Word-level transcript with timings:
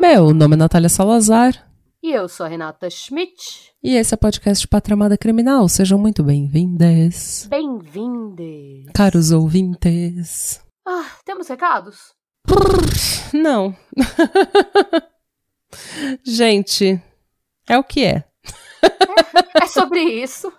Meu 0.00 0.34
nome 0.34 0.54
é 0.54 0.56
Natália 0.58 0.88
Salazar. 0.90 1.71
E 2.12 2.14
eu 2.14 2.28
sou 2.28 2.44
a 2.44 2.48
Renata 2.50 2.90
Schmidt. 2.90 3.72
E 3.82 3.96
esse 3.96 4.12
é 4.12 4.16
o 4.16 4.18
podcast 4.18 4.68
Patramada 4.68 5.16
Criminal. 5.16 5.66
Sejam 5.66 5.98
muito 5.98 6.22
bem-vindas. 6.22 7.46
Bem-vindes. 7.48 8.84
Caros 8.94 9.30
ouvintes. 9.30 10.60
Ah, 10.86 11.06
temos 11.24 11.48
recados? 11.48 12.12
Não. 13.32 13.74
Gente, 16.22 17.00
é 17.66 17.78
o 17.78 17.82
que 17.82 18.04
é. 18.04 18.24
É 19.54 19.66
sobre 19.66 20.02
isso. 20.02 20.52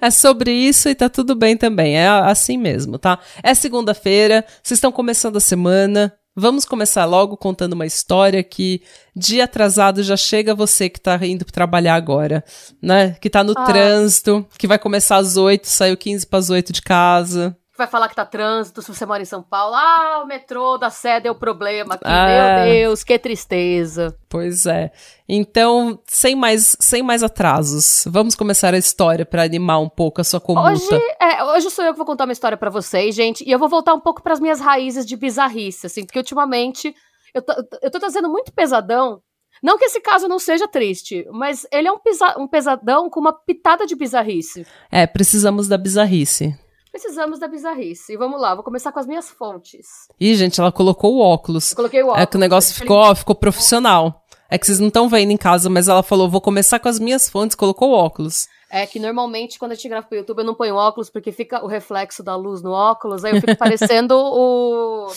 É 0.00 0.12
sobre 0.12 0.52
isso 0.52 0.88
e 0.88 0.94
tá 0.94 1.08
tudo 1.08 1.34
bem 1.34 1.56
também. 1.56 1.98
É 1.98 2.06
assim 2.06 2.56
mesmo, 2.56 3.00
tá? 3.00 3.18
É 3.42 3.52
segunda-feira, 3.52 4.46
vocês 4.62 4.78
estão 4.78 4.92
começando 4.92 5.38
a 5.38 5.40
semana. 5.40 6.16
Vamos 6.36 6.64
começar 6.64 7.04
logo 7.06 7.36
contando 7.36 7.72
uma 7.72 7.86
história 7.86 8.42
que 8.42 8.80
dia 9.16 9.44
atrasado 9.44 10.02
já 10.02 10.16
chega 10.16 10.54
você 10.54 10.88
que 10.88 11.00
tá 11.00 11.18
indo 11.26 11.44
trabalhar 11.44 11.94
agora, 11.96 12.44
né? 12.80 13.16
Que 13.20 13.28
tá 13.28 13.42
no 13.42 13.52
Ah. 13.56 13.64
trânsito, 13.64 14.46
que 14.56 14.66
vai 14.68 14.78
começar 14.78 15.16
às 15.16 15.36
8, 15.36 15.66
saiu 15.66 15.96
15 15.96 16.26
para 16.26 16.38
as 16.38 16.48
8 16.48 16.72
de 16.72 16.82
casa. 16.82 17.56
Vai 17.80 17.86
falar 17.86 18.10
que 18.10 18.14
tá 18.14 18.26
trânsito, 18.26 18.82
se 18.82 18.94
você 18.94 19.06
mora 19.06 19.22
em 19.22 19.24
São 19.24 19.42
Paulo. 19.42 19.74
Ah, 19.74 20.20
o 20.22 20.26
metrô 20.26 20.76
da 20.76 20.90
Sé 20.90 21.18
deu 21.18 21.34
problema 21.34 21.94
aqui. 21.94 22.04
Ah. 22.04 22.26
Meu 22.62 22.74
Deus, 22.74 23.02
que 23.02 23.18
tristeza. 23.18 24.14
Pois 24.28 24.66
é. 24.66 24.92
Então, 25.26 25.98
sem 26.06 26.36
mais, 26.36 26.76
sem 26.78 27.02
mais 27.02 27.22
atrasos, 27.22 28.04
vamos 28.06 28.34
começar 28.34 28.74
a 28.74 28.76
história 28.76 29.24
para 29.24 29.42
animar 29.44 29.78
um 29.80 29.88
pouco 29.88 30.20
a 30.20 30.24
sua 30.24 30.38
conduta. 30.42 30.72
Hoje, 30.72 31.02
é, 31.18 31.42
hoje 31.44 31.70
sou 31.70 31.82
eu 31.82 31.92
que 31.92 31.96
vou 31.96 32.04
contar 32.04 32.24
uma 32.24 32.34
história 32.34 32.58
pra 32.58 32.68
vocês, 32.68 33.14
gente. 33.14 33.42
E 33.48 33.50
eu 33.50 33.58
vou 33.58 33.70
voltar 33.70 33.94
um 33.94 34.00
pouco 34.00 34.22
pras 34.22 34.40
minhas 34.40 34.60
raízes 34.60 35.06
de 35.06 35.16
bizarrice, 35.16 35.86
assim, 35.86 36.04
porque 36.04 36.18
ultimamente 36.18 36.94
eu 37.32 37.40
tô, 37.40 37.54
eu 37.80 37.90
tô 37.90 37.98
trazendo 37.98 38.28
muito 38.28 38.52
pesadão. 38.52 39.22
Não 39.62 39.78
que 39.78 39.86
esse 39.86 40.02
caso 40.02 40.28
não 40.28 40.38
seja 40.38 40.68
triste, 40.68 41.26
mas 41.32 41.66
ele 41.72 41.88
é 41.88 41.92
um, 41.92 41.98
pesa- 41.98 42.34
um 42.38 42.46
pesadão 42.46 43.08
com 43.08 43.20
uma 43.20 43.32
pitada 43.32 43.86
de 43.86 43.96
bizarrice. 43.96 44.66
É, 44.92 45.06
precisamos 45.06 45.66
da 45.66 45.78
bizarrice. 45.78 46.54
Precisamos 46.90 47.38
da 47.38 47.46
bizarrice. 47.46 48.12
E 48.12 48.16
vamos 48.16 48.40
lá, 48.40 48.54
vou 48.54 48.64
começar 48.64 48.92
com 48.92 48.98
as 48.98 49.06
minhas 49.06 49.30
fontes. 49.30 49.86
Ih, 50.18 50.34
gente, 50.34 50.60
ela 50.60 50.72
colocou 50.72 51.16
o 51.16 51.20
óculos. 51.20 51.70
Eu 51.70 51.76
coloquei 51.76 52.02
o 52.02 52.06
óculos. 52.06 52.22
É 52.22 52.26
que 52.26 52.36
o 52.36 52.40
negócio 52.40 52.74
ficou, 52.74 53.00
falei, 53.00 53.16
ficou 53.16 53.34
profissional. 53.34 54.24
É 54.48 54.58
que 54.58 54.66
vocês 54.66 54.80
não 54.80 54.88
estão 54.88 55.08
vendo 55.08 55.30
em 55.30 55.36
casa, 55.36 55.70
mas 55.70 55.86
ela 55.86 56.02
falou, 56.02 56.28
vou 56.28 56.40
começar 56.40 56.80
com 56.80 56.88
as 56.88 56.98
minhas 56.98 57.30
fontes, 57.30 57.54
colocou 57.54 57.90
o 57.90 57.94
óculos. 57.94 58.48
É 58.68 58.86
que 58.86 58.98
normalmente 59.00 59.58
quando 59.58 59.72
a 59.72 59.74
gente 59.74 59.88
grava 59.88 60.06
pro 60.06 60.16
YouTube 60.16 60.38
eu 60.38 60.44
não 60.44 60.54
ponho 60.54 60.76
óculos 60.76 61.10
porque 61.10 61.32
fica 61.32 61.64
o 61.64 61.66
reflexo 61.66 62.22
da 62.22 62.36
luz 62.36 62.62
no 62.62 62.70
óculos, 62.70 63.24
aí 63.24 63.34
eu 63.34 63.40
fico 63.40 63.54
parecendo 63.58 64.14
o 64.16 65.08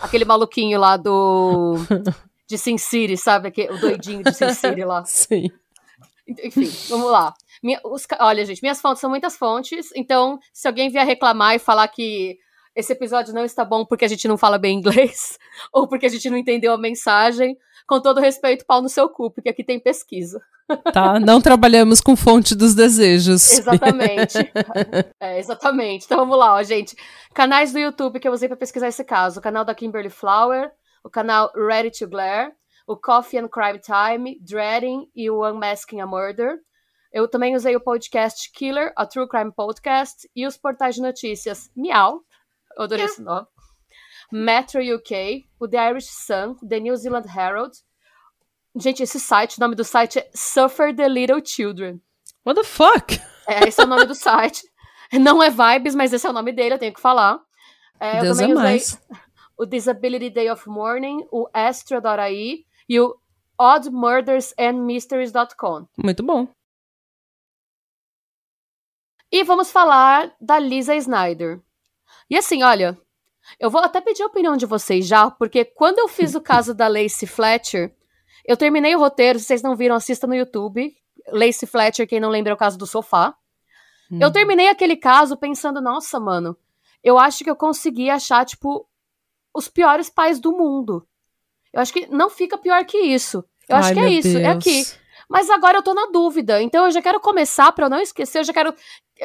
aquele 0.00 0.26
maluquinho 0.26 0.78
lá 0.78 0.96
do 0.96 1.76
de 2.46 2.56
Sin 2.58 2.78
City, 2.78 3.16
sabe? 3.16 3.52
O 3.70 3.78
doidinho 3.78 4.22
de 4.22 4.32
Sin 4.32 4.52
City 4.54 4.84
lá. 4.84 5.04
Sim. 5.08 5.50
Enfim, 6.44 6.70
vamos 6.88 7.10
lá. 7.10 7.32
Minha- 7.62 7.80
os 7.84 8.06
olha, 8.20 8.44
gente, 8.44 8.62
minhas 8.62 8.80
fontes 8.80 9.00
são 9.00 9.10
muitas 9.10 9.36
fontes, 9.36 9.90
então 9.96 10.38
se 10.52 10.68
alguém 10.68 10.90
vier 10.90 11.06
reclamar 11.06 11.54
e 11.54 11.58
falar 11.58 11.88
que 11.88 12.36
esse 12.76 12.92
episódio 12.92 13.34
não 13.34 13.44
está 13.44 13.64
bom 13.64 13.84
porque 13.84 14.04
a 14.04 14.08
gente 14.08 14.28
não 14.28 14.36
fala 14.36 14.58
bem 14.58 14.78
inglês, 14.78 15.38
ou 15.72 15.88
porque 15.88 16.06
a 16.06 16.08
gente 16.08 16.28
não 16.30 16.36
entendeu 16.36 16.72
a 16.72 16.78
mensagem, 16.78 17.56
com 17.86 18.00
todo 18.00 18.20
respeito, 18.20 18.66
pau 18.66 18.82
no 18.82 18.88
seu 18.88 19.08
cu, 19.08 19.30
porque 19.30 19.48
aqui 19.48 19.64
tem 19.64 19.80
pesquisa. 19.80 20.40
Tá? 20.92 21.18
Não 21.18 21.40
trabalhamos 21.40 21.98
com 22.00 22.14
fonte 22.14 22.54
dos 22.54 22.74
desejos. 22.74 23.50
Exatamente. 23.52 24.36
É, 25.20 25.38
exatamente. 25.38 26.04
Então 26.04 26.18
vamos 26.18 26.38
lá, 26.38 26.54
ó, 26.54 26.62
gente. 26.62 26.94
Canais 27.34 27.72
do 27.72 27.78
YouTube 27.78 28.20
que 28.20 28.28
eu 28.28 28.32
usei 28.32 28.48
pra 28.48 28.56
pesquisar 28.56 28.88
esse 28.88 29.02
caso: 29.02 29.40
o 29.40 29.42
canal 29.42 29.64
da 29.64 29.74
Kimberly 29.74 30.10
Flower, 30.10 30.70
o 31.02 31.08
canal 31.10 31.50
Ready 31.56 31.90
to 31.98 32.06
Glare, 32.08 32.52
o 32.88 32.96
Coffee 32.96 33.38
and 33.38 33.48
Crime 33.48 33.78
Time, 33.78 34.40
Dreading 34.40 35.10
e 35.14 35.28
o 35.30 35.46
Unmasking 35.46 36.00
a 36.00 36.06
Murder. 36.06 36.58
Eu 37.12 37.28
também 37.28 37.54
usei 37.54 37.76
o 37.76 37.80
podcast 37.80 38.50
Killer, 38.50 38.94
a 38.96 39.04
True 39.04 39.28
Crime 39.28 39.52
Podcast, 39.52 40.28
e 40.34 40.46
os 40.46 40.56
portais 40.56 40.94
de 40.94 41.02
notícias 41.02 41.70
Miau, 41.76 42.22
eu 42.76 42.84
adorei 42.84 43.04
esse 43.04 43.20
nome, 43.20 43.46
Metro 44.32 44.80
UK, 44.80 45.46
o 45.60 45.68
The 45.68 45.90
Irish 45.90 46.08
Sun, 46.08 46.54
The 46.66 46.80
New 46.80 46.96
Zealand 46.96 47.26
Herald. 47.28 47.76
Gente, 48.74 49.02
esse 49.02 49.20
site, 49.20 49.58
o 49.58 49.60
nome 49.60 49.74
do 49.74 49.84
site 49.84 50.20
é 50.20 50.30
Suffer 50.34 50.94
the 50.96 51.08
Little 51.08 51.44
Children. 51.44 52.00
What 52.46 52.60
the 52.60 52.66
fuck? 52.66 53.20
É, 53.46 53.68
esse 53.68 53.80
é 53.80 53.84
o 53.84 53.86
nome 53.86 54.06
do 54.06 54.14
site. 54.14 54.62
Não 55.12 55.42
é 55.42 55.50
Vibes, 55.50 55.94
mas 55.94 56.12
esse 56.12 56.26
é 56.26 56.30
o 56.30 56.34
nome 56.34 56.52
dele, 56.52 56.74
eu 56.74 56.78
tenho 56.78 56.94
que 56.94 57.00
falar. 57.00 57.38
É, 58.00 58.18
eu 58.18 58.22
Deus 58.22 58.38
é 58.38 58.42
também 58.42 58.56
usei 58.56 58.64
mais. 58.64 59.02
o 59.58 59.66
Disability 59.66 60.30
Day 60.30 60.50
of 60.50 60.66
Mourning, 60.68 61.26
o 61.30 61.48
Astra.ai 61.52 62.67
e 62.88 63.00
o 63.00 63.18
oddmurdersandmysteries.com. 63.58 65.88
Muito 65.96 66.22
bom. 66.22 66.46
E 69.30 69.44
vamos 69.44 69.70
falar 69.70 70.34
da 70.40 70.58
Lisa 70.58 70.96
Snyder. 70.96 71.60
E 72.30 72.36
assim, 72.36 72.62
olha, 72.62 72.98
eu 73.58 73.70
vou 73.70 73.82
até 73.82 74.00
pedir 74.00 74.22
a 74.22 74.26
opinião 74.26 74.56
de 74.56 74.66
vocês 74.66 75.06
já, 75.06 75.30
porque 75.30 75.64
quando 75.64 75.98
eu 75.98 76.08
fiz 76.08 76.34
o 76.34 76.40
caso 76.40 76.74
da 76.74 76.88
Lacey 76.88 77.28
Fletcher, 77.28 77.94
eu 78.44 78.56
terminei 78.56 78.96
o 78.96 78.98
roteiro, 78.98 79.38
se 79.38 79.44
vocês 79.44 79.62
não 79.62 79.76
viram, 79.76 79.94
assista 79.94 80.26
no 80.26 80.34
YouTube. 80.34 80.96
Lacey 81.30 81.68
Fletcher, 81.68 82.08
quem 82.08 82.20
não 82.20 82.30
lembra, 82.30 82.52
é 82.52 82.54
o 82.54 82.58
caso 82.58 82.78
do 82.78 82.86
sofá. 82.86 83.36
Hum. 84.10 84.18
Eu 84.20 84.32
terminei 84.32 84.68
aquele 84.68 84.96
caso 84.96 85.36
pensando, 85.36 85.80
nossa, 85.80 86.18
mano, 86.18 86.56
eu 87.04 87.18
acho 87.18 87.44
que 87.44 87.50
eu 87.50 87.56
consegui 87.56 88.08
achar, 88.08 88.46
tipo, 88.46 88.88
os 89.54 89.68
piores 89.68 90.08
pais 90.08 90.40
do 90.40 90.52
mundo. 90.52 91.06
Eu 91.72 91.80
acho 91.80 91.92
que 91.92 92.06
não 92.08 92.30
fica 92.30 92.56
pior 92.58 92.84
que 92.84 92.98
isso. 92.98 93.44
Eu 93.68 93.76
acho 93.76 93.88
Ai, 93.88 93.94
que 93.94 94.00
é 94.00 94.08
isso, 94.10 94.38
é 94.38 94.40
Deus. 94.40 94.56
aqui. 94.56 94.84
Mas 95.28 95.50
agora 95.50 95.78
eu 95.78 95.82
tô 95.82 95.92
na 95.92 96.06
dúvida, 96.06 96.62
então 96.62 96.86
eu 96.86 96.90
já 96.90 97.02
quero 97.02 97.20
começar 97.20 97.70
pra 97.72 97.84
eu 97.84 97.90
não 97.90 98.00
esquecer, 98.00 98.38
eu 98.38 98.44
já 98.44 98.52
quero 98.52 98.74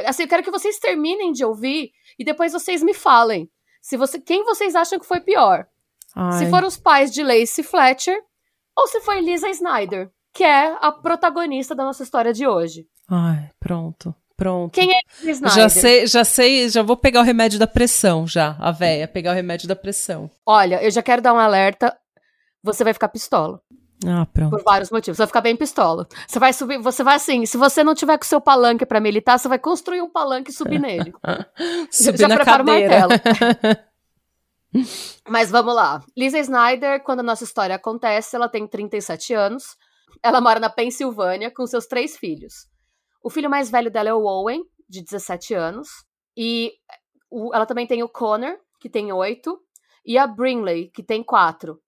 assim, 0.06 0.24
eu 0.24 0.28
quero 0.28 0.44
que 0.44 0.52
vocês 0.52 0.78
terminem 0.78 1.32
de 1.32 1.46
ouvir 1.46 1.92
e 2.20 2.26
depois 2.26 2.52
vocês 2.52 2.84
me 2.84 2.94
falem. 2.94 3.50
Se 3.82 3.96
você, 3.96 4.20
quem 4.20 4.44
vocês 4.44 4.76
acham 4.76 5.00
que 5.00 5.06
foi 5.06 5.20
pior? 5.20 5.66
Se 6.08 6.44
Ai. 6.44 6.50
foram 6.50 6.68
os 6.68 6.78
pais 6.78 7.12
de 7.12 7.24
Lacey 7.24 7.64
Fletcher 7.64 8.18
ou 8.78 8.88
se 8.88 9.00
foi 9.02 9.22
Lisa 9.22 9.50
Snyder, 9.50 10.10
que 10.34 10.44
é 10.44 10.76
a 10.80 10.92
protagonista 10.92 11.74
da 11.74 11.84
nossa 11.84 12.04
história 12.04 12.34
de 12.34 12.46
hoje. 12.48 12.86
Ai, 13.10 13.50
pronto. 13.60 14.14
Pronto. 14.36 14.74
Quem 14.74 14.92
é 14.92 15.00
Lisa 15.22 15.32
Snyder? 15.48 15.56
Já 15.56 15.70
sei, 15.70 16.08
já 16.08 16.26
sei, 16.26 16.70
já 16.70 16.82
vou 16.84 16.98
pegar 16.98 17.22
o 17.22 17.24
remédio 17.24 17.60
da 17.60 17.68
pressão, 17.68 18.28
já. 18.28 18.56
A 18.60 18.72
véia, 18.72 19.08
pegar 19.08 19.32
o 19.32 19.36
remédio 19.36 19.68
da 19.68 19.76
pressão. 19.76 20.30
Olha, 20.46 20.84
eu 20.84 20.92
já 20.92 21.02
quero 21.02 21.22
dar 21.22 21.34
um 21.34 21.40
alerta. 21.40 21.96
Você 22.64 22.84
vai 22.84 22.94
ficar 22.94 23.10
pistola. 23.10 23.62
Ah, 24.06 24.26
pronto. 24.26 24.50
Por 24.52 24.64
vários 24.64 24.90
motivos. 24.90 25.16
Você 25.18 25.22
vai 25.24 25.28
ficar 25.28 25.42
bem 25.42 25.56
pistola. 25.56 26.08
Você 26.28 26.40
vai 26.40 26.52
subir, 26.54 26.78
você 26.80 27.04
vai 27.04 27.16
assim, 27.16 27.46
se 27.46 27.58
você 27.58 27.84
não 27.84 27.94
tiver 27.96 28.18
com 28.18 28.24
o 28.24 28.28
seu 28.28 28.42
palanque 28.42 28.86
pra 28.86 29.00
militar, 29.00 29.38
você 29.40 29.48
vai 29.48 29.60
construir 29.60 30.02
um 30.02 30.10
palanque 30.10 30.52
e 30.52 30.54
subir 30.54 30.80
nele. 30.80 31.14
Subir 31.92 32.18
já 32.20 32.28
na 32.28 32.36
prepara 32.36 32.64
o 32.64 32.66
cadeira. 32.66 33.08
Mas 35.30 35.52
vamos 35.52 35.74
lá. 35.76 36.04
Lisa 36.18 36.40
Snyder, 36.40 37.04
quando 37.04 37.20
a 37.20 37.24
nossa 37.24 37.44
história 37.44 37.76
acontece, 37.76 38.36
ela 38.36 38.50
tem 38.50 38.68
37 38.68 39.34
anos. 39.34 39.76
Ela 40.22 40.42
mora 40.42 40.60
na 40.60 40.70
Pensilvânia 40.70 41.52
com 41.52 41.66
seus 41.68 41.86
três 41.86 42.18
filhos. 42.18 42.68
O 43.24 43.30
filho 43.30 43.50
mais 43.50 43.70
velho 43.70 43.92
dela 43.92 44.10
é 44.10 44.14
o 44.14 44.24
Owen, 44.26 44.64
de 44.90 45.02
17 45.04 45.54
anos. 45.54 45.88
E 46.36 46.74
o- 47.30 47.54
ela 47.54 47.66
também 47.66 47.86
tem 47.88 48.02
o 48.04 48.10
Connor, 48.10 48.58
que 48.82 48.90
tem 48.90 49.12
8. 49.14 49.60
E 50.06 50.18
a 50.18 50.26
Brinley, 50.28 50.90
que 50.90 51.04
tem 51.04 51.24
4. 51.24 51.80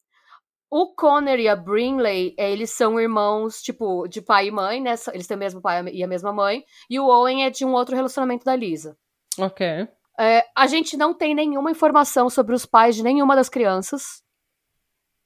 O 0.70 0.94
Connor 0.96 1.40
e 1.40 1.48
a 1.48 1.56
Brinley, 1.56 2.34
eh, 2.38 2.52
eles 2.52 2.72
são 2.72 3.00
irmãos, 3.00 3.62
tipo, 3.62 4.08
de 4.08 4.22
pai 4.22 4.48
e 4.48 4.52
mãe, 4.52 4.82
né? 4.82 4.96
Eles 5.14 5.28
têm 5.28 5.38
o 5.38 5.40
mesmo 5.40 5.62
pai 5.62 5.84
e 5.94 6.04
a 6.04 6.08
mesma 6.08 6.34
mãe. 6.34 6.64
E 6.90 7.00
o 7.00 7.06
Owen 7.08 7.46
é 7.46 7.50
de 7.50 7.64
um 7.64 7.74
outro 7.74 7.96
relacionamento 7.96 8.44
da 8.46 8.56
Lisa. 8.56 8.98
ok. 9.40 9.88
É, 10.18 10.46
a 10.56 10.66
gente 10.66 10.96
não 10.96 11.14
tem 11.14 11.36
nenhuma 11.36 11.70
informação 11.72 12.30
sobre 12.30 12.56
os 12.56 12.66
pais 12.66 12.96
de 12.96 13.04
nenhuma 13.04 13.36
das 13.36 13.50
crianças. 13.50 14.24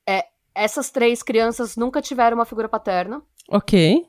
É, 0.07 0.25
essas 0.55 0.89
três 0.89 1.21
crianças 1.21 1.75
nunca 1.75 2.01
tiveram 2.01 2.35
uma 2.35 2.45
figura 2.45 2.67
paterna. 2.67 3.21
Ok. 3.51 4.03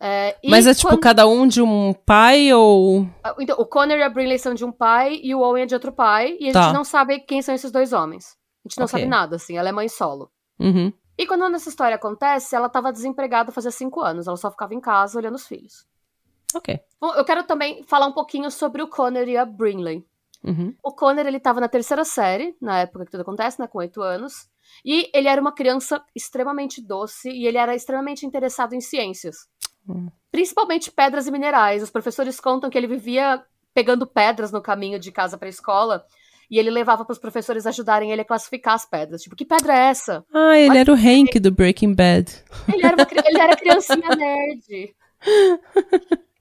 É, 0.00 0.36
Mas 0.48 0.68
é 0.68 0.74
tipo 0.74 0.88
quando- 0.90 1.00
cada 1.00 1.26
um 1.26 1.48
de 1.48 1.60
um 1.60 1.92
pai 1.92 2.52
ou. 2.54 3.08
Então, 3.40 3.56
o 3.58 3.66
Connor 3.66 3.98
e 3.98 4.02
a 4.04 4.08
Brinley 4.08 4.38
são 4.38 4.54
de 4.54 4.64
um 4.64 4.70
pai 4.70 5.18
e 5.20 5.34
o 5.34 5.40
Owen 5.40 5.64
é 5.64 5.66
de 5.66 5.74
outro 5.74 5.90
pai. 5.90 6.36
E 6.38 6.50
a 6.50 6.52
Tá. 6.52 6.62
gente 6.62 6.74
não 6.74 6.84
sabe 6.84 7.18
quem 7.18 7.42
são 7.42 7.52
esses 7.52 7.72
dois 7.72 7.92
homens. 7.92 8.36
A 8.64 8.68
gente 8.68 8.78
não 8.78 8.84
Ok. 8.84 8.92
sabe 9.00 9.06
nada, 9.06 9.34
assim. 9.34 9.58
Ela 9.58 9.70
é 9.70 9.72
mãe 9.72 9.88
solo. 9.88 10.30
Uhum. 10.58 10.92
E 11.16 11.26
quando 11.26 11.44
essa 11.54 11.68
história 11.68 11.96
acontece, 11.96 12.54
ela 12.54 12.68
tava 12.68 12.92
desempregada 12.92 13.50
fazia 13.50 13.70
cinco 13.70 14.00
anos. 14.00 14.26
Ela 14.26 14.36
só 14.36 14.50
ficava 14.50 14.74
em 14.74 14.80
casa 14.80 15.18
olhando 15.18 15.34
os 15.34 15.46
filhos. 15.46 15.86
Ok. 16.54 16.80
Bom, 17.00 17.12
eu 17.14 17.24
quero 17.24 17.44
também 17.44 17.82
falar 17.84 18.06
um 18.06 18.12
pouquinho 18.12 18.50
sobre 18.50 18.82
o 18.82 18.88
Connor 18.88 19.28
e 19.28 19.36
a 19.36 19.44
Brinley. 19.44 20.06
Uhum. 20.44 20.74
O 20.82 20.92
Connor, 20.92 21.26
ele 21.26 21.40
tava 21.40 21.60
na 21.60 21.68
terceira 21.68 22.04
série, 22.04 22.56
na 22.60 22.78
época 22.78 23.04
que 23.04 23.10
tudo 23.10 23.22
acontece, 23.22 23.60
né, 23.60 23.66
com 23.66 23.78
oito 23.78 24.00
anos. 24.00 24.48
E 24.84 25.10
ele 25.12 25.28
era 25.28 25.40
uma 25.40 25.52
criança 25.52 26.02
extremamente 26.14 26.80
doce 26.80 27.30
e 27.30 27.46
ele 27.46 27.58
era 27.58 27.74
extremamente 27.74 28.24
interessado 28.24 28.74
em 28.74 28.80
ciências. 28.80 29.48
Hum. 29.88 30.08
Principalmente 30.30 30.92
pedras 30.92 31.26
e 31.26 31.30
minerais. 31.30 31.82
Os 31.82 31.90
professores 31.90 32.38
contam 32.38 32.70
que 32.70 32.78
ele 32.78 32.86
vivia 32.86 33.42
pegando 33.74 34.06
pedras 34.06 34.52
no 34.52 34.62
caminho 34.62 34.98
de 34.98 35.10
casa 35.10 35.36
pra 35.36 35.48
escola 35.48 36.04
e 36.50 36.58
ele 36.58 36.70
levava 36.70 37.04
para 37.04 37.12
os 37.12 37.18
professores 37.18 37.66
ajudarem 37.66 38.10
ele 38.10 38.22
a 38.22 38.24
classificar 38.24 38.74
as 38.74 38.84
pedras. 38.84 39.22
Tipo, 39.22 39.36
que 39.36 39.44
pedra 39.44 39.74
é 39.74 39.90
essa? 39.90 40.24
Ah, 40.32 40.58
ele 40.58 40.70
Olha 40.70 40.80
era 40.80 40.92
o 40.92 40.96
Hank 40.96 41.38
do 41.38 41.50
Breaking 41.50 41.94
Bad. 41.94 42.32
Ele 42.72 42.86
era, 42.86 42.96
uma, 42.96 43.06
ele 43.26 43.40
era 43.40 43.56
criancinha 43.56 44.16
nerd. 44.16 44.94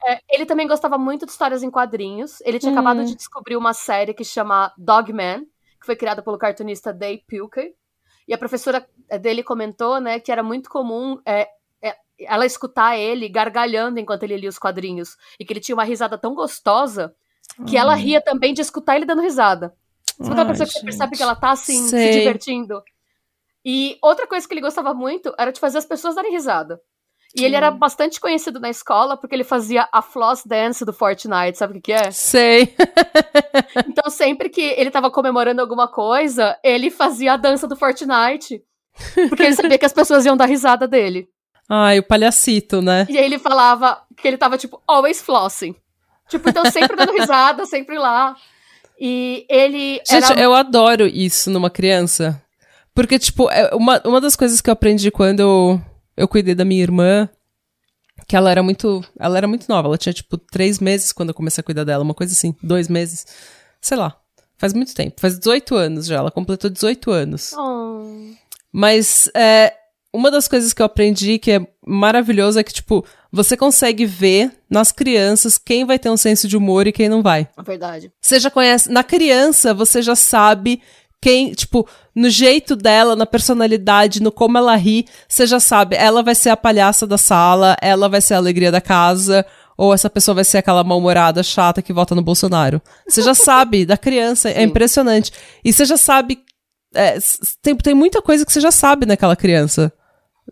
É, 0.06 0.22
ele 0.30 0.46
também 0.46 0.68
gostava 0.68 0.98
muito 0.98 1.26
de 1.26 1.32
histórias 1.34 1.64
em 1.64 1.70
quadrinhos. 1.70 2.40
Ele 2.42 2.60
tinha 2.60 2.72
acabado 2.72 3.04
de 3.04 3.14
descobrir 3.14 3.58
uma 3.58 3.74
série 3.74 4.14
que 4.14 4.24
chama 4.24 4.72
Dogman, 4.78 5.42
que 5.80 5.86
foi 5.86 5.98
criada 5.98 6.22
pelo 6.22 6.38
cartunista 6.38 6.94
Dave 6.94 7.24
Pilkey. 7.28 7.74
E 8.26 8.34
a 8.34 8.38
professora 8.38 8.88
dele 9.20 9.44
comentou, 9.44 10.00
né, 10.00 10.20
que 10.20 10.32
era 10.32 10.44
muito 10.44 10.70
comum 10.70 11.20
é, 11.26 11.50
é, 11.82 11.96
ela 12.22 12.46
escutar 12.46 12.98
ele 12.98 13.28
gargalhando 13.28 14.00
enquanto 14.00 14.24
ele 14.24 14.38
lia 14.38 14.50
os 14.50 14.58
quadrinhos. 14.58 15.18
E 15.38 15.44
que 15.44 15.52
ele 15.52 15.60
tinha 15.60 15.76
uma 15.76 15.84
risada 15.84 16.18
tão 16.18 16.34
gostosa 16.34 17.14
que 17.68 17.76
ela 17.76 17.96
ria 17.96 18.22
também 18.22 18.54
de 18.54 18.62
escutar 18.62 18.96
ele 18.96 19.06
dando 19.06 19.22
risada. 19.22 19.76
Sabe 20.18 20.32
aquela 20.32 20.46
pessoa 20.48 20.68
que 20.68 20.74
você 20.74 20.84
percebe 20.84 21.18
que 21.18 21.24
ela 21.24 21.36
tá 21.36 21.52
assim, 21.52 21.88
Sei. 21.88 22.14
se 22.14 22.20
divertindo? 22.20 22.82
E 23.64 23.98
outra 24.02 24.26
coisa 24.26 24.48
que 24.48 24.54
ele 24.54 24.62
gostava 24.62 24.94
muito 24.94 25.34
era 25.38 25.52
de 25.52 25.60
fazer 25.60 25.78
as 25.78 25.86
pessoas 25.86 26.16
darem 26.16 26.32
risada. 26.32 26.80
E 27.36 27.44
ele 27.44 27.56
era 27.56 27.70
bastante 27.70 28.20
conhecido 28.20 28.60
na 28.60 28.70
escola 28.70 29.18
porque 29.18 29.36
ele 29.36 29.44
fazia 29.44 29.88
a 29.92 30.02
floss 30.02 30.44
dance 30.46 30.84
do 30.86 30.94
Fortnite, 30.94 31.58
sabe 31.58 31.74
o 31.74 31.76
que, 31.76 31.82
que 31.82 31.94
é? 31.94 32.10
Sei. 32.10 32.74
então 33.88 34.10
sempre 34.10 34.50
que 34.50 34.62
ele 34.62 34.90
tava 34.90 35.12
comemorando 35.12 35.62
alguma 35.62 35.88
coisa, 35.88 36.58
ele 36.64 36.90
fazia 36.90 37.34
a 37.34 37.38
dança 37.38 37.68
do 37.68 37.76
Fortnite. 37.76 38.64
Porque 39.30 39.44
ele 39.44 39.54
sabia 39.56 39.78
que 39.78 39.86
as 39.86 39.94
pessoas 39.94 40.26
iam 40.26 40.38
dar 40.38 40.46
risada 40.46 40.88
dele. 40.88 41.30
Ai, 41.70 42.00
o 42.00 42.04
palhacito, 42.04 42.82
né? 42.82 43.06
E 43.10 43.18
aí 43.18 43.26
ele 43.26 43.38
falava 43.38 44.02
que 44.16 44.28
ele 44.28 44.38
tava, 44.38 44.58
tipo, 44.58 44.82
always 44.88 45.22
flossing. 45.22 45.76
Tipo, 46.30 46.50
então 46.50 46.66
sempre 46.72 46.96
dando 46.96 47.12
risada, 47.12 47.66
sempre 47.66 47.98
lá. 47.98 48.36
E 49.00 49.46
ele. 49.50 50.02
Gente, 50.08 50.32
era... 50.32 50.42
eu 50.42 50.54
adoro 50.54 51.06
isso 51.06 51.50
numa 51.50 51.70
criança. 51.70 52.42
Porque, 52.94 53.20
tipo, 53.20 53.50
é 53.52 53.74
uma, 53.76 54.02
uma 54.06 54.20
das 54.20 54.36
coisas 54.36 54.60
que 54.60 54.70
eu 54.70 54.74
aprendi 54.74 55.12
quando 55.12 55.40
eu 55.40 55.82
eu 56.18 56.28
cuidei 56.28 56.56
da 56.56 56.66
minha 56.66 56.82
irmã, 56.82 57.30
que 58.28 58.36
ela 58.36 58.50
era 58.50 58.64
muito. 58.64 59.06
Ela 59.20 59.38
era 59.38 59.48
muito 59.48 59.70
nova. 59.70 59.88
Ela 59.88 59.98
tinha, 59.98 60.12
tipo, 60.12 60.36
três 60.38 60.80
meses 60.80 61.14
quando 61.14 61.30
eu 61.30 61.36
comecei 61.36 61.62
a 61.62 61.64
cuidar 61.64 61.84
dela, 61.84 62.04
uma 62.04 62.16
coisa 62.16 62.34
assim, 62.34 62.56
dois 62.62 62.90
meses. 62.90 63.26
Sei 63.80 63.96
lá. 63.96 64.20
Faz 64.58 64.74
muito 64.74 64.96
tempo. 64.96 65.22
Faz 65.22 65.38
18 65.38 65.76
anos 65.76 66.08
já. 66.08 66.16
Ela 66.16 66.32
completou 66.32 66.68
18 66.68 67.12
anos. 67.12 67.54
Oh. 67.54 68.32
Mas 68.72 69.30
é, 69.36 69.72
uma 70.12 70.32
das 70.32 70.48
coisas 70.48 70.74
que 70.74 70.82
eu 70.82 70.86
aprendi 70.88 71.38
que 71.38 71.52
é 71.52 71.68
maravilhoso 71.86 72.60
é 72.60 72.64
que, 72.64 72.74
tipo, 72.74 73.06
você 73.32 73.58
consegue 73.58 74.06
ver 74.06 74.52
nas 74.70 74.92
crianças 74.92 75.58
quem 75.58 75.86
vai 75.86 76.00
ter 76.00 76.10
um 76.10 76.18
senso 76.18 76.48
de 76.48 76.58
humor 76.58 76.88
e 76.88 76.92
quem 76.92 77.10
não 77.10 77.22
vai. 77.22 77.48
É 77.58 77.62
verdade. 77.62 78.12
Você 78.22 78.40
já 78.40 78.50
conhece. 78.50 78.90
Na 78.92 79.04
criança, 79.04 79.74
você 79.74 80.02
já 80.02 80.16
sabe 80.16 80.82
quem, 81.22 81.54
tipo, 81.54 81.88
no 82.16 82.30
jeito 82.30 82.76
dela, 82.76 83.16
na 83.16 83.26
personalidade, 83.26 84.22
no 84.22 84.32
como 84.32 84.58
ela 84.58 84.76
ri, 84.76 85.06
você 85.28 85.46
já 85.48 85.60
sabe, 85.60 85.96
ela 85.96 86.22
vai 86.22 86.36
ser 86.36 86.50
a 86.50 86.58
palhaça 86.58 87.08
da 87.08 87.18
sala, 87.18 87.76
ela 87.82 88.08
vai 88.08 88.22
ser 88.22 88.36
a 88.36 88.38
alegria 88.38 88.72
da 88.72 88.82
casa, 88.82 89.46
ou 89.78 89.94
essa 89.94 90.10
pessoa 90.10 90.36
vai 90.36 90.44
ser 90.44 90.58
aquela 90.58 90.84
mal-humorada 90.84 91.44
chata 91.44 91.82
que 91.82 91.94
vota 91.94 92.16
no 92.16 92.22
Bolsonaro. 92.22 92.82
Você 93.08 93.22
já 93.22 93.34
sabe 93.36 93.86
da 93.86 93.98
criança, 93.98 94.50
é 94.50 94.64
impressionante. 94.64 95.32
E 95.64 95.72
você 95.72 95.86
já 95.86 95.98
sabe. 95.98 96.40
É, 96.96 97.18
tem, 97.62 97.76
tem 97.76 97.94
muita 97.94 98.22
coisa 98.22 98.46
que 98.46 98.52
você 98.52 98.60
já 98.60 98.72
sabe 98.72 99.06
naquela 99.06 99.36
criança. 99.36 99.94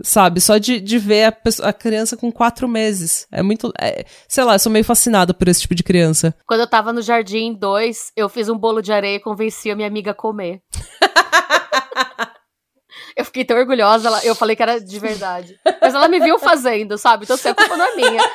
Sabe? 0.04 0.42
Só 0.42 0.58
de, 0.58 0.82
de 0.82 0.98
ver 0.98 1.26
a, 1.26 1.32
pessoa, 1.32 1.70
a 1.70 1.74
criança 1.74 2.18
com 2.18 2.32
quatro 2.32 2.68
meses. 2.68 3.28
É 3.32 3.42
muito. 3.42 3.72
É, 3.80 4.06
sei 4.28 4.44
lá, 4.44 4.56
eu 4.56 4.60
sou 4.60 4.72
meio 4.72 4.84
fascinada 4.84 5.34
por 5.34 5.48
esse 5.48 5.62
tipo 5.62 5.74
de 5.74 5.84
criança. 5.84 6.36
Quando 6.46 6.62
eu 6.62 6.68
tava 6.68 6.92
no 6.92 7.02
Jardim 7.02 7.54
2, 7.54 8.12
eu 8.16 8.28
fiz 8.28 8.50
um 8.50 8.58
bolo 8.58 8.82
de 8.82 8.92
areia 8.92 9.16
e 9.16 9.22
convenci 9.22 9.72
a 9.72 9.76
minha 9.76 9.88
amiga 9.88 10.12
a 10.12 10.16
comer. 10.16 10.62
eu 13.16 13.24
fiquei 13.24 13.46
tão 13.46 13.58
orgulhosa, 13.58 14.10
ela, 14.10 14.26
eu 14.26 14.36
falei 14.36 14.56
que 14.56 14.64
era 14.64 14.80
de 14.80 15.00
verdade. 15.00 15.58
Mas 15.82 15.96
ela 15.96 16.10
me 16.10 16.20
viu 16.20 16.38
fazendo, 16.38 16.98
sabe? 16.98 17.24
Então, 17.24 17.36
assim, 17.36 17.50
a 17.50 17.56
culpa 17.56 17.78
não 17.78 17.86
é 17.86 17.96
minha. 17.96 18.22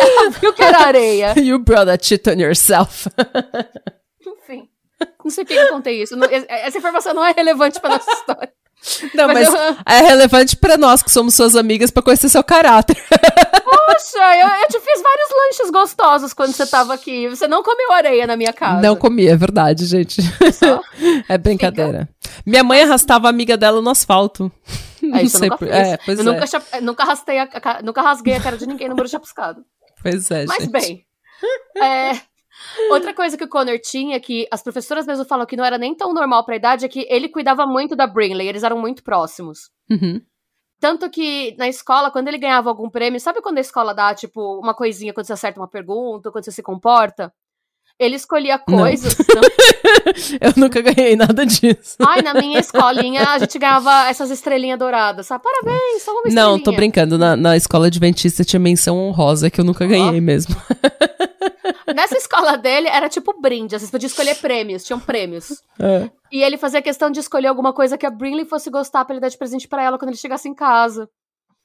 Ela 0.00 0.30
viu 0.30 0.52
que 0.52 0.62
era 0.62 0.86
areia. 0.86 1.34
You 1.38 1.58
brought 1.58 1.90
a 1.90 1.98
shit 2.00 2.28
on 2.28 2.40
yourself. 2.40 3.08
Enfim. 4.26 4.68
Não 5.22 5.30
sei 5.30 5.44
por 5.44 5.52
que 5.52 5.58
eu 5.58 5.68
contei 5.68 6.02
isso. 6.02 6.14
essa 6.48 6.78
informação 6.78 7.12
não 7.12 7.24
é 7.24 7.32
relevante 7.32 7.80
pra 7.80 7.90
nossa 7.90 8.10
história. 8.10 8.52
Não, 9.14 9.26
mas, 9.26 9.48
mas 9.48 9.54
eu... 9.54 9.76
é 9.86 10.00
relevante 10.00 10.56
para 10.56 10.78
nós 10.78 11.02
que 11.02 11.10
somos 11.10 11.34
suas 11.34 11.54
amigas 11.54 11.90
para 11.90 12.02
conhecer 12.02 12.28
seu 12.28 12.42
caráter. 12.42 12.96
Poxa, 13.64 14.36
eu, 14.36 14.48
eu, 14.48 14.68
te 14.68 14.80
fiz 14.80 15.02
vários 15.02 15.28
lanches 15.36 15.70
gostosos 15.70 16.32
quando 16.32 16.52
você 16.52 16.66
tava 16.66 16.94
aqui. 16.94 17.28
Você 17.28 17.46
não 17.46 17.62
comeu 17.62 17.92
areia 17.92 18.26
na 18.26 18.36
minha 18.36 18.52
casa. 18.52 18.80
Não 18.80 18.96
comi, 18.96 19.26
é 19.26 19.36
verdade, 19.36 19.84
gente. 19.84 20.22
é 21.28 21.36
brincadeira. 21.36 22.08
Fica. 22.20 22.42
Minha 22.46 22.64
mãe 22.64 22.82
arrastava 22.82 23.26
a 23.26 23.30
amiga 23.30 23.56
dela 23.56 23.82
no 23.82 23.90
asfalto. 23.90 24.50
É, 25.02 25.22
não 25.22 25.28
sei 25.28 25.48
por... 25.50 25.68
é, 25.68 25.98
eu 26.06 26.14
é. 26.14 26.22
nunca, 26.22 26.44
nunca, 26.82 27.04
rastei 27.04 27.38
a, 27.38 27.48
nunca 27.82 28.02
rasguei 28.02 28.34
a 28.34 28.40
cara 28.40 28.56
de 28.56 28.66
ninguém 28.66 28.88
no 28.88 28.94
muro 28.94 29.08
chapiscado. 29.08 29.64
Pois 30.02 30.30
é, 30.30 30.46
Mas 30.46 30.64
gente. 30.64 30.70
bem, 30.70 31.06
é, 31.76 32.20
Outra 32.90 33.14
coisa 33.14 33.36
que 33.36 33.44
o 33.44 33.48
Connor 33.48 33.78
tinha, 33.78 34.20
que 34.20 34.46
as 34.50 34.62
professoras 34.62 35.06
mesmo 35.06 35.24
falam 35.24 35.46
que 35.46 35.56
não 35.56 35.64
era 35.64 35.78
nem 35.78 35.94
tão 35.94 36.12
normal 36.12 36.44
pra 36.44 36.56
idade, 36.56 36.84
é 36.84 36.88
que 36.88 37.06
ele 37.08 37.28
cuidava 37.28 37.66
muito 37.66 37.96
da 37.96 38.06
Brinley, 38.06 38.48
eles 38.48 38.62
eram 38.62 38.78
muito 38.78 39.02
próximos. 39.02 39.70
Uhum. 39.90 40.20
Tanto 40.80 41.10
que 41.10 41.54
na 41.58 41.68
escola, 41.68 42.10
quando 42.10 42.28
ele 42.28 42.38
ganhava 42.38 42.70
algum 42.70 42.88
prêmio, 42.88 43.20
sabe 43.20 43.42
quando 43.42 43.58
a 43.58 43.60
escola 43.60 43.94
dá, 43.94 44.14
tipo, 44.14 44.58
uma 44.58 44.74
coisinha 44.74 45.12
quando 45.12 45.26
você 45.26 45.34
acerta 45.34 45.60
uma 45.60 45.68
pergunta, 45.68 46.30
quando 46.30 46.44
você 46.44 46.52
se 46.52 46.62
comporta? 46.62 47.32
Ele 47.98 48.16
escolhia 48.16 48.58
coisas. 48.58 49.14
Não. 49.28 49.42
Eu 50.40 50.54
nunca 50.56 50.80
ganhei 50.80 51.14
nada 51.16 51.44
disso. 51.44 51.98
Ai, 52.00 52.22
na 52.22 52.32
minha 52.32 52.58
escolinha 52.58 53.28
a 53.28 53.38
gente 53.38 53.58
ganhava 53.58 54.08
essas 54.08 54.30
estrelinhas 54.30 54.78
douradas, 54.78 55.26
sabe? 55.26 55.44
Parabéns, 55.44 56.02
só 56.02 56.12
uma 56.12 56.20
estrelinha. 56.20 56.42
Não, 56.42 56.58
tô 56.58 56.72
brincando. 56.72 57.18
Na, 57.18 57.36
na 57.36 57.58
escola 57.58 57.88
adventista 57.88 58.42
tinha 58.42 58.58
menção 58.58 58.96
honrosa 58.96 59.50
que 59.50 59.60
eu 59.60 59.64
nunca 59.66 59.86
ganhei 59.86 60.18
oh. 60.18 60.22
mesmo. 60.22 60.56
Nessa 61.94 62.16
escola 62.16 62.56
dele 62.56 62.88
era 62.88 63.08
tipo 63.08 63.40
brinde, 63.40 63.78
você 63.78 63.90
podia 63.90 64.06
escolher 64.06 64.36
prêmios, 64.36 64.84
tinham 64.84 65.00
prêmios. 65.00 65.62
É. 65.78 66.10
E 66.30 66.42
ele 66.42 66.56
fazia 66.56 66.82
questão 66.82 67.10
de 67.10 67.20
escolher 67.20 67.48
alguma 67.48 67.72
coisa 67.72 67.98
que 67.98 68.06
a 68.06 68.10
Brinley 68.10 68.44
fosse 68.44 68.70
gostar 68.70 69.04
pra 69.04 69.14
ele 69.14 69.20
dar 69.20 69.28
de 69.28 69.38
presente 69.38 69.68
para 69.68 69.82
ela 69.82 69.98
quando 69.98 70.10
ele 70.10 70.18
chegasse 70.18 70.48
em 70.48 70.54
casa. 70.54 71.08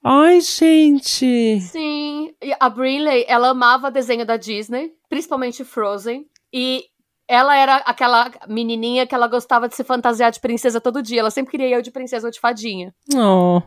Ai, 0.03 0.39
gente! 0.41 1.59
Sim, 1.61 2.31
e 2.41 2.55
a 2.59 2.69
Brinley, 2.69 3.25
ela 3.27 3.49
amava 3.49 3.89
desenho 3.89 4.25
da 4.25 4.37
Disney, 4.37 4.91
principalmente 5.09 5.63
Frozen, 5.63 6.25
e 6.53 6.83
ela 7.27 7.57
era 7.57 7.77
aquela 7.77 8.31
menininha 8.47 9.07
que 9.07 9.15
ela 9.15 9.27
gostava 9.27 9.67
de 9.67 9.75
se 9.75 9.83
fantasiar 9.83 10.31
de 10.31 10.39
princesa 10.39 10.79
todo 10.79 11.01
dia, 11.01 11.21
ela 11.21 11.31
sempre 11.31 11.51
queria 11.51 11.75
eu 11.75 11.81
de 11.81 11.89
princesa 11.89 12.27
ou 12.27 12.31
de 12.31 12.39
fadinha. 12.39 12.93
Oh. 13.15 13.61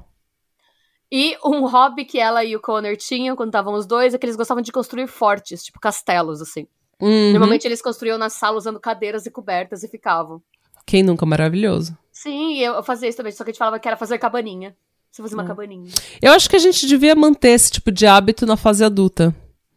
E 1.11 1.37
um 1.45 1.67
hobby 1.67 2.05
que 2.05 2.19
ela 2.19 2.45
e 2.45 2.55
o 2.55 2.61
Connor 2.61 2.97
tinham 2.97 3.35
quando 3.35 3.49
estavam 3.49 3.75
os 3.75 3.87
dois 3.87 4.13
é 4.13 4.19
que 4.19 4.27
eles 4.27 4.37
gostavam 4.37 4.63
de 4.63 4.71
construir 4.71 5.07
fortes, 5.07 5.63
tipo 5.65 5.81
castelos, 5.81 6.43
assim. 6.43 6.67
Uhum. 7.01 7.31
Normalmente 7.31 7.67
eles 7.67 7.81
construíam 7.81 8.19
na 8.19 8.29
sala 8.29 8.59
usando 8.59 8.79
cadeiras 8.79 9.25
e 9.25 9.31
cobertas 9.31 9.83
e 9.83 9.89
ficavam. 9.89 10.43
Quem 10.85 11.03
nunca? 11.03 11.25
Maravilhoso. 11.25 11.97
Sim, 12.13 12.59
eu 12.59 12.83
fazia 12.83 13.09
isso 13.09 13.17
também, 13.17 13.33
só 13.33 13.45
que 13.45 13.51
a 13.51 13.53
gente 13.53 13.59
falava 13.59 13.79
que 13.79 13.87
era 13.87 13.97
fazer 13.97 14.19
cabaninha. 14.19 14.77
Você 15.11 15.23
fazia 15.23 15.37
uma 15.37 15.45
é. 15.45 15.47
cabaninha. 15.47 15.91
Eu 16.21 16.33
acho 16.33 16.51
que 16.51 16.57
a 16.57 16.59
gente 16.59 16.87
devia 16.87 17.15
manter 17.15 17.51
esse 17.51 17.71
tipo 17.71 17.91
de 17.91 18.07
hábito 18.07 18.45
na 18.45 18.57
fase 18.57 18.85
adulta. 18.85 19.35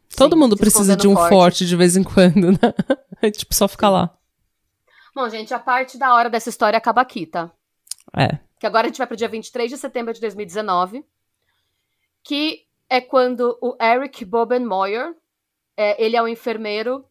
Sim, 0.10 0.18
Todo 0.18 0.36
mundo 0.36 0.58
precisa 0.58 0.96
de 0.96 1.08
um 1.08 1.16
forte. 1.16 1.30
forte. 1.30 1.66
de 1.66 1.76
vez 1.76 1.96
em 1.96 2.04
quando, 2.04 2.52
né? 2.52 3.32
tipo, 3.32 3.54
só 3.56 3.68
ficar 3.68 3.90
lá. 3.90 4.14
Bom, 5.16 5.28
gente, 5.30 5.54
a 5.54 5.60
parte 5.60 5.98
da 5.98 6.14
hora 6.14 6.30
dessa 6.30 6.50
história 6.50 6.78
acaba 6.78 7.02
aqui, 7.02 7.26
tá? 7.26 7.52
É. 8.16 8.40
Que 8.60 8.66
agora 8.66 8.88
a 8.88 8.90
gente 8.90 8.98
vai 8.98 9.08
pro 9.08 9.16
dia 9.16 9.28
23 9.28 9.70
de 9.70 9.78
setembro 9.78 10.14
de 10.14 10.22
2019. 10.22 11.06
Que 12.24 12.66
é 12.90 13.00
quando 13.00 13.58
o 13.62 13.76
Eric 13.82 14.26
Bobenmoyer, 14.26 15.16
é, 15.78 16.04
ele 16.04 16.16
é 16.16 16.22
o 16.22 16.26
um 16.26 16.28
enfermeiro 16.28 17.06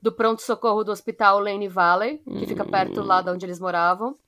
do 0.00 0.12
pronto-socorro 0.12 0.82
do 0.82 0.90
hospital 0.90 1.38
Lane 1.38 1.68
Valley, 1.68 2.18
que 2.18 2.46
fica 2.46 2.64
perto 2.64 3.00
lá 3.02 3.22
de 3.22 3.30
onde 3.30 3.46
eles 3.46 3.60
moravam. 3.60 4.18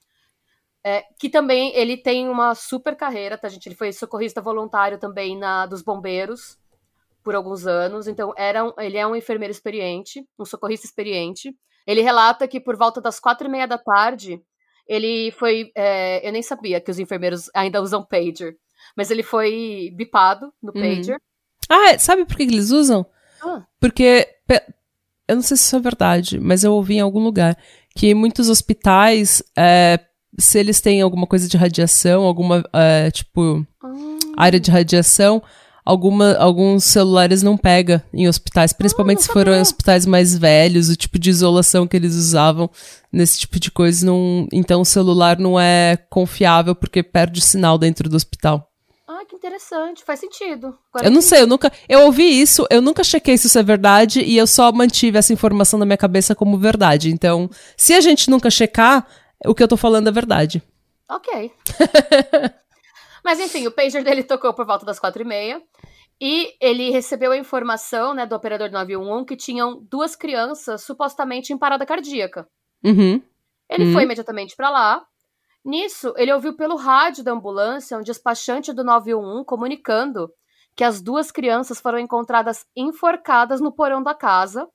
É, 0.87 1.03
que 1.19 1.29
também 1.29 1.75
ele 1.75 1.97
tem 1.97 2.29
uma 2.29 2.55
super 2.55 2.95
carreira, 2.95 3.39
tá, 3.39 3.49
gente? 3.49 3.67
Ele 3.67 3.75
foi 3.75 3.93
socorrista 3.93 4.41
voluntário 4.41 4.99
também 4.99 5.37
na 5.37 5.67
dos 5.67 5.83
bombeiros 5.83 6.59
por 7.25 7.35
alguns 7.35 7.67
anos. 7.67 8.07
Então, 8.07 8.33
era 8.37 8.63
um, 8.63 8.73
ele 8.79 8.99
é 8.99 9.07
um 9.07 9.17
enfermeiro 9.17 9.51
experiente, 9.51 10.25
um 10.39 10.45
socorrista 10.45 10.87
experiente. 10.87 11.57
Ele 11.87 12.03
relata 12.03 12.47
que 12.47 12.61
por 12.61 12.77
volta 12.77 13.01
das 13.01 13.19
quatro 13.19 13.49
e 13.49 13.51
meia 13.51 13.67
da 13.67 13.79
tarde, 13.79 14.41
ele 14.87 15.31
foi. 15.33 15.73
É, 15.75 16.27
eu 16.27 16.33
nem 16.33 16.43
sabia 16.43 16.81
que 16.81 16.91
os 16.91 16.99
enfermeiros 16.99 17.51
ainda 17.55 17.83
usam 17.83 18.05
pager, 18.05 18.57
mas 18.97 19.11
ele 19.11 19.23
foi 19.23 19.93
bipado 19.97 20.53
no 20.63 20.73
uhum. 20.75 20.81
pager. 20.81 21.21
Ah, 21.69 21.91
é, 21.91 21.99
sabe 21.99 22.25
por 22.25 22.37
que 22.37 22.43
eles 22.43 22.71
usam? 22.71 23.07
Ah. 23.43 23.65
Porque, 23.81 24.29
eu 25.29 25.37
não 25.37 25.43
sei 25.43 25.57
se 25.57 25.65
isso 25.65 25.77
é 25.77 25.81
verdade, 25.81 26.39
mas 26.39 26.65
eu 26.65 26.73
ouvi 26.73 26.97
em 26.97 27.01
algum 27.01 27.23
lugar 27.23 27.57
que 27.95 28.15
muitos 28.15 28.49
hospitais, 28.49 29.43
é, 29.57 29.99
se 30.39 30.59
eles 30.59 30.81
têm 30.81 31.01
alguma 31.01 31.27
coisa 31.27 31.49
de 31.49 31.57
radiação, 31.57 32.25
alguma, 32.25 32.65
é, 32.73 33.11
tipo, 33.11 33.67
ah. 33.83 33.93
área 34.37 34.59
de 34.59 34.71
radiação, 34.71 35.43
alguma, 35.85 36.35
alguns 36.37 36.85
celulares 36.85 37.43
não 37.43 37.57
pega 37.57 38.03
em 38.13 38.27
hospitais, 38.27 38.73
principalmente 38.73 39.19
ah, 39.19 39.23
se 39.23 39.33
forem 39.33 39.61
hospitais 39.61 40.07
mais 40.07 40.37
velhos, 40.37 40.89
o 40.89 40.97
tipo 40.97 41.19
de 41.19 41.31
isolação 41.31 41.87
que 41.87 41.97
eles 41.97 42.15
usavam 42.15 42.71
nesse 43.13 43.39
tipo 43.39 43.61
de 43.61 43.71
coisa, 43.71 44.05
não, 44.07 44.49
então 44.53 44.81
o 44.81 44.87
celular 44.87 45.39
não 45.39 45.61
é 45.61 45.97
confiável 46.11 46.75
porque 46.75 47.03
perde 47.03 47.41
sinal 47.41 47.79
dentro 47.79 48.09
do 48.09 48.17
hospital. 48.17 48.71
Ah, 49.25 49.27
que 49.27 49.37
interessante, 49.37 50.05
faz 50.05 50.21
sentido. 50.21 50.79
Agora 50.93 51.07
eu 51.07 51.11
não 51.11 51.23
sei, 51.23 51.41
eu 51.41 51.47
nunca, 51.47 51.73
eu 51.89 52.01
ouvi 52.03 52.41
isso, 52.41 52.67
eu 52.71 52.83
nunca 52.83 53.03
chequei 53.03 53.39
se 53.39 53.47
isso 53.47 53.59
é 53.59 53.63
verdade 53.63 54.21
e 54.21 54.37
eu 54.37 54.47
só 54.47 54.71
mantive 54.71 55.17
essa 55.17 55.33
informação 55.33 55.79
na 55.79 55.87
minha 55.87 55.97
cabeça 55.97 56.35
como 56.35 56.59
verdade. 56.59 57.11
Então, 57.11 57.49
se 57.77 57.95
a 57.95 58.01
gente 58.01 58.31
nunca 58.31 58.51
checar, 58.51 59.07
o 59.47 59.55
que 59.55 59.63
eu 59.63 59.69
tô 59.69 59.77
falando 59.77 60.09
é 60.09 60.13
verdade. 60.13 60.63
Ok. 61.11 61.53
Mas 63.25 63.41
enfim, 63.41 63.67
o 63.67 63.73
pager 63.73 64.05
dele 64.05 64.23
tocou 64.23 64.53
por 64.53 64.67
volta 64.67 64.85
das 64.85 64.99
quatro 64.99 65.23
e 65.23 65.27
meia. 65.27 65.63
E 66.21 66.55
ele 66.61 66.91
recebeu 66.91 67.33
a 67.33 67.37
informação 67.37 68.15
né, 68.15 68.25
do 68.25 68.37
operador 68.37 68.71
911 68.71 69.25
que 69.25 69.37
tinham 69.37 69.83
duas 69.91 70.15
crianças 70.15 70.83
supostamente 70.83 71.53
em 71.53 71.59
parada 71.59 71.85
cardíaca. 71.85 72.47
Uhum. 72.85 73.21
Ele 73.69 73.87
uhum. 73.87 73.93
foi 73.93 74.03
imediatamente 74.05 74.55
para 74.55 74.71
lá. 74.71 75.07
Nisso, 75.65 76.13
ele 76.17 76.33
ouviu 76.33 76.55
pelo 76.55 76.77
rádio 76.77 77.25
da 77.25 77.33
ambulância 77.33 77.97
um 77.97 78.03
despachante 78.03 78.73
do 78.73 78.85
911 78.85 79.45
comunicando 79.47 80.31
que 80.77 80.85
as 80.85 81.01
duas 81.01 81.31
crianças 81.31 81.81
foram 81.81 81.99
encontradas 81.99 82.67
enforcadas 82.77 83.61
no 83.61 83.73
porão 83.73 84.03
da 84.03 84.15
casa 84.15 84.69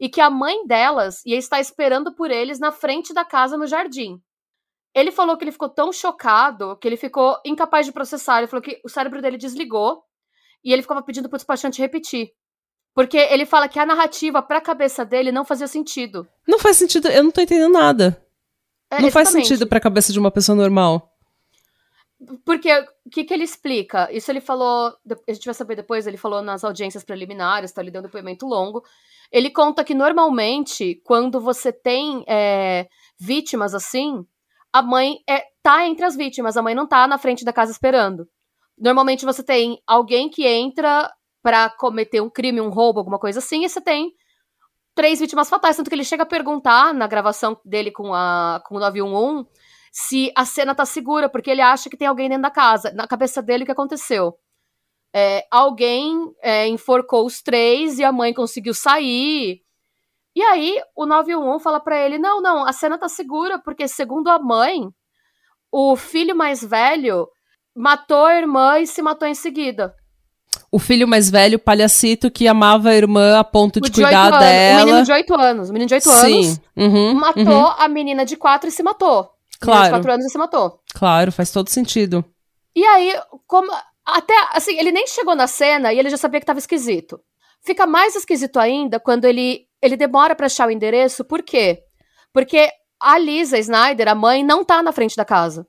e 0.00 0.08
que 0.08 0.20
a 0.20 0.30
mãe 0.30 0.66
delas 0.66 1.24
ia 1.24 1.36
estar 1.36 1.60
esperando 1.60 2.14
por 2.14 2.30
eles 2.30 2.58
na 2.58 2.72
frente 2.72 3.12
da 3.12 3.24
casa 3.24 3.56
no 3.56 3.66
jardim. 3.66 4.20
Ele 4.94 5.12
falou 5.12 5.36
que 5.36 5.44
ele 5.44 5.52
ficou 5.52 5.68
tão 5.68 5.92
chocado 5.92 6.76
que 6.76 6.88
ele 6.88 6.96
ficou 6.96 7.38
incapaz 7.44 7.86
de 7.86 7.92
processar. 7.92 8.38
Ele 8.38 8.46
falou 8.46 8.62
que 8.62 8.80
o 8.84 8.88
cérebro 8.88 9.20
dele 9.20 9.36
desligou 9.36 10.02
e 10.64 10.72
ele 10.72 10.82
ficava 10.82 11.02
pedindo 11.02 11.28
pro 11.28 11.36
despachante 11.36 11.80
repetir. 11.80 12.30
Porque 12.94 13.16
ele 13.16 13.46
fala 13.46 13.68
que 13.68 13.78
a 13.78 13.86
narrativa 13.86 14.42
pra 14.42 14.60
cabeça 14.60 15.04
dele 15.04 15.30
não 15.30 15.44
fazia 15.44 15.68
sentido. 15.68 16.26
Não 16.46 16.58
faz 16.58 16.76
sentido, 16.76 17.08
eu 17.08 17.22
não 17.22 17.30
tô 17.30 17.40
entendendo 17.40 17.72
nada. 17.72 18.27
É, 18.90 19.02
não 19.02 19.10
faz 19.10 19.28
sentido 19.28 19.66
pra 19.66 19.80
cabeça 19.80 20.12
de 20.12 20.18
uma 20.18 20.30
pessoa 20.30 20.56
normal. 20.56 21.12
Porque 22.44 22.72
o 23.06 23.10
que, 23.10 23.24
que 23.24 23.32
ele 23.32 23.44
explica? 23.44 24.10
Isso 24.12 24.30
ele 24.30 24.40
falou, 24.40 24.92
a 25.28 25.32
gente 25.32 25.44
vai 25.44 25.54
saber 25.54 25.76
depois, 25.76 26.06
ele 26.06 26.16
falou 26.16 26.42
nas 26.42 26.64
audiências 26.64 27.04
preliminares, 27.04 27.72
tá? 27.72 27.80
Ele 27.80 27.92
deu 27.92 28.00
um 28.00 28.04
depoimento 28.04 28.46
longo. 28.46 28.82
Ele 29.30 29.50
conta 29.50 29.84
que 29.84 29.94
normalmente, 29.94 31.00
quando 31.04 31.40
você 31.40 31.72
tem 31.72 32.24
é, 32.26 32.88
vítimas 33.20 33.74
assim, 33.74 34.24
a 34.72 34.82
mãe 34.82 35.18
é, 35.28 35.44
tá 35.62 35.86
entre 35.86 36.04
as 36.04 36.16
vítimas, 36.16 36.56
a 36.56 36.62
mãe 36.62 36.74
não 36.74 36.88
tá 36.88 37.06
na 37.06 37.18
frente 37.18 37.44
da 37.44 37.52
casa 37.52 37.70
esperando. 37.70 38.28
Normalmente 38.76 39.24
você 39.24 39.42
tem 39.42 39.80
alguém 39.86 40.28
que 40.28 40.46
entra 40.46 41.12
para 41.42 41.70
cometer 41.70 42.20
um 42.20 42.30
crime, 42.30 42.60
um 42.60 42.70
roubo, 42.70 42.98
alguma 42.98 43.18
coisa 43.18 43.38
assim, 43.38 43.64
e 43.64 43.68
você 43.68 43.80
tem 43.80 44.12
três 44.94 45.20
vítimas 45.20 45.48
fatais. 45.48 45.76
Tanto 45.76 45.88
que 45.88 45.94
ele 45.94 46.04
chega 46.04 46.22
a 46.22 46.26
perguntar 46.26 46.92
na 46.94 47.06
gravação 47.06 47.58
dele 47.64 47.90
com, 47.90 48.14
a, 48.14 48.62
com 48.66 48.76
o 48.76 48.80
911 48.80 49.46
se 49.92 50.30
a 50.36 50.44
cena 50.44 50.74
tá 50.74 50.84
segura, 50.84 51.28
porque 51.28 51.50
ele 51.50 51.60
acha 51.60 51.88
que 51.90 51.96
tem 51.96 52.06
alguém 52.06 52.28
dentro 52.28 52.42
da 52.42 52.50
casa. 52.50 52.92
Na 52.92 53.06
cabeça 53.06 53.42
dele, 53.42 53.62
o 53.62 53.66
que 53.66 53.72
aconteceu? 53.72 54.38
É, 55.14 55.46
alguém 55.50 56.32
é, 56.42 56.68
enforcou 56.68 57.26
os 57.26 57.42
três 57.42 57.98
e 57.98 58.04
a 58.04 58.12
mãe 58.12 58.32
conseguiu 58.34 58.74
sair. 58.74 59.62
E 60.36 60.42
aí 60.42 60.80
o 60.94 61.06
911 61.06 61.64
fala 61.64 61.80
para 61.80 61.98
ele: 61.98 62.18
não, 62.18 62.40
não, 62.40 62.64
a 62.66 62.72
cena 62.72 62.98
tá 62.98 63.08
segura, 63.08 63.58
porque 63.58 63.88
segundo 63.88 64.28
a 64.28 64.38
mãe, 64.38 64.88
o 65.72 65.96
filho 65.96 66.36
mais 66.36 66.62
velho 66.62 67.28
matou 67.74 68.26
a 68.26 68.36
irmã 68.36 68.78
e 68.78 68.86
se 68.86 69.02
matou 69.02 69.26
em 69.26 69.34
seguida. 69.34 69.94
O 70.70 70.78
filho 70.78 71.08
mais 71.08 71.30
velho, 71.30 71.58
palhacito, 71.58 72.30
que 72.30 72.46
amava 72.46 72.90
a 72.90 72.94
irmã 72.94 73.38
a 73.38 73.44
ponto 73.44 73.80
de, 73.80 73.88
de 73.88 74.02
cuidar 74.02 74.28
anos, 74.28 74.40
dela. 74.40 74.82
O 74.82 74.86
menino 74.86 75.04
de 75.04 75.12
8 75.12 75.34
anos. 75.34 75.70
O 75.70 75.72
menino 75.72 75.88
de 75.88 75.94
8 75.94 76.02
Sim. 76.08 76.16
anos 76.16 76.60
uhum, 76.76 77.14
matou 77.14 77.44
uhum. 77.44 77.74
a 77.78 77.88
menina 77.88 78.24
de 78.24 78.36
4 78.36 78.68
e 78.68 78.72
se 78.72 78.82
matou. 78.82 79.30
Claro. 79.60 79.84
de 79.84 79.90
4 79.90 80.12
anos 80.12 80.26
e 80.26 80.28
se 80.28 80.38
matou. 80.38 80.80
Claro, 80.94 81.32
faz 81.32 81.50
todo 81.50 81.68
sentido. 81.68 82.24
E 82.76 82.84
aí, 82.84 83.14
como. 83.46 83.72
Até, 84.04 84.34
assim, 84.52 84.78
ele 84.78 84.92
nem 84.92 85.06
chegou 85.06 85.34
na 85.34 85.46
cena 85.46 85.92
e 85.92 85.98
ele 85.98 86.08
já 86.10 86.16
sabia 86.16 86.40
que 86.40 86.46
tava 86.46 86.58
esquisito. 86.58 87.20
Fica 87.62 87.86
mais 87.86 88.14
esquisito 88.14 88.58
ainda 88.58 88.98
quando 89.00 89.24
ele 89.24 89.68
ele 89.80 89.96
demora 89.96 90.34
para 90.34 90.46
achar 90.46 90.68
o 90.68 90.70
endereço, 90.70 91.24
por 91.24 91.42
quê? 91.42 91.82
Porque 92.32 92.68
a 93.00 93.18
Lisa 93.18 93.58
Snyder, 93.58 94.08
a 94.08 94.14
mãe, 94.14 94.44
não 94.44 94.64
tá 94.64 94.82
na 94.82 94.92
frente 94.92 95.16
da 95.16 95.24
casa. 95.24 95.66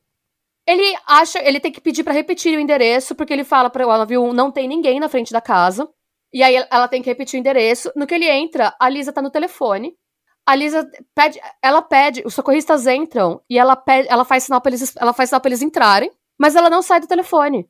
Ele 0.70 0.96
acha, 1.08 1.40
ele 1.40 1.60
tem 1.60 1.72
que 1.72 1.82
pedir 1.82 2.04
para 2.04 2.14
repetir 2.14 2.56
o 2.56 2.62
endereço, 2.62 3.16
porque 3.16 3.34
ele 3.34 3.44
fala 3.44 3.72
para 3.72 3.82
ela, 3.82 4.06
viu, 4.06 4.32
não 4.32 4.52
tem 4.52 4.68
ninguém 4.68 5.00
na 5.00 5.10
frente 5.10 5.34
da 5.34 5.42
casa. 5.42 5.90
E 6.32 6.44
aí 6.44 6.64
ela 6.70 6.88
tem 6.88 7.02
que 7.02 7.10
repetir 7.10 7.40
o 7.40 7.42
endereço. 7.42 7.92
No 7.96 8.06
que 8.06 8.14
ele 8.14 8.30
entra, 8.30 8.76
a 8.80 8.88
Lisa 8.88 9.12
tá 9.12 9.20
no 9.20 9.32
telefone. 9.32 9.98
A 10.46 10.54
Lisa 10.54 10.88
pede, 11.16 11.40
ela 11.60 11.82
pede, 11.82 12.22
os 12.24 12.36
socorristas 12.36 12.86
entram 12.86 13.42
e 13.50 13.58
ela 13.58 13.76
pede, 13.76 14.08
ela 14.12 14.24
faz 14.24 14.44
sinal 14.44 14.62
para 14.62 14.70
eles, 14.70 14.96
ela 14.96 15.12
faz 15.12 15.30
sinal 15.30 15.42
para 15.42 15.50
eles 15.50 15.64
entrarem, 15.64 16.12
mas 16.40 16.56
ela 16.56 16.70
não 16.70 16.84
sai 16.84 17.00
do 17.00 17.08
telefone. 17.08 17.68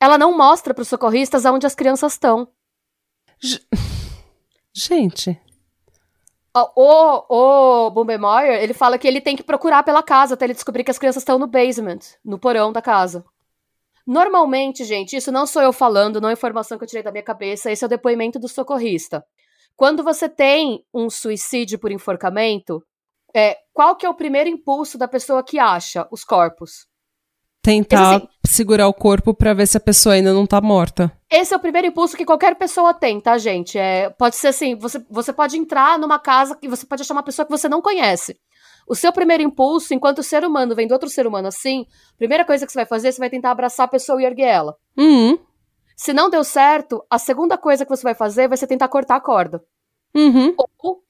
Ela 0.00 0.16
não 0.16 0.34
mostra 0.34 0.72
para 0.72 0.80
os 0.80 0.88
socorristas 0.88 1.44
aonde 1.44 1.66
as 1.66 1.74
crianças 1.74 2.14
estão. 2.14 2.48
Gente, 4.74 5.38
o, 6.54 7.86
o 7.86 7.90
Bumbemoyer, 7.90 8.62
ele 8.62 8.74
fala 8.74 8.98
que 8.98 9.06
ele 9.06 9.20
tem 9.20 9.36
que 9.36 9.42
procurar 9.42 9.82
pela 9.82 10.02
casa 10.02 10.34
até 10.34 10.46
ele 10.46 10.54
descobrir 10.54 10.84
que 10.84 10.90
as 10.90 10.98
crianças 10.98 11.22
estão 11.22 11.38
no 11.38 11.46
basement, 11.46 12.00
no 12.24 12.38
porão 12.38 12.72
da 12.72 12.82
casa. 12.82 13.24
Normalmente, 14.06 14.84
gente, 14.84 15.16
isso 15.16 15.30
não 15.30 15.46
sou 15.46 15.62
eu 15.62 15.72
falando, 15.72 16.20
não 16.20 16.28
é 16.28 16.32
informação 16.32 16.76
que 16.76 16.84
eu 16.84 16.88
tirei 16.88 17.02
da 17.02 17.12
minha 17.12 17.22
cabeça, 17.22 17.70
esse 17.70 17.84
é 17.84 17.86
o 17.86 17.90
depoimento 17.90 18.38
do 18.38 18.48
socorrista. 18.48 19.24
Quando 19.76 20.02
você 20.02 20.28
tem 20.28 20.84
um 20.92 21.08
suicídio 21.08 21.78
por 21.78 21.92
enforcamento, 21.92 22.84
é, 23.34 23.56
qual 23.72 23.94
que 23.94 24.04
é 24.04 24.08
o 24.08 24.14
primeiro 24.14 24.50
impulso 24.50 24.98
da 24.98 25.06
pessoa 25.06 25.44
que 25.44 25.58
acha 25.58 26.08
os 26.10 26.24
corpos? 26.24 26.89
Tentar 27.62 28.16
assim, 28.16 28.28
segurar 28.46 28.88
o 28.88 28.94
corpo 28.94 29.34
para 29.34 29.52
ver 29.52 29.66
se 29.66 29.76
a 29.76 29.80
pessoa 29.80 30.14
ainda 30.14 30.32
não 30.32 30.46
tá 30.46 30.60
morta. 30.60 31.12
Esse 31.30 31.52
é 31.52 31.56
o 31.56 31.60
primeiro 31.60 31.88
impulso 31.88 32.16
que 32.16 32.24
qualquer 32.24 32.54
pessoa 32.56 32.94
tem, 32.94 33.20
tá, 33.20 33.36
gente? 33.36 33.78
É, 33.78 34.08
pode 34.10 34.36
ser 34.36 34.48
assim, 34.48 34.74
você, 34.74 35.04
você 35.10 35.32
pode 35.32 35.58
entrar 35.58 35.98
numa 35.98 36.18
casa 36.18 36.56
que 36.56 36.68
você 36.68 36.86
pode 36.86 37.02
achar 37.02 37.14
uma 37.14 37.22
pessoa 37.22 37.44
que 37.44 37.52
você 37.52 37.68
não 37.68 37.82
conhece. 37.82 38.38
O 38.88 38.94
seu 38.94 39.12
primeiro 39.12 39.42
impulso, 39.42 39.94
enquanto 39.94 40.22
ser 40.22 40.44
humano 40.44 40.74
vem 40.74 40.86
do 40.86 40.92
outro 40.92 41.08
ser 41.08 41.26
humano 41.26 41.48
assim, 41.48 41.86
a 42.14 42.16
primeira 42.16 42.44
coisa 42.44 42.66
que 42.66 42.72
você 42.72 42.78
vai 42.78 42.86
fazer, 42.86 43.12
você 43.12 43.20
vai 43.20 43.30
tentar 43.30 43.50
abraçar 43.50 43.84
a 43.84 43.90
pessoa 43.90 44.20
e 44.20 44.24
erguer 44.24 44.48
ela. 44.48 44.76
Uhum. 44.96 45.38
Se 45.94 46.14
não 46.14 46.30
deu 46.30 46.42
certo, 46.42 47.04
a 47.10 47.18
segunda 47.18 47.58
coisa 47.58 47.84
que 47.84 47.90
você 47.94 48.02
vai 48.02 48.14
fazer 48.14 48.48
vai 48.48 48.56
ser 48.56 48.66
tentar 48.66 48.88
cortar 48.88 49.16
a 49.16 49.20
corda. 49.20 49.62
Uhum. 50.14 50.54
Ou 50.56 51.02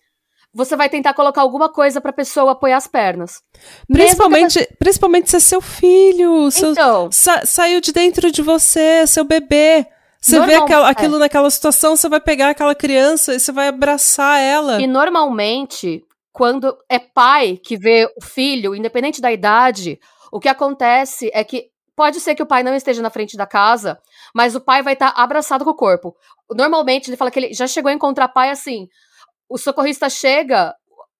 você 0.53 0.75
vai 0.77 0.89
tentar 0.89 1.15
colocar 1.15 1.43
alguma 1.43 1.69
coisa 1.69 2.01
pra 2.01 2.13
pessoa 2.13 2.53
apoiar 2.53 2.77
as 2.77 2.87
pernas. 2.87 3.43
Principalmente, 3.87 4.59
pessoa... 4.59 4.77
principalmente 4.79 5.31
se 5.31 5.37
é 5.37 5.41
seu 5.41 5.61
filho. 5.61 6.51
Seu, 6.51 6.73
então, 6.73 7.11
sa 7.13 7.47
saiu 7.47 7.81
de 7.81 7.93
dentro 7.93 8.31
de 8.31 8.43
você, 8.43 9.07
seu 9.07 9.25
bebê. 9.25 9.87
Você 10.21 10.39
vê 10.41 10.55
aquela, 10.55 10.89
é. 10.89 10.91
aquilo 10.91 11.19
naquela 11.19 11.49
situação, 11.49 11.97
você 11.97 12.07
vai 12.09 12.21
pegar 12.21 12.51
aquela 12.51 12.75
criança 12.75 13.35
e 13.35 13.41
você 13.41 13.51
vai 13.51 13.69
abraçar 13.69 14.39
ela. 14.39 14.81
E 14.81 14.87
normalmente, 14.87 16.05
quando 16.31 16.77
é 16.91 16.99
pai 16.99 17.57
que 17.57 17.77
vê 17.77 18.07
o 18.17 18.23
filho, 18.23 18.75
independente 18.75 19.21
da 19.23 19.33
idade, 19.33 19.99
o 20.31 20.39
que 20.39 20.49
acontece 20.49 21.31
é 21.33 21.43
que 21.43 21.71
pode 21.97 22.21
ser 22.21 22.35
que 22.35 22.43
o 22.43 22.47
pai 22.47 22.63
não 22.63 22.75
esteja 22.75 23.01
na 23.01 23.09
frente 23.09 23.35
da 23.35 23.47
casa, 23.47 23.99
mas 24.35 24.55
o 24.55 24.61
pai 24.61 24.83
vai 24.83 24.93
estar 24.93 25.13
tá 25.13 25.23
abraçado 25.23 25.65
com 25.65 25.71
o 25.71 25.75
corpo. 25.75 26.15
Normalmente, 26.51 27.09
ele 27.09 27.17
fala 27.17 27.31
que 27.31 27.39
ele 27.39 27.55
já 27.55 27.67
chegou 27.67 27.89
a 27.89 27.95
encontrar 27.95 28.29
pai 28.29 28.51
assim 28.51 28.89
o 29.51 29.59
socorrista 29.59 30.09
chega, 30.09 30.75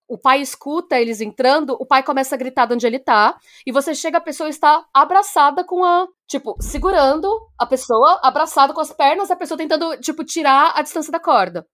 o 0.07 0.17
pai 0.17 0.41
escuta 0.41 0.99
eles 0.99 1.19
entrando, 1.19 1.75
o 1.79 1.85
pai 1.85 2.01
começa 2.01 2.33
a 2.33 2.37
gritar 2.37 2.65
de 2.65 2.73
onde 2.73 2.87
ele 2.87 2.97
tá, 2.99 3.37
e 3.67 3.71
você 3.71 3.93
chega, 3.93 4.17
a 4.17 4.21
pessoa 4.21 4.49
está 4.49 4.83
abraçada 4.93 5.63
com 5.63 5.83
a. 5.83 6.07
Tipo, 6.27 6.55
segurando 6.61 7.27
a 7.59 7.65
pessoa, 7.65 8.19
abraçada 8.23 8.73
com 8.73 8.79
as 8.79 8.93
pernas, 8.93 9.29
a 9.29 9.35
pessoa 9.35 9.57
tentando, 9.57 9.97
tipo, 9.97 10.23
tirar 10.23 10.71
a 10.75 10.81
distância 10.81 11.11
da 11.11 11.19
corda. 11.19 11.65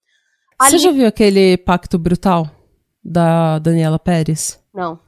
Ali... 0.60 0.72
Você 0.72 0.80
já 0.80 0.92
viu 0.92 1.08
aquele 1.08 1.58
pacto 1.58 2.00
brutal 2.00 2.50
da 3.04 3.60
Daniela 3.60 4.00
Pérez? 4.00 4.60
Não. 4.74 5.00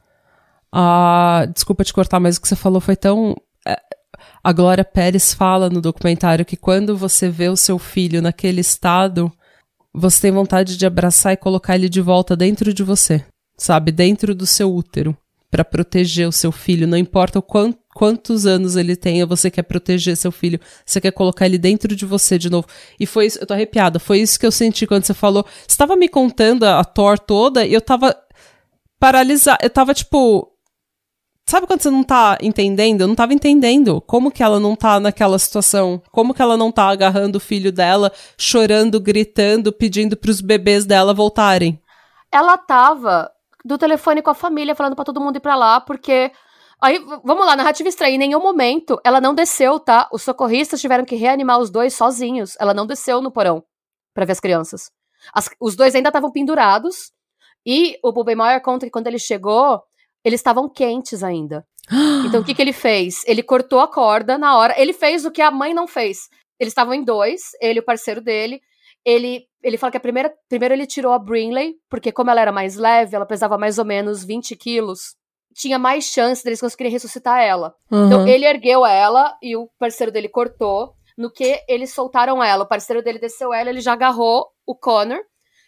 Ah, 0.72 1.46
desculpa 1.52 1.82
te 1.82 1.92
cortar, 1.92 2.20
mas 2.20 2.36
o 2.36 2.40
que 2.40 2.46
você 2.46 2.54
falou 2.54 2.80
foi 2.80 2.94
tão. 2.94 3.34
É, 3.66 3.76
a 4.42 4.52
Glória 4.52 4.84
Pérez 4.84 5.34
fala 5.34 5.68
no 5.68 5.80
documentário 5.80 6.44
que 6.44 6.56
quando 6.56 6.96
você 6.96 7.28
vê 7.28 7.48
o 7.48 7.56
seu 7.56 7.76
filho 7.76 8.22
naquele 8.22 8.60
estado, 8.60 9.32
você 9.92 10.20
tem 10.22 10.32
vontade 10.32 10.76
de 10.76 10.86
abraçar 10.86 11.32
e 11.32 11.36
colocar 11.36 11.74
ele 11.74 11.88
de 11.88 12.00
volta 12.00 12.36
dentro 12.36 12.72
de 12.72 12.82
você, 12.82 13.24
sabe? 13.56 13.90
Dentro 13.92 14.34
do 14.34 14.46
seu 14.46 14.72
útero. 14.74 15.16
para 15.50 15.64
proteger 15.64 16.28
o 16.28 16.32
seu 16.32 16.52
filho, 16.52 16.86
não 16.86 16.96
importa 16.96 17.40
o 17.40 17.42
quanto, 17.42 17.76
quantos 17.92 18.46
anos 18.46 18.76
ele 18.76 18.94
tenha, 18.94 19.26
você 19.26 19.50
quer 19.50 19.64
proteger 19.64 20.16
seu 20.16 20.30
filho, 20.30 20.60
você 20.86 21.00
quer 21.00 21.10
colocar 21.10 21.44
ele 21.44 21.58
dentro 21.58 21.96
de 21.96 22.06
você 22.06 22.38
de 22.38 22.48
novo. 22.48 22.68
E 23.00 23.04
foi 23.04 23.26
isso, 23.26 23.38
eu 23.40 23.46
tô 23.46 23.52
arrepiada, 23.52 23.98
foi 23.98 24.20
isso 24.20 24.38
que 24.38 24.46
eu 24.46 24.52
senti 24.52 24.86
quando 24.86 25.04
você 25.04 25.12
falou. 25.12 25.44
Você 25.44 25.70
estava 25.70 25.96
me 25.96 26.08
contando 26.08 26.62
a, 26.62 26.78
a 26.78 26.84
Thor 26.84 27.18
toda 27.18 27.66
e 27.66 27.74
eu 27.74 27.80
tava 27.80 28.16
paralisada, 29.00 29.58
eu 29.60 29.70
tava 29.70 29.92
tipo, 29.92 30.49
Sabe 31.50 31.66
quando 31.66 31.82
você 31.82 31.90
não 31.90 32.04
tá 32.04 32.38
entendendo? 32.40 33.00
Eu 33.00 33.08
não 33.08 33.16
tava 33.16 33.34
entendendo 33.34 34.00
como 34.02 34.30
que 34.30 34.40
ela 34.40 34.60
não 34.60 34.76
tá 34.76 35.00
naquela 35.00 35.36
situação. 35.36 36.00
Como 36.12 36.32
que 36.32 36.40
ela 36.40 36.56
não 36.56 36.70
tá 36.70 36.84
agarrando 36.84 37.38
o 37.38 37.40
filho 37.40 37.72
dela, 37.72 38.12
chorando, 38.38 39.00
gritando, 39.00 39.72
pedindo 39.72 40.16
pros 40.16 40.40
bebês 40.40 40.86
dela 40.86 41.12
voltarem. 41.12 41.82
Ela 42.30 42.56
tava 42.56 43.28
do 43.64 43.76
telefone 43.76 44.22
com 44.22 44.30
a 44.30 44.34
família, 44.34 44.76
falando 44.76 44.94
para 44.94 45.04
todo 45.04 45.20
mundo 45.20 45.38
ir 45.38 45.40
pra 45.40 45.56
lá, 45.56 45.80
porque. 45.80 46.30
Aí, 46.80 47.04
vamos 47.24 47.44
lá, 47.44 47.56
narrativa 47.56 47.88
estranha. 47.88 48.14
Em 48.14 48.18
nenhum 48.18 48.40
momento 48.40 49.00
ela 49.04 49.20
não 49.20 49.34
desceu, 49.34 49.80
tá? 49.80 50.08
Os 50.12 50.22
socorristas 50.22 50.80
tiveram 50.80 51.04
que 51.04 51.16
reanimar 51.16 51.58
os 51.58 51.68
dois 51.68 51.94
sozinhos. 51.94 52.54
Ela 52.60 52.72
não 52.72 52.86
desceu 52.86 53.20
no 53.20 53.32
porão 53.32 53.64
para 54.14 54.24
ver 54.24 54.30
as 54.30 54.40
crianças. 54.40 54.92
As, 55.34 55.50
os 55.60 55.74
dois 55.74 55.96
ainda 55.96 56.10
estavam 56.10 56.30
pendurados. 56.30 57.10
E 57.66 57.98
o 58.04 58.12
Bubenmaier 58.12 58.62
conta 58.62 58.86
que 58.86 58.92
quando 58.92 59.08
ele 59.08 59.18
chegou, 59.18 59.82
eles 60.24 60.40
estavam 60.40 60.68
quentes 60.68 61.22
ainda. 61.22 61.64
Então 62.26 62.42
o 62.42 62.44
que, 62.44 62.54
que 62.54 62.62
ele 62.62 62.72
fez? 62.72 63.24
Ele 63.26 63.42
cortou 63.42 63.80
a 63.80 63.88
corda 63.88 64.38
na 64.38 64.56
hora. 64.56 64.80
Ele 64.80 64.92
fez 64.92 65.24
o 65.24 65.30
que 65.30 65.42
a 65.42 65.50
mãe 65.50 65.74
não 65.74 65.88
fez. 65.88 66.28
Eles 66.58 66.70
estavam 66.70 66.94
em 66.94 67.02
dois, 67.02 67.52
ele 67.60 67.78
e 67.78 67.80
o 67.80 67.84
parceiro 67.84 68.20
dele. 68.20 68.60
Ele, 69.04 69.46
ele 69.62 69.78
fala 69.78 69.90
que 69.90 69.96
a 69.96 70.00
primeira, 70.00 70.32
primeiro 70.48 70.74
ele 70.74 70.86
tirou 70.86 71.12
a 71.12 71.18
Brinley, 71.18 71.74
porque 71.88 72.12
como 72.12 72.30
ela 72.30 72.40
era 72.40 72.52
mais 72.52 72.76
leve, 72.76 73.16
ela 73.16 73.26
pesava 73.26 73.56
mais 73.56 73.78
ou 73.78 73.84
menos 73.84 74.22
20 74.22 74.54
quilos, 74.56 75.16
tinha 75.54 75.78
mais 75.78 76.04
chance 76.04 76.44
deles 76.44 76.60
conseguirem 76.60 76.92
ressuscitar 76.92 77.40
ela. 77.40 77.74
Uhum. 77.90 78.06
Então 78.06 78.28
ele 78.28 78.44
ergueu 78.44 78.84
ela 78.84 79.36
e 79.42 79.56
o 79.56 79.68
parceiro 79.78 80.12
dele 80.12 80.28
cortou. 80.28 80.94
No 81.16 81.30
que 81.30 81.60
eles 81.68 81.92
soltaram 81.92 82.42
ela, 82.42 82.64
o 82.64 82.68
parceiro 82.68 83.02
dele 83.02 83.18
desceu 83.18 83.52
ela, 83.52 83.68
ele 83.68 83.80
já 83.80 83.92
agarrou 83.92 84.46
o 84.66 84.74
Connor 84.74 85.20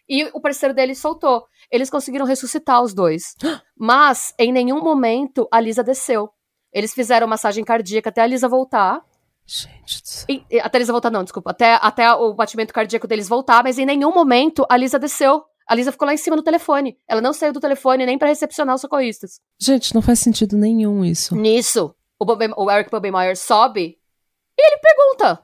e 0.08 0.24
o 0.32 0.40
parceiro 0.40 0.74
dele 0.74 0.94
soltou. 0.94 1.44
Eles 1.72 1.88
conseguiram 1.88 2.26
ressuscitar 2.26 2.82
os 2.82 2.92
dois. 2.92 3.34
Mas, 3.74 4.34
em 4.38 4.52
nenhum 4.52 4.82
momento, 4.82 5.48
a 5.50 5.58
Lisa 5.58 5.82
desceu. 5.82 6.28
Eles 6.70 6.92
fizeram 6.92 7.26
massagem 7.26 7.64
cardíaca 7.64 8.10
até 8.10 8.20
a 8.20 8.26
Lisa 8.26 8.46
voltar. 8.46 9.02
Gente. 9.46 10.26
E, 10.50 10.60
até 10.60 10.76
a 10.76 10.80
Lisa 10.80 10.92
voltar, 10.92 11.10
não, 11.10 11.24
desculpa. 11.24 11.50
Até, 11.50 11.78
até 11.80 12.12
o 12.12 12.34
batimento 12.34 12.74
cardíaco 12.74 13.08
deles 13.08 13.26
voltar, 13.26 13.64
mas 13.64 13.78
em 13.78 13.86
nenhum 13.86 14.12
momento 14.12 14.66
a 14.68 14.76
Lisa 14.76 14.98
desceu. 14.98 15.42
A 15.66 15.74
Lisa 15.74 15.90
ficou 15.90 16.04
lá 16.04 16.12
em 16.12 16.18
cima 16.18 16.36
do 16.36 16.42
telefone. 16.42 16.98
Ela 17.08 17.22
não 17.22 17.32
saiu 17.32 17.54
do 17.54 17.60
telefone 17.60 18.04
nem 18.04 18.18
para 18.18 18.28
recepcionar 18.28 18.74
os 18.74 18.82
socorristas. 18.82 19.40
Gente, 19.58 19.94
não 19.94 20.02
faz 20.02 20.18
sentido 20.18 20.56
nenhum 20.56 21.02
isso. 21.02 21.34
Nisso, 21.34 21.94
o, 22.20 22.26
o 22.62 22.70
Eric 22.70 22.90
Bobemeyer 22.90 23.36
sobe 23.36 23.98
e 24.58 24.66
ele 24.66 24.78
pergunta: 24.78 25.42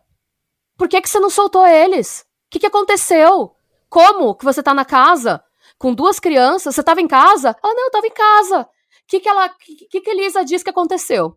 Por 0.77 0.89
que, 0.89 1.01
que 1.01 1.09
você 1.09 1.19
não 1.19 1.31
soltou 1.31 1.67
eles? 1.67 2.21
O 2.21 2.51
que, 2.51 2.59
que 2.59 2.67
aconteceu? 2.67 3.55
Como 3.89 4.35
que 4.35 4.45
você 4.45 4.63
tá 4.63 4.75
na 4.75 4.85
casa 4.85 5.43
com 5.79 5.95
duas 5.95 6.19
crianças? 6.19 6.75
Você 6.75 6.83
tava 6.83 7.01
em 7.01 7.09
casa? 7.09 7.57
Ela, 7.63 7.75
não, 7.75 7.85
eu 7.85 7.91
tava 7.91 8.07
em 8.07 8.13
casa. 8.13 8.63
O 8.63 8.67
que 9.07 9.21
que 9.21 9.29
ela, 9.29 9.49
que 9.49 10.01
que 10.01 10.15
Lisa 10.15 10.45
diz 10.45 10.63
que 10.63 10.71
aconteceu? 10.71 11.37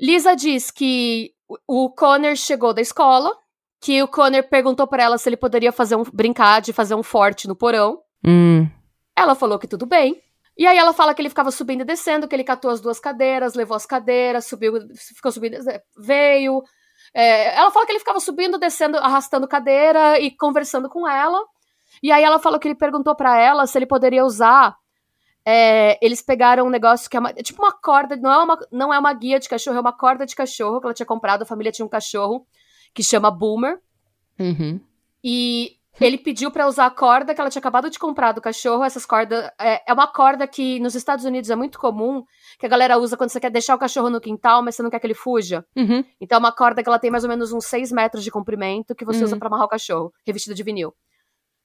Lisa 0.00 0.34
diz 0.34 0.70
que 0.70 1.32
o 1.66 1.90
Connor 1.90 2.36
chegou 2.36 2.72
da 2.72 2.80
escola, 2.80 3.36
que 3.80 4.02
o 4.02 4.08
Connor 4.08 4.44
perguntou 4.44 4.86
para 4.86 5.02
ela 5.02 5.18
se 5.18 5.28
ele 5.28 5.36
poderia 5.36 5.72
fazer 5.72 5.96
um 5.96 6.04
brincar 6.04 6.60
de 6.60 6.72
fazer 6.72 6.94
um 6.94 7.02
forte 7.02 7.48
no 7.48 7.56
porão. 7.56 8.00
Hum. 8.24 8.68
Ela 9.16 9.34
falou 9.34 9.58
que 9.58 9.66
tudo 9.66 9.86
bem. 9.86 10.20
E 10.56 10.66
aí 10.66 10.76
ela 10.76 10.92
fala 10.92 11.14
que 11.14 11.22
ele 11.22 11.28
ficava 11.28 11.50
subindo 11.50 11.80
e 11.80 11.84
descendo, 11.84 12.28
que 12.28 12.36
ele 12.36 12.44
catou 12.44 12.70
as 12.70 12.80
duas 12.80 13.00
cadeiras, 13.00 13.54
levou 13.54 13.74
as 13.76 13.86
cadeiras, 13.86 14.46
subiu, 14.46 14.74
ficou 14.94 15.32
subindo, 15.32 15.56
veio. 15.96 16.62
É, 17.14 17.56
ela 17.56 17.70
fala 17.70 17.86
que 17.86 17.92
ele 17.92 17.98
ficava 17.98 18.20
subindo, 18.20 18.58
descendo, 18.58 18.98
arrastando 18.98 19.48
cadeira 19.48 20.20
e 20.20 20.30
conversando 20.30 20.88
com 20.88 21.08
ela. 21.08 21.42
E 22.02 22.10
aí 22.10 22.24
ela 22.24 22.38
falou 22.38 22.58
que 22.58 22.68
ele 22.68 22.74
perguntou 22.74 23.14
para 23.14 23.38
ela 23.38 23.66
se 23.66 23.78
ele 23.78 23.86
poderia 23.86 24.24
usar. 24.24 24.76
É, 25.44 25.98
eles 26.04 26.22
pegaram 26.22 26.66
um 26.66 26.70
negócio 26.70 27.10
que 27.10 27.16
é, 27.16 27.20
uma, 27.20 27.30
é 27.30 27.42
tipo 27.42 27.62
uma 27.62 27.72
corda, 27.72 28.16
não 28.16 28.30
é 28.30 28.38
uma, 28.38 28.58
não 28.70 28.94
é 28.94 28.98
uma 28.98 29.12
guia 29.12 29.40
de 29.40 29.48
cachorro, 29.48 29.76
é 29.76 29.80
uma 29.80 29.92
corda 29.92 30.24
de 30.24 30.34
cachorro 30.34 30.80
que 30.80 30.86
ela 30.86 30.94
tinha 30.94 31.06
comprado. 31.06 31.42
A 31.42 31.46
família 31.46 31.72
tinha 31.72 31.86
um 31.86 31.88
cachorro 31.88 32.46
que 32.92 33.02
chama 33.02 33.30
Boomer. 33.30 33.80
Uhum. 34.38 34.80
E 35.22 35.76
ele 36.00 36.16
pediu 36.16 36.50
para 36.50 36.66
usar 36.66 36.86
a 36.86 36.90
corda 36.90 37.34
que 37.34 37.40
ela 37.40 37.50
tinha 37.50 37.60
acabado 37.60 37.90
de 37.90 37.98
comprar 37.98 38.32
do 38.32 38.40
cachorro. 38.40 38.82
Essas 38.82 39.04
cordas. 39.04 39.50
É, 39.60 39.90
é, 39.90 39.92
uma 39.92 40.06
corda 40.06 40.46
que 40.46 40.80
nos 40.80 40.94
Estados 40.94 41.24
Unidos 41.24 41.50
é 41.50 41.56
muito 41.56 41.78
comum, 41.78 42.24
que 42.58 42.66
a 42.66 42.68
galera 42.68 42.98
usa 42.98 43.16
quando 43.16 43.30
você 43.30 43.40
quer 43.40 43.50
deixar 43.50 43.74
o 43.74 43.78
cachorro 43.78 44.10
no 44.10 44.20
quintal, 44.20 44.62
mas 44.62 44.74
você 44.74 44.82
não 44.82 44.90
quer 44.90 44.98
que 44.98 45.06
ele 45.06 45.14
fuja. 45.14 45.64
Uhum. 45.76 46.04
Então 46.20 46.36
é 46.36 46.38
uma 46.38 46.52
corda 46.52 46.82
que 46.82 46.88
ela 46.88 46.98
tem 46.98 47.10
mais 47.10 47.24
ou 47.24 47.30
menos 47.30 47.52
uns 47.52 47.66
6 47.66 47.92
metros 47.92 48.24
de 48.24 48.30
comprimento 48.30 48.94
que 48.94 49.04
você 49.04 49.20
uhum. 49.20 49.24
usa 49.24 49.36
para 49.36 49.48
amarrar 49.48 49.66
o 49.66 49.70
cachorro, 49.70 50.12
revestida 50.26 50.54
de 50.54 50.62
vinil. 50.62 50.94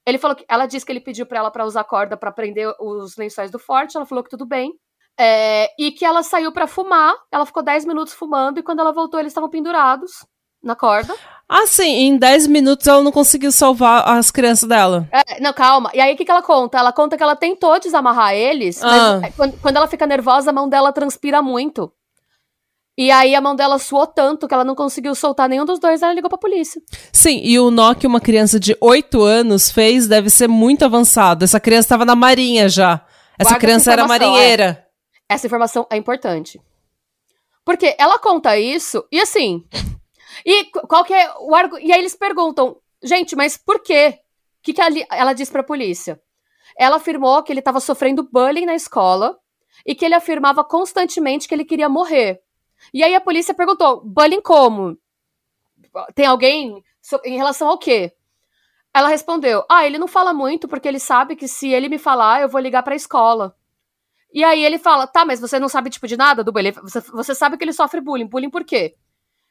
Ele 0.07 0.17
falou 0.17 0.37
que 0.37 0.45
ela 0.47 0.65
disse 0.65 0.85
que 0.85 0.91
ele 0.93 1.01
pediu 1.01 1.25
para 1.25 1.39
ela 1.39 1.51
para 1.51 1.65
usar 1.65 1.83
corda 1.83 2.15
para 2.15 2.31
prender 2.31 2.73
os 2.79 3.17
lençóis 3.17 3.51
do 3.51 3.59
forte. 3.59 3.97
Ela 3.97 4.05
falou 4.05 4.23
que 4.23 4.29
tudo 4.29 4.45
bem. 4.45 4.71
É, 5.19 5.69
e 5.77 5.91
que 5.91 6.05
ela 6.05 6.23
saiu 6.23 6.49
para 6.49 6.65
fumar. 6.65 7.13
Ela 7.29 7.45
ficou 7.45 7.61
10 7.61 7.83
minutos 7.83 8.13
fumando 8.13 8.57
e 8.57 8.63
quando 8.63 8.79
ela 8.79 8.93
voltou 8.93 9.19
eles 9.19 9.31
estavam 9.31 9.49
pendurados 9.49 10.25
na 10.63 10.77
corda. 10.77 11.13
Ah, 11.49 11.67
sim. 11.67 12.07
Em 12.07 12.17
10 12.17 12.47
minutos 12.47 12.87
ela 12.87 13.03
não 13.03 13.11
conseguiu 13.11 13.51
salvar 13.51 14.07
as 14.07 14.31
crianças 14.31 14.69
dela. 14.69 15.09
É, 15.11 15.41
não, 15.41 15.51
calma. 15.51 15.91
E 15.93 15.99
aí 15.99 16.13
o 16.13 16.17
que, 16.17 16.23
que 16.23 16.31
ela 16.31 16.41
conta? 16.41 16.77
Ela 16.77 16.93
conta 16.93 17.17
que 17.17 17.23
ela 17.23 17.35
tentou 17.35 17.77
desamarrar 17.77 18.33
eles, 18.33 18.81
ah. 18.81 19.19
mas 19.21 19.35
quando, 19.35 19.59
quando 19.59 19.75
ela 19.75 19.87
fica 19.87 20.07
nervosa 20.07 20.51
a 20.51 20.53
mão 20.53 20.69
dela 20.69 20.93
transpira 20.93 21.41
muito. 21.41 21.91
E 22.97 23.11
aí 23.11 23.35
a 23.35 23.41
mão 23.41 23.55
dela 23.55 23.77
suou 23.77 24.07
tanto 24.07 24.47
que 24.47 24.53
ela 24.55 24.63
não 24.63 24.73
conseguiu 24.73 25.13
soltar 25.13 25.47
nenhum 25.47 25.65
dos 25.65 25.79
dois, 25.79 26.01
ela 26.01 26.13
ligou 26.13 26.29
pra 26.29 26.37
polícia. 26.37 26.81
Sim, 27.13 27.39
e 27.43 27.59
o 27.59 27.69
nó 27.69 27.93
que 27.93 28.07
uma 28.07 28.19
criança 28.19 28.59
de 28.59 28.75
8 28.81 29.21
anos 29.21 29.69
fez 29.69 30.07
deve 30.07 30.31
ser 30.31 30.47
muito 30.47 30.83
avançado. 30.83 31.43
Essa 31.43 31.59
criança 31.59 31.85
estava 31.85 32.05
na 32.05 32.15
marinha 32.15 32.67
já. 32.67 33.05
Essa 33.37 33.51
Guarda 33.51 33.59
criança 33.59 33.91
essa 33.91 34.01
era 34.01 34.07
marinheira. 34.07 34.87
É. 35.29 35.35
Essa 35.35 35.45
informação 35.45 35.85
é 35.91 35.95
importante. 35.97 36.59
Porque 37.63 37.95
ela 37.99 38.17
conta 38.17 38.57
isso, 38.57 39.05
e 39.11 39.19
assim. 39.19 39.63
E 40.43 40.65
qual 40.87 41.03
que 41.03 41.13
é 41.13 41.31
o 41.39 41.53
argu... 41.53 41.77
E 41.77 41.91
aí 41.91 41.99
eles 41.99 42.15
perguntam, 42.15 42.77
gente, 43.03 43.35
mas 43.35 43.57
por 43.57 43.79
quê? 43.83 44.19
O 44.59 44.63
que, 44.63 44.73
que 44.73 44.81
ela, 44.81 44.95
ela 45.11 45.33
diz 45.33 45.51
pra 45.51 45.61
polícia? 45.61 46.19
Ela 46.75 46.95
afirmou 46.95 47.43
que 47.43 47.53
ele 47.53 47.59
estava 47.59 47.79
sofrendo 47.79 48.27
bullying 48.31 48.65
na 48.65 48.73
escola 48.73 49.37
e 49.85 49.93
que 49.93 50.03
ele 50.03 50.15
afirmava 50.15 50.63
constantemente 50.63 51.47
que 51.47 51.53
ele 51.53 51.65
queria 51.65 51.89
morrer. 51.89 52.41
E 52.93 53.03
aí 53.03 53.15
a 53.15 53.21
polícia 53.21 53.53
perguntou: 53.53 54.01
bullying 54.03 54.41
como? 54.41 54.97
Tem 56.13 56.25
alguém 56.25 56.83
em 57.25 57.37
relação 57.37 57.67
ao 57.67 57.77
quê? 57.77 58.13
Ela 58.93 59.09
respondeu: 59.09 59.63
Ah, 59.69 59.85
ele 59.85 59.97
não 59.97 60.07
fala 60.07 60.33
muito 60.33 60.67
porque 60.67 60.87
ele 60.87 60.99
sabe 60.99 61.35
que 61.35 61.47
se 61.47 61.69
ele 61.69 61.89
me 61.89 61.97
falar, 61.97 62.41
eu 62.41 62.49
vou 62.49 62.59
ligar 62.59 62.83
pra 62.83 62.95
escola. 62.95 63.55
E 64.33 64.43
aí 64.43 64.63
ele 64.63 64.77
fala: 64.77 65.07
Tá, 65.07 65.25
mas 65.25 65.39
você 65.39 65.59
não 65.59 65.69
sabe 65.69 65.89
tipo 65.89 66.07
de 66.07 66.17
nada 66.17 66.43
do 66.43 66.51
bullying? 66.51 66.71
Você, 66.71 66.99
você 67.01 67.35
sabe 67.35 67.57
que 67.57 67.63
ele 67.63 67.73
sofre 67.73 68.01
bullying. 68.01 68.27
Bullying 68.27 68.49
por 68.49 68.63
quê? 68.63 68.95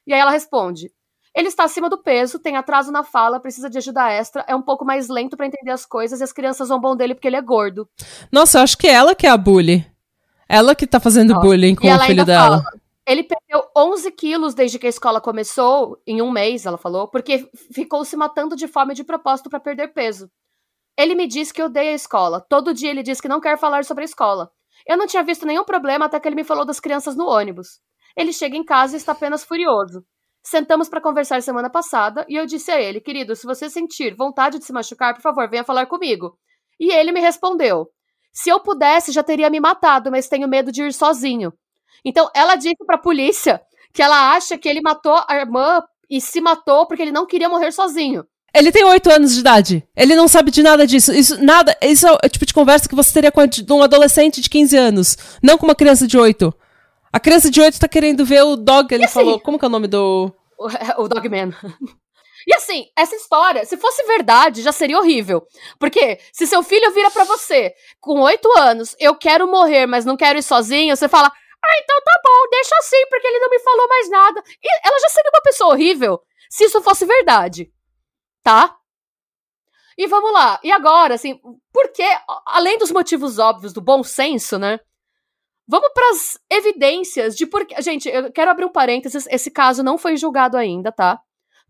E 0.07 0.13
aí 0.13 0.21
ela 0.21 0.31
responde: 0.31 0.93
Ele 1.35 1.49
está 1.49 1.65
acima 1.65 1.89
do 1.89 1.99
peso, 1.99 2.39
tem 2.39 2.57
atraso 2.57 2.91
na 2.91 3.03
fala, 3.03 3.41
precisa 3.41 3.71
de 3.71 3.79
ajuda 3.79 4.11
extra, 4.11 4.45
é 4.47 4.55
um 4.55 4.63
pouco 4.63 4.85
mais 4.85 5.09
lento 5.09 5.37
para 5.37 5.47
entender 5.47 5.71
as 5.71 5.87
coisas 5.87 6.21
e 6.21 6.25
as 6.25 6.33
crianças 6.33 6.69
zombam 6.69 6.97
dele 6.97 7.15
porque 7.15 7.29
ele 7.29 7.37
é 7.37 7.43
gordo. 7.43 7.89
Nossa, 8.31 8.59
eu 8.59 8.63
acho 8.63 8.77
que 8.77 8.87
é 8.89 8.93
ela 8.93 9.15
que 9.15 9.27
é 9.27 9.31
a 9.31 9.37
bully. 9.37 9.87
Ela 10.49 10.75
que 10.75 10.87
tá 10.87 11.01
fazendo 11.01 11.35
Nossa. 11.35 11.47
bullying 11.47 11.75
com 11.75 11.89
o 11.89 12.01
filho 12.01 12.25
dela. 12.25 12.63
Fala, 12.63 12.81
ele 13.07 13.23
perdeu 13.23 13.69
11 13.77 14.11
quilos 14.13 14.53
desde 14.53 14.79
que 14.79 14.87
a 14.87 14.91
escola 14.91 15.21
começou, 15.21 16.03
em 16.05 16.21
um 16.21 16.31
mês, 16.31 16.67
ela 16.67 16.77
falou, 16.77 17.09
porque 17.09 17.49
ficou 17.73 18.05
se 18.05 18.17
matando 18.17 18.57
de 18.57 18.67
fome 18.67 18.95
de 18.95 19.05
propósito 19.05 19.49
para 19.49 19.61
perder 19.61 19.93
peso. 19.93 20.29
Ele 20.99 21.15
me 21.15 21.27
disse 21.27 21.55
que 21.55 21.63
odeia 21.63 21.93
a 21.93 21.95
escola. 21.95 22.41
Todo 22.41 22.75
dia 22.75 22.91
ele 22.91 23.05
diz 23.05 23.21
que 23.21 23.29
não 23.29 23.41
quer 23.41 23.59
falar 23.59 23.85
sobre 23.85 24.03
a 24.03 24.07
escola. 24.07 24.51
Eu 24.87 24.97
não 24.97 25.07
tinha 25.07 25.23
visto 25.23 25.47
nenhum 25.47 25.65
problema 25.65 26.07
até 26.07 26.19
que 26.19 26.27
ele 26.27 26.35
me 26.35 26.45
falou 26.45 26.65
das 26.65 26.81
crianças 26.81 27.15
no 27.15 27.27
ônibus. 27.27 27.81
Ele 28.17 28.33
chega 28.33 28.57
em 28.57 28.65
casa 28.65 28.95
e 28.95 28.97
está 28.97 29.13
apenas 29.13 29.45
furioso. 29.45 30.05
Sentamos 30.43 30.89
para 30.89 31.01
conversar 31.01 31.43
semana 31.43 31.71
passada 31.71 32.25
e 32.29 32.35
eu 32.37 32.47
disse 32.47 32.71
a 32.71 32.81
ele: 32.81 33.01
Querido, 33.01 33.37
se 33.37 33.47
você 33.47 33.69
sentir 33.69 34.15
vontade 34.17 34.59
de 34.59 34.65
se 34.65 34.73
machucar, 34.73 35.15
por 35.15 35.21
favor, 35.21 35.49
venha 35.51 35.65
falar 35.65 35.87
comigo. 35.87 36.39
E 36.81 36.93
ele 36.93 37.13
me 37.13 37.21
respondeu: 37.21 37.89
Se 38.33 38.49
eu 38.49 38.61
pudesse, 38.61 39.13
já 39.13 39.23
teria 39.23 39.51
me 39.51 39.61
matado, 39.61 40.11
mas 40.11 40.29
tenho 40.29 40.49
medo 40.49 40.73
de 40.73 40.83
ir 40.83 40.93
sozinho. 40.93 41.53
Então, 42.05 42.31
ela 42.35 42.57
disse 42.57 42.85
pra 42.87 42.99
polícia 42.99 43.61
que 43.93 44.03
ela 44.03 44.35
acha 44.35 44.59
que 44.59 44.69
ele 44.69 44.81
matou 44.81 45.19
a 45.29 45.37
irmã 45.37 45.83
e 46.09 46.21
se 46.21 46.41
matou 46.41 46.87
porque 46.87 47.03
ele 47.03 47.13
não 47.13 47.27
queria 47.27 47.49
morrer 47.49 47.73
sozinho. 47.73 48.25
Ele 48.55 48.73
tem 48.73 48.85
oito 48.85 49.11
anos 49.11 49.35
de 49.35 49.41
idade. 49.41 49.87
Ele 49.95 50.15
não 50.15 50.27
sabe 50.27 50.51
de 50.51 50.63
nada 50.63 50.87
disso. 50.87 51.13
Isso, 51.13 51.43
nada, 51.43 51.77
isso 51.83 52.07
é 52.07 52.13
o 52.13 52.29
tipo 52.29 52.47
de 52.47 52.55
conversa 52.55 52.89
que 52.89 52.95
você 52.95 53.13
teria 53.13 53.31
com 53.31 53.43
um 53.75 53.83
adolescente 53.83 54.41
de 54.41 54.49
15 54.49 54.77
anos, 54.77 55.19
não 55.43 55.59
com 55.59 55.67
uma 55.67 55.75
criança 55.75 56.07
de 56.07 56.17
8. 56.17 56.55
A 57.13 57.21
criança 57.21 57.51
de 57.51 57.61
8 57.61 57.79
tá 57.79 57.89
querendo 57.89 58.25
ver 58.25 58.43
o 58.43 58.57
Dog, 58.57 58.95
ele 58.95 59.05
assim, 59.05 59.15
falou. 59.15 59.41
Como 59.41 59.59
que 59.59 59.65
é 59.65 59.69
o 59.69 59.71
nome 59.71 59.89
do. 59.89 60.33
O, 60.59 60.69
o 61.05 61.09
Dogman. 61.09 61.53
E 62.47 62.55
assim, 62.55 62.87
essa 62.97 63.17
história, 63.17 63.65
se 63.65 63.77
fosse 63.77 64.05
verdade, 64.05 64.63
já 64.63 64.71
seria 64.71 64.99
horrível. 64.99 65.43
Porque 65.79 66.19
se 66.33 66.47
seu 66.47 66.63
filho 66.63 66.93
vira 66.93 67.11
para 67.11 67.25
você 67.25 67.75
com 68.01 68.21
oito 68.21 68.49
anos, 68.57 68.95
eu 69.01 69.17
quero 69.17 69.51
morrer, 69.51 69.87
mas 69.87 70.05
não 70.05 70.17
quero 70.17 70.39
ir 70.39 70.43
sozinho, 70.43 70.97
você 70.97 71.09
fala, 71.09 71.33
ah, 71.67 71.81
então 71.83 72.01
tá 72.03 72.21
bom, 72.25 72.51
deixa 72.51 72.77
assim, 72.79 73.07
porque 73.09 73.27
ele 73.27 73.39
não 73.39 73.51
me 73.51 73.59
falou 73.61 73.89
mais 73.89 74.09
nada. 74.11 74.43
E 74.63 74.87
ela 74.87 74.99
já 75.01 75.09
seria 75.09 75.31
uma 75.35 75.43
pessoa 75.43 75.71
horrível 75.73 76.21
se 76.49 76.65
isso 76.65 76.81
fosse 76.83 77.05
verdade. 77.05 77.71
Tá? 78.43 78.77
E 79.99 80.07
vamos 80.07 80.33
lá. 80.33 80.61
E 80.63 80.71
agora, 80.71 81.15
assim, 81.15 81.41
porque, 81.73 82.05
além 82.45 82.79
dos 82.79 82.91
motivos 82.91 83.39
óbvios 83.39 83.73
do 83.73 83.81
bom 83.81 84.03
senso, 84.03 84.59
né? 84.59 84.79
Vamos 85.67 85.89
para 85.93 86.11
as 86.11 86.39
evidências 86.51 87.35
de 87.35 87.47
por 87.47 87.67
que. 87.67 87.81
Gente, 87.83 88.09
eu 88.09 88.31
quero 88.31 88.51
abrir 88.51 88.67
um 88.67 88.73
parênteses. 88.73 89.27
Esse 89.29 89.51
caso 89.51 89.83
não 89.83 89.99
foi 89.99 90.17
julgado 90.17 90.57
ainda, 90.57 90.93
tá? 90.93 91.19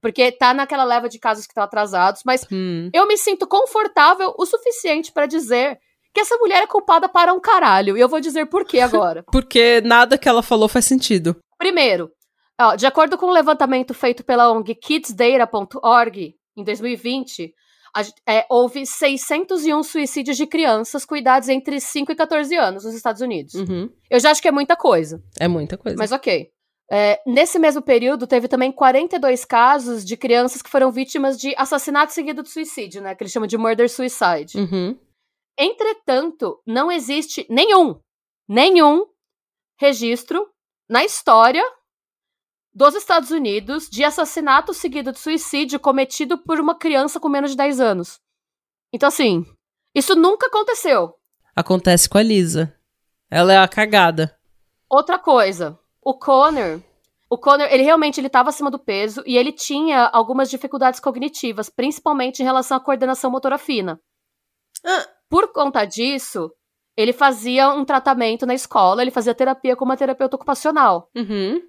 Porque 0.00 0.30
tá 0.32 0.52
naquela 0.52 0.84
leva 0.84 1.08
de 1.08 1.18
casos 1.18 1.46
que 1.46 1.52
estão 1.52 1.64
atrasados, 1.64 2.22
mas 2.24 2.44
hum. 2.52 2.90
eu 2.92 3.06
me 3.06 3.16
sinto 3.16 3.46
confortável 3.46 4.34
o 4.36 4.44
suficiente 4.44 5.10
para 5.10 5.26
dizer 5.26 5.80
que 6.16 6.20
essa 6.20 6.38
mulher 6.38 6.62
é 6.62 6.66
culpada 6.66 7.10
para 7.10 7.34
um 7.34 7.38
caralho. 7.38 7.94
E 7.94 8.00
eu 8.00 8.08
vou 8.08 8.20
dizer 8.20 8.46
por 8.46 8.64
quê 8.64 8.80
agora. 8.80 9.22
Porque 9.30 9.82
nada 9.84 10.16
que 10.16 10.26
ela 10.26 10.42
falou 10.42 10.66
faz 10.66 10.86
sentido. 10.86 11.36
Primeiro, 11.58 12.10
ó, 12.58 12.74
de 12.74 12.86
acordo 12.86 13.18
com 13.18 13.26
um 13.26 13.32
levantamento 13.32 13.92
feito 13.92 14.24
pela 14.24 14.50
ONG 14.50 14.74
kidsdata.org 14.76 16.34
em 16.56 16.64
2020, 16.64 17.52
é, 18.26 18.46
houve 18.48 18.86
601 18.86 19.82
suicídios 19.82 20.38
de 20.38 20.46
crianças 20.46 21.04
cuidados 21.04 21.50
entre 21.50 21.78
5 21.78 22.10
e 22.10 22.14
14 22.16 22.56
anos 22.56 22.84
nos 22.84 22.94
Estados 22.94 23.20
Unidos. 23.20 23.52
Uhum. 23.52 23.90
Eu 24.08 24.18
já 24.18 24.30
acho 24.30 24.40
que 24.40 24.48
é 24.48 24.52
muita 24.52 24.74
coisa. 24.74 25.22
É 25.38 25.46
muita 25.46 25.76
coisa. 25.76 25.98
Mas 25.98 26.12
ok. 26.12 26.48
É, 26.90 27.20
nesse 27.26 27.58
mesmo 27.58 27.82
período, 27.82 28.26
teve 28.26 28.48
também 28.48 28.72
42 28.72 29.44
casos 29.44 30.02
de 30.02 30.16
crianças 30.16 30.62
que 30.62 30.70
foram 30.70 30.90
vítimas 30.90 31.36
de 31.36 31.54
assassinato 31.58 32.14
seguido 32.14 32.42
de 32.42 32.48
suicídio, 32.48 33.02
né? 33.02 33.14
Que 33.14 33.22
eles 33.22 33.32
chamam 33.32 33.46
de 33.46 33.58
murder-suicide. 33.58 34.56
Uhum. 34.56 34.96
Entretanto, 35.58 36.60
não 36.66 36.92
existe 36.92 37.46
nenhum, 37.48 37.98
nenhum 38.48 39.06
registro 39.78 40.50
na 40.88 41.04
história 41.04 41.64
dos 42.74 42.94
Estados 42.94 43.30
Unidos 43.30 43.88
de 43.88 44.04
assassinato 44.04 44.74
seguido 44.74 45.12
de 45.12 45.18
suicídio 45.18 45.80
cometido 45.80 46.36
por 46.36 46.60
uma 46.60 46.74
criança 46.74 47.18
com 47.18 47.28
menos 47.28 47.52
de 47.52 47.56
10 47.56 47.80
anos. 47.80 48.20
Então, 48.92 49.08
assim, 49.08 49.46
isso 49.94 50.14
nunca 50.14 50.46
aconteceu. 50.48 51.14
Acontece 51.54 52.06
com 52.06 52.18
a 52.18 52.22
Lisa. 52.22 52.78
Ela 53.30 53.54
é 53.54 53.56
a 53.56 53.66
cagada. 53.66 54.38
Outra 54.90 55.18
coisa, 55.18 55.78
o 56.02 56.12
Connor, 56.18 56.80
o 57.30 57.38
Connor, 57.38 57.66
ele 57.70 57.82
realmente 57.82 58.20
ele 58.20 58.26
estava 58.26 58.50
acima 58.50 58.70
do 58.70 58.78
peso 58.78 59.22
e 59.26 59.36
ele 59.38 59.52
tinha 59.52 60.06
algumas 60.12 60.50
dificuldades 60.50 61.00
cognitivas, 61.00 61.70
principalmente 61.70 62.40
em 62.40 62.44
relação 62.44 62.76
à 62.76 62.80
coordenação 62.80 63.30
motora 63.30 63.56
fina. 63.58 63.98
Ah. 64.84 65.15
Por 65.28 65.52
conta 65.52 65.84
disso, 65.84 66.50
ele 66.96 67.12
fazia 67.12 67.70
um 67.70 67.84
tratamento 67.84 68.46
na 68.46 68.54
escola, 68.54 69.02
ele 69.02 69.10
fazia 69.10 69.34
terapia 69.34 69.76
com 69.76 69.84
uma 69.84 69.96
terapeuta 69.96 70.36
ocupacional. 70.36 71.10
Uhum. 71.14 71.60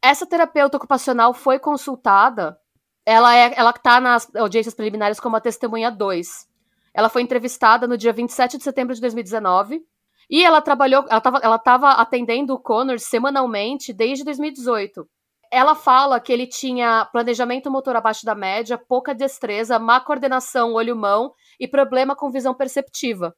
Essa 0.00 0.26
terapeuta 0.26 0.76
ocupacional 0.76 1.34
foi 1.34 1.58
consultada, 1.58 2.56
ela 3.04 3.36
é, 3.36 3.52
ela 3.56 3.72
tá 3.72 4.00
nas 4.00 4.34
audiências 4.34 4.74
preliminares 4.74 5.20
como 5.20 5.36
a 5.36 5.40
testemunha 5.40 5.90
2. 5.90 6.46
Ela 6.94 7.08
foi 7.08 7.22
entrevistada 7.22 7.86
no 7.86 7.96
dia 7.96 8.12
27 8.12 8.58
de 8.58 8.64
setembro 8.64 8.94
de 8.94 9.00
2019 9.00 9.82
e 10.30 10.44
ela 10.44 10.60
trabalhou, 10.60 11.04
ela 11.08 11.18
estava 11.18 11.38
ela 11.42 11.58
tava 11.58 11.90
atendendo 11.90 12.54
o 12.54 12.58
Connor 12.58 12.98
semanalmente 12.98 13.92
desde 13.92 14.24
2018. 14.24 15.06
Ela 15.52 15.74
fala 15.74 16.18
que 16.18 16.32
ele 16.32 16.46
tinha 16.46 17.04
planejamento 17.12 17.70
motor 17.70 17.94
abaixo 17.94 18.24
da 18.24 18.34
média, 18.34 18.78
pouca 18.78 19.14
destreza, 19.14 19.78
má 19.78 20.00
coordenação 20.00 20.72
olho-mão 20.72 21.34
e 21.60 21.68
problema 21.68 22.16
com 22.16 22.30
visão 22.30 22.54
perceptiva. 22.54 23.34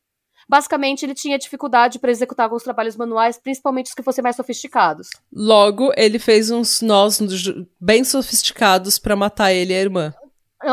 Basicamente, 0.48 1.04
ele 1.04 1.14
tinha 1.14 1.38
dificuldade 1.38 1.98
para 1.98 2.12
executar 2.12 2.44
alguns 2.44 2.62
trabalhos 2.62 2.96
manuais, 2.96 3.36
principalmente 3.36 3.86
os 3.86 3.94
que 3.94 4.02
fossem 4.02 4.22
mais 4.22 4.36
sofisticados. 4.36 5.08
Logo, 5.32 5.92
ele 5.96 6.20
fez 6.20 6.52
uns 6.52 6.80
nós 6.82 7.18
bem 7.80 8.04
sofisticados 8.04 8.96
para 8.96 9.16
matar 9.16 9.52
ele 9.52 9.72
e 9.72 9.76
a 9.76 9.80
irmã. 9.80 10.14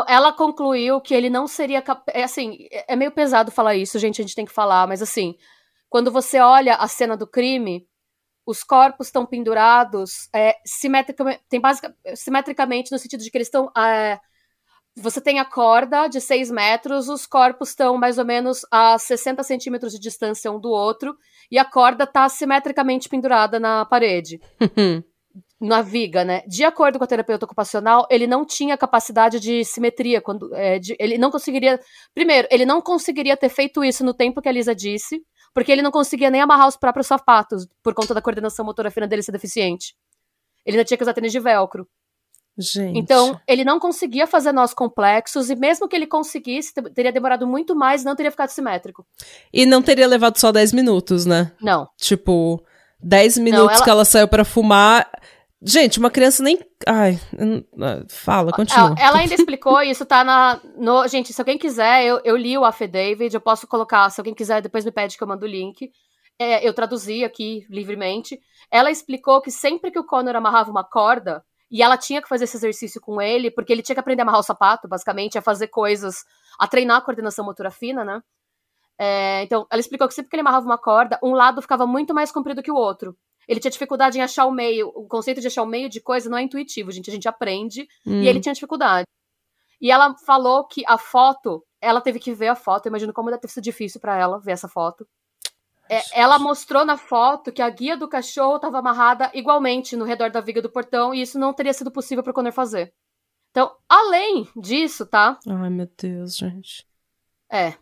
Ela 0.07 0.31
concluiu 0.31 1.01
que 1.01 1.13
ele 1.13 1.29
não 1.29 1.47
seria 1.47 1.81
capaz. 1.81 2.15
É 2.15 2.23
assim, 2.23 2.67
é 2.87 2.95
meio 2.95 3.11
pesado 3.11 3.49
falar 3.49 3.75
isso, 3.75 3.97
gente, 3.97 4.21
a 4.21 4.23
gente 4.23 4.35
tem 4.35 4.45
que 4.45 4.53
falar, 4.53 4.87
mas 4.87 5.01
assim, 5.01 5.35
quando 5.89 6.11
você 6.11 6.39
olha 6.39 6.75
a 6.75 6.87
cena 6.87 7.17
do 7.17 7.25
crime, 7.25 7.87
os 8.51 8.63
corpos 8.63 9.07
estão 9.07 9.25
pendurados 9.25 10.29
é, 10.35 10.55
simetricamente, 10.65 11.41
tem 11.49 11.59
basic, 11.59 11.87
simetricamente 12.15 12.91
no 12.91 12.99
sentido 12.99 13.23
de 13.23 13.31
que 13.31 13.37
eles 13.37 13.47
estão. 13.47 13.71
É, 13.75 14.19
você 14.95 15.21
tem 15.21 15.39
a 15.39 15.45
corda 15.45 16.07
de 16.07 16.19
6 16.19 16.51
metros, 16.51 17.07
os 17.07 17.25
corpos 17.25 17.69
estão 17.69 17.97
mais 17.97 18.17
ou 18.17 18.25
menos 18.25 18.65
a 18.69 18.97
60 18.97 19.41
centímetros 19.41 19.93
de 19.93 19.99
distância 19.99 20.51
um 20.51 20.59
do 20.59 20.69
outro, 20.69 21.15
e 21.49 21.57
a 21.57 21.63
corda 21.63 22.03
está 22.03 22.27
simetricamente 22.27 23.07
pendurada 23.07 23.57
na 23.57 23.85
parede. 23.85 24.41
na 25.61 25.81
viga, 25.81 26.25
né? 26.25 26.41
De 26.47 26.65
acordo 26.65 26.97
com 26.97 27.05
a 27.05 27.07
terapeuta 27.07 27.45
ocupacional, 27.45 28.05
ele 28.09 28.27
não 28.27 28.43
tinha 28.43 28.75
capacidade 28.75 29.39
de 29.39 29.63
simetria. 29.63 30.19
quando 30.19 30.53
é, 30.55 30.77
de, 30.77 30.95
Ele 30.99 31.17
não 31.17 31.31
conseguiria. 31.31 31.79
Primeiro, 32.13 32.47
ele 32.51 32.65
não 32.65 32.81
conseguiria 32.81 33.37
ter 33.37 33.47
feito 33.47 33.83
isso 33.83 34.03
no 34.03 34.13
tempo 34.13 34.41
que 34.41 34.49
a 34.49 34.51
Lisa 34.51 34.75
disse 34.75 35.21
porque 35.53 35.71
ele 35.71 35.81
não 35.81 35.91
conseguia 35.91 36.29
nem 36.29 36.41
amarrar 36.41 36.67
os 36.67 36.77
próprios 36.77 37.07
sapatos 37.07 37.67
por 37.83 37.93
conta 37.93 38.13
da 38.13 38.21
coordenação 38.21 38.65
motora 38.65 38.91
fina 38.91 39.07
dele 39.07 39.23
ser 39.23 39.31
deficiente. 39.31 39.95
Ele 40.65 40.77
ainda 40.77 40.85
tinha 40.85 40.97
que 40.97 41.03
usar 41.03 41.13
tênis 41.13 41.31
de 41.31 41.39
velcro. 41.39 41.87
Gente. 42.57 42.99
Então, 42.99 43.39
ele 43.47 43.63
não 43.63 43.79
conseguia 43.79 44.27
fazer 44.27 44.51
nós 44.51 44.73
complexos, 44.73 45.49
e 45.49 45.55
mesmo 45.55 45.87
que 45.87 45.95
ele 45.95 46.05
conseguisse, 46.05 46.73
teria 46.93 47.11
demorado 47.11 47.47
muito 47.47 47.75
mais, 47.75 48.03
não 48.03 48.15
teria 48.15 48.31
ficado 48.31 48.49
simétrico. 48.49 49.05
E 49.53 49.65
não 49.65 49.81
teria 49.81 50.05
levado 50.05 50.37
só 50.37 50.51
10 50.51 50.73
minutos, 50.73 51.25
né? 51.25 51.53
Não. 51.61 51.87
Tipo, 51.97 52.63
10 53.01 53.37
minutos 53.37 53.65
não, 53.65 53.73
ela... 53.73 53.83
que 53.83 53.89
ela 53.89 54.05
saiu 54.05 54.27
para 54.27 54.43
fumar, 54.43 55.09
Gente, 55.63 55.99
uma 55.99 56.09
criança 56.09 56.41
nem. 56.41 56.59
Ai, 56.87 57.19
ah, 57.79 58.03
fala, 58.09 58.51
continua. 58.51 58.95
Ela 58.97 59.19
ainda 59.19 59.35
explicou, 59.35 59.79
isso 59.83 60.03
tá 60.05 60.23
na. 60.23 60.59
No... 60.75 61.07
Gente, 61.07 61.31
se 61.31 61.39
alguém 61.39 61.57
quiser, 61.57 62.03
eu, 62.03 62.19
eu 62.23 62.35
li 62.35 62.57
o 62.57 62.65
affidavit, 62.65 63.31
eu 63.31 63.41
posso 63.41 63.67
colocar, 63.67 64.09
se 64.09 64.19
alguém 64.19 64.33
quiser, 64.33 64.59
depois 64.61 64.83
me 64.83 64.91
pede 64.91 65.15
que 65.15 65.23
eu 65.23 65.27
mando 65.27 65.45
o 65.45 65.49
link. 65.49 65.91
É, 66.39 66.67
eu 66.67 66.73
traduzi 66.73 67.23
aqui 67.23 67.63
livremente. 67.69 68.39
Ela 68.71 68.89
explicou 68.89 69.39
que 69.39 69.51
sempre 69.51 69.91
que 69.91 69.99
o 69.99 70.03
Connor 70.03 70.35
amarrava 70.35 70.71
uma 70.71 70.83
corda, 70.83 71.45
e 71.69 71.83
ela 71.83 71.95
tinha 71.95 72.23
que 72.23 72.27
fazer 72.27 72.45
esse 72.45 72.57
exercício 72.57 72.99
com 72.99 73.21
ele, 73.21 73.51
porque 73.51 73.71
ele 73.71 73.83
tinha 73.83 73.95
que 73.95 73.99
aprender 73.99 74.23
a 74.23 74.25
amarrar 74.25 74.39
o 74.39 74.43
sapato, 74.43 74.87
basicamente, 74.87 75.37
a 75.37 75.43
fazer 75.43 75.67
coisas, 75.67 76.25
a 76.57 76.67
treinar 76.67 76.97
a 76.97 77.01
coordenação 77.01 77.45
motora 77.45 77.69
fina, 77.69 78.03
né? 78.03 78.19
É, 78.97 79.43
então, 79.43 79.67
ela 79.69 79.79
explicou 79.79 80.07
que 80.07 80.13
sempre 80.15 80.29
que 80.29 80.35
ele 80.35 80.41
amarrava 80.41 80.65
uma 80.65 80.77
corda, 80.77 81.19
um 81.21 81.33
lado 81.33 81.61
ficava 81.61 81.85
muito 81.85 82.15
mais 82.15 82.31
comprido 82.31 82.63
que 82.63 82.71
o 82.71 82.75
outro 82.75 83.15
ele 83.47 83.59
tinha 83.59 83.71
dificuldade 83.71 84.17
em 84.17 84.21
achar 84.21 84.45
o 84.45 84.51
meio. 84.51 84.89
O 84.89 85.07
conceito 85.07 85.41
de 85.41 85.47
achar 85.47 85.63
o 85.63 85.67
meio 85.67 85.89
de 85.89 85.99
coisa 85.99 86.29
não 86.29 86.37
é 86.37 86.41
intuitivo, 86.41 86.91
gente. 86.91 87.09
A 87.09 87.13
gente 87.13 87.27
aprende. 87.27 87.87
Hum. 88.05 88.21
E 88.21 88.27
ele 88.27 88.39
tinha 88.39 88.53
dificuldade. 88.53 89.05
E 89.79 89.91
ela 89.91 90.15
falou 90.25 90.65
que 90.67 90.83
a 90.87 90.97
foto, 90.97 91.65
ela 91.81 92.01
teve 92.01 92.19
que 92.19 92.33
ver 92.33 92.49
a 92.49 92.55
foto. 92.55 92.85
Eu 92.85 92.91
imagino 92.91 93.13
como 93.13 93.29
deve 93.29 93.41
ter 93.41 93.47
sido 93.47 93.63
difícil 93.63 93.99
para 93.99 94.15
ela 94.15 94.39
ver 94.39 94.51
essa 94.51 94.67
foto. 94.67 95.07
É, 95.89 96.01
ela 96.13 96.39
mostrou 96.39 96.85
na 96.85 96.95
foto 96.95 97.51
que 97.51 97.61
a 97.61 97.69
guia 97.69 97.97
do 97.97 98.07
cachorro 98.07 98.55
estava 98.55 98.79
amarrada 98.79 99.29
igualmente 99.33 99.97
no 99.97 100.05
redor 100.05 100.29
da 100.29 100.39
viga 100.39 100.61
do 100.61 100.71
portão 100.71 101.13
e 101.13 101.21
isso 101.21 101.37
não 101.37 101.53
teria 101.53 101.73
sido 101.73 101.91
possível 101.91 102.23
para 102.23 102.31
o 102.31 102.33
Connor 102.33 102.53
fazer. 102.53 102.93
Então, 103.49 103.75
além 103.89 104.47
disso, 104.55 105.05
tá? 105.05 105.37
Ai, 105.45 105.69
meu 105.69 105.89
Deus, 106.01 106.37
gente. 106.37 106.87
É. 107.51 107.73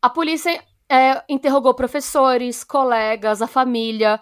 A 0.00 0.08
polícia 0.08 0.64
é, 0.88 1.22
interrogou 1.28 1.74
professores, 1.74 2.64
colegas, 2.64 3.42
a 3.42 3.46
família. 3.46 4.18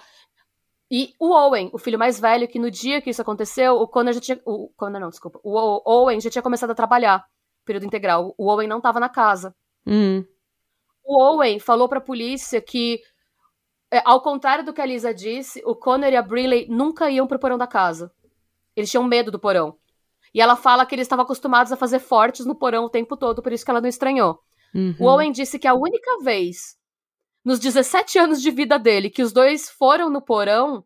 E 0.91 1.15
o 1.19 1.31
Owen, 1.31 1.69
o 1.73 1.79
filho 1.79 1.99
mais 1.99 2.21
velho, 2.21 2.47
que 2.47 2.59
no 2.59 2.71
dia 2.71 3.01
que 3.01 3.11
isso 3.11 3.21
aconteceu, 3.21 3.75
o 3.75 3.89
Connor 3.89 4.13
já 4.13 4.21
tinha. 4.21 4.41
O 4.45 4.69
Connor 4.77 5.01
não, 5.01 5.11
desculpa. 5.11 5.41
O 5.43 5.83
Owen 5.85 6.21
já 6.21 6.31
tinha 6.31 6.43
começado 6.43 6.71
a 6.71 6.75
trabalhar, 6.75 7.25
período 7.65 7.87
integral. 7.87 8.35
O 8.39 8.47
Owen 8.47 8.69
não 8.69 8.79
estava 8.79 9.01
na 9.01 9.09
casa. 9.09 9.55
Uhum. 9.85 10.25
O 11.05 11.21
Owen 11.21 11.59
falou 11.59 11.89
pra 11.89 12.01
polícia 12.01 12.61
que, 12.61 13.01
é, 13.91 14.01
ao 14.05 14.21
contrário 14.21 14.65
do 14.65 14.73
que 14.73 14.81
a 14.81 14.87
Lisa 14.87 15.13
disse, 15.13 15.61
o 15.65 15.75
Connor 15.75 16.13
e 16.13 16.17
a 16.17 16.23
Briley 16.23 16.67
nunca 16.69 17.11
iam 17.11 17.27
pro 17.27 17.39
porão 17.39 17.59
da 17.59 17.67
casa. 17.67 18.13
Eles 18.77 18.91
tinham 18.91 19.05
medo 19.05 19.31
do 19.31 19.39
porão. 19.39 19.77
E 20.33 20.41
ela 20.41 20.55
fala 20.55 20.85
que 20.85 20.95
eles 20.95 21.07
estavam 21.07 21.25
acostumados 21.25 21.73
a 21.73 21.77
fazer 21.77 21.99
fortes 21.99 22.45
no 22.45 22.55
porão 22.55 22.85
o 22.85 22.91
tempo 22.91 23.17
todo, 23.17 23.43
por 23.43 23.53
isso 23.53 23.65
que 23.65 23.71
ela 23.71 23.81
não 23.81 23.89
estranhou. 23.89 24.41
Uhum. 24.75 24.95
O 25.01 25.07
Owen 25.07 25.33
disse 25.33 25.59
que 25.59 25.67
a 25.67 25.75
única 25.75 26.19
vez 26.23 26.77
nos 27.47 27.61
17 27.61 28.19
anos 28.19 28.43
de 28.43 28.51
vida 28.51 28.77
dele, 28.77 29.09
que 29.09 29.23
os 29.23 29.33
dois 29.33 29.71
foram 29.71 30.11
no 30.11 30.21
porão, 30.21 30.85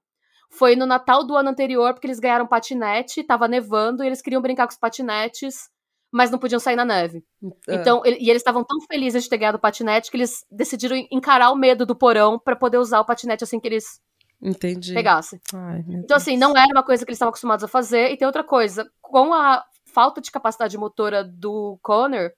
foi 0.50 0.76
no 0.76 0.84
Natal 0.84 1.24
do 1.26 1.34
ano 1.34 1.48
anterior, 1.48 1.94
porque 1.94 2.06
eles 2.06 2.20
ganharam 2.20 2.46
patinete, 2.46 3.24
tava 3.24 3.48
nevando, 3.48 4.04
e 4.04 4.06
eles 4.06 4.20
queriam 4.20 4.42
brincar 4.42 4.66
com 4.66 4.72
os 4.72 4.78
patinetes, 4.78 5.70
mas 6.12 6.30
não 6.30 6.38
podiam 6.38 6.60
sair 6.60 6.76
na 6.76 6.84
neve. 6.84 7.24
É. 7.66 7.76
Então, 7.76 8.02
ele, 8.04 8.18
e 8.20 8.28
eles 8.28 8.40
estavam 8.40 8.62
tão 8.62 8.78
felizes 8.82 9.22
de 9.22 9.30
ter 9.30 9.38
ganhado 9.38 9.56
o 9.56 9.60
patinete 9.60 10.10
que 10.10 10.18
eles 10.18 10.44
decidiram 10.50 10.96
encarar 11.10 11.50
o 11.50 11.56
medo 11.56 11.86
do 11.86 11.96
porão 11.96 12.38
para 12.38 12.54
poder 12.54 12.76
usar 12.76 13.00
o 13.00 13.06
patinete 13.06 13.42
assim 13.42 13.58
que 13.58 13.66
eles 13.66 13.98
Entendi. 14.42 14.92
pegassem. 14.92 15.40
Ai, 15.54 15.82
então, 15.88 16.14
assim, 16.14 16.36
não 16.36 16.54
era 16.54 16.68
uma 16.74 16.82
coisa 16.82 17.06
que 17.06 17.10
eles 17.10 17.16
estavam 17.16 17.30
acostumados 17.30 17.64
a 17.64 17.68
fazer. 17.68 18.12
E 18.12 18.18
tem 18.18 18.26
outra 18.26 18.44
coisa, 18.44 18.86
com 19.00 19.32
a 19.32 19.64
falta 19.86 20.20
de 20.20 20.30
capacidade 20.30 20.76
motora 20.76 21.24
do 21.24 21.78
Connor, 21.80 22.32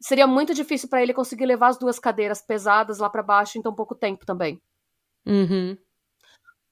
seria 0.00 0.26
muito 0.26 0.54
difícil 0.54 0.88
para 0.88 1.02
ele 1.02 1.14
conseguir 1.14 1.46
levar 1.46 1.68
as 1.68 1.78
duas 1.78 1.98
cadeiras 1.98 2.42
pesadas 2.42 2.98
lá 2.98 3.08
para 3.08 3.22
baixo 3.22 3.58
em 3.58 3.62
tão 3.62 3.74
pouco 3.74 3.94
tempo 3.94 4.24
também. 4.26 4.60
Uhum. 5.26 5.76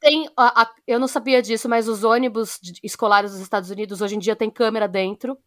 Tem, 0.01 0.29
a, 0.37 0.63
a, 0.63 0.75
eu 0.87 0.99
não 1.01 1.09
sabia 1.09 1.41
disso, 1.41 1.69
mas 1.69 1.89
os 1.89 2.05
ônibus 2.05 2.61
escolares 2.83 3.33
dos 3.33 3.41
Estados 3.41 3.71
Unidos 3.71 4.01
hoje 4.01 4.17
em 4.17 4.19
dia 4.19 4.37
tem 4.37 4.51
câmera 4.51 4.87
dentro. 4.87 5.39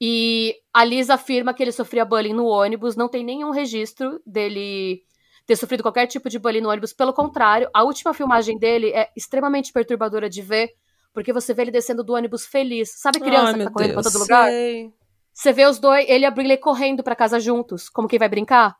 E 0.00 0.56
a 0.72 0.82
Liz 0.82 1.10
afirma 1.10 1.52
que 1.52 1.62
ele 1.62 1.72
sofria 1.72 2.06
bullying 2.06 2.32
no 2.32 2.46
ônibus, 2.46 2.96
não 2.96 3.06
tem 3.08 3.22
nenhum 3.22 3.50
registro 3.50 4.20
dele 4.24 5.02
ter 5.44 5.56
sofrido 5.56 5.82
qualquer 5.82 6.06
tipo 6.06 6.30
de 6.30 6.38
bullying 6.38 6.62
no 6.62 6.70
ônibus. 6.70 6.94
Pelo 6.94 7.12
contrário, 7.12 7.68
a 7.74 7.82
última 7.82 8.14
filmagem 8.14 8.58
dele 8.58 8.90
é 8.94 9.10
extremamente 9.14 9.72
perturbadora 9.72 10.30
de 10.30 10.40
ver, 10.40 10.70
porque 11.12 11.32
você 11.32 11.52
vê 11.52 11.62
ele 11.62 11.70
descendo 11.70 12.02
do 12.02 12.14
ônibus 12.14 12.46
feliz. 12.46 12.98
Sabe 12.98 13.20
criança 13.20 13.52
Ai, 13.52 13.58
que 13.58 13.64
tá 13.64 13.70
correndo 13.70 13.92
pra 13.92 14.02
Deus, 14.02 14.12
todo 14.12 14.20
lugar? 14.20 14.48
sei. 14.48 14.94
Você 15.32 15.52
vê 15.52 15.66
os 15.66 15.78
dois, 15.78 16.08
ele 16.08 16.24
e 16.24 16.26
a 16.26 16.30
Brinley 16.30 16.58
correndo 16.58 17.02
pra 17.02 17.16
casa 17.16 17.40
juntos, 17.40 17.88
como 17.88 18.08
quem 18.08 18.18
vai 18.18 18.28
brincar. 18.28 18.76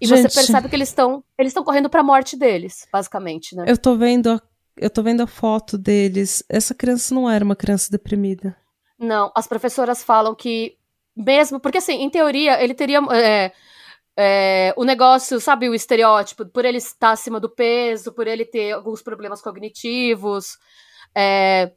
E 0.00 0.06
Gente. 0.06 0.28
você 0.30 0.34
percebe 0.34 0.68
que 0.68 0.74
eles 0.74 0.88
estão 0.88 1.22
eles 1.38 1.50
estão 1.50 1.62
correndo 1.62 1.88
pra 1.88 2.02
morte 2.02 2.36
deles, 2.36 2.86
basicamente, 2.92 3.54
né? 3.54 3.64
Eu 3.68 3.78
tô 3.78 3.96
vendo 3.96 4.30
a, 4.30 4.42
eu 4.76 4.90
tô 4.90 5.02
vendo 5.02 5.22
a 5.22 5.26
foto 5.26 5.78
deles. 5.78 6.42
Essa 6.48 6.74
criança 6.74 7.14
não 7.14 7.30
era 7.30 7.44
uma 7.44 7.56
criança 7.56 7.90
deprimida. 7.90 8.56
Não, 8.98 9.30
as 9.34 9.46
professoras 9.46 10.02
falam 10.02 10.34
que 10.34 10.76
mesmo, 11.16 11.60
porque 11.60 11.78
assim, 11.78 12.02
em 12.02 12.10
teoria, 12.10 12.62
ele 12.62 12.74
teria 12.74 13.00
é, 13.12 13.52
é, 14.16 14.74
o 14.76 14.84
negócio, 14.84 15.40
sabe, 15.40 15.68
o 15.68 15.74
estereótipo, 15.74 16.46
por 16.46 16.64
ele 16.64 16.78
estar 16.78 17.10
acima 17.10 17.38
do 17.38 17.48
peso, 17.48 18.12
por 18.12 18.26
ele 18.26 18.44
ter 18.44 18.72
alguns 18.72 19.02
problemas 19.02 19.40
cognitivos, 19.40 20.58
é, 21.14 21.72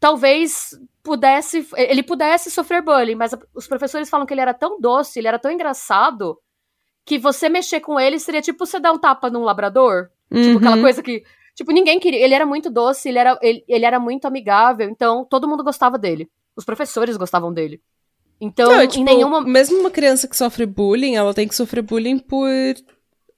talvez 0.00 0.70
pudesse, 1.02 1.66
ele 1.76 2.02
pudesse 2.02 2.50
sofrer 2.50 2.82
bullying, 2.82 3.14
mas 3.14 3.32
os 3.54 3.66
professores 3.66 4.10
falam 4.10 4.26
que 4.26 4.34
ele 4.34 4.40
era 4.40 4.54
tão 4.54 4.80
doce, 4.80 5.18
ele 5.18 5.28
era 5.28 5.38
tão 5.38 5.50
engraçado, 5.50 6.38
que 7.04 7.18
você 7.18 7.48
mexer 7.48 7.80
com 7.80 7.98
ele 8.00 8.18
seria 8.18 8.42
tipo 8.42 8.66
você 8.66 8.80
dar 8.80 8.92
um 8.92 8.98
tapa 8.98 9.30
num 9.30 9.44
labrador, 9.44 10.08
tipo 10.32 10.58
aquela 10.58 10.76
Uhum. 10.76 10.82
coisa 10.82 11.02
que, 11.02 11.22
tipo, 11.54 11.70
ninguém 11.72 12.00
queria, 12.00 12.18
ele 12.24 12.34
era 12.34 12.44
muito 12.44 12.68
doce, 12.68 13.08
ele 13.08 13.18
era, 13.18 13.38
ele, 13.40 13.64
ele 13.68 13.84
era 13.84 14.00
muito 14.00 14.26
amigável, 14.26 14.88
então 14.88 15.24
todo 15.24 15.46
mundo 15.48 15.62
gostava 15.62 15.96
dele, 15.96 16.28
os 16.56 16.64
professores 16.64 17.16
gostavam 17.16 17.52
dele. 17.52 17.80
Então, 18.40 18.70
Não, 18.72 18.80
é, 18.80 18.84
em 18.84 18.88
tipo, 18.88 19.04
nenhum 19.04 19.30
momento. 19.30 19.48
Mesmo 19.50 19.78
uma 19.78 19.90
criança 19.90 20.28
que 20.28 20.36
sofre 20.36 20.66
bullying, 20.66 21.14
ela 21.14 21.32
tem 21.32 21.48
que 21.48 21.54
sofrer 21.54 21.82
bullying 21.82 22.18
por 22.18 22.50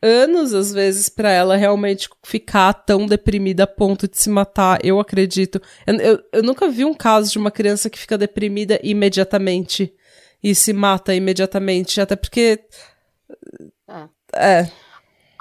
anos, 0.02 0.54
às 0.54 0.72
vezes, 0.72 1.08
pra 1.08 1.30
ela 1.30 1.56
realmente 1.56 2.08
ficar 2.24 2.72
tão 2.72 3.06
deprimida 3.06 3.64
a 3.64 3.66
ponto 3.66 4.08
de 4.08 4.18
se 4.18 4.30
matar. 4.30 4.78
Eu 4.84 5.00
acredito. 5.00 5.60
Eu, 5.86 5.94
eu, 5.96 6.24
eu 6.32 6.42
nunca 6.42 6.68
vi 6.68 6.84
um 6.84 6.94
caso 6.94 7.30
de 7.30 7.38
uma 7.38 7.50
criança 7.50 7.90
que 7.90 7.98
fica 7.98 8.18
deprimida 8.18 8.78
imediatamente 8.82 9.94
e 10.42 10.54
se 10.54 10.72
mata 10.72 11.14
imediatamente. 11.14 12.00
Até 12.00 12.16
porque. 12.16 12.64
É. 14.34 14.70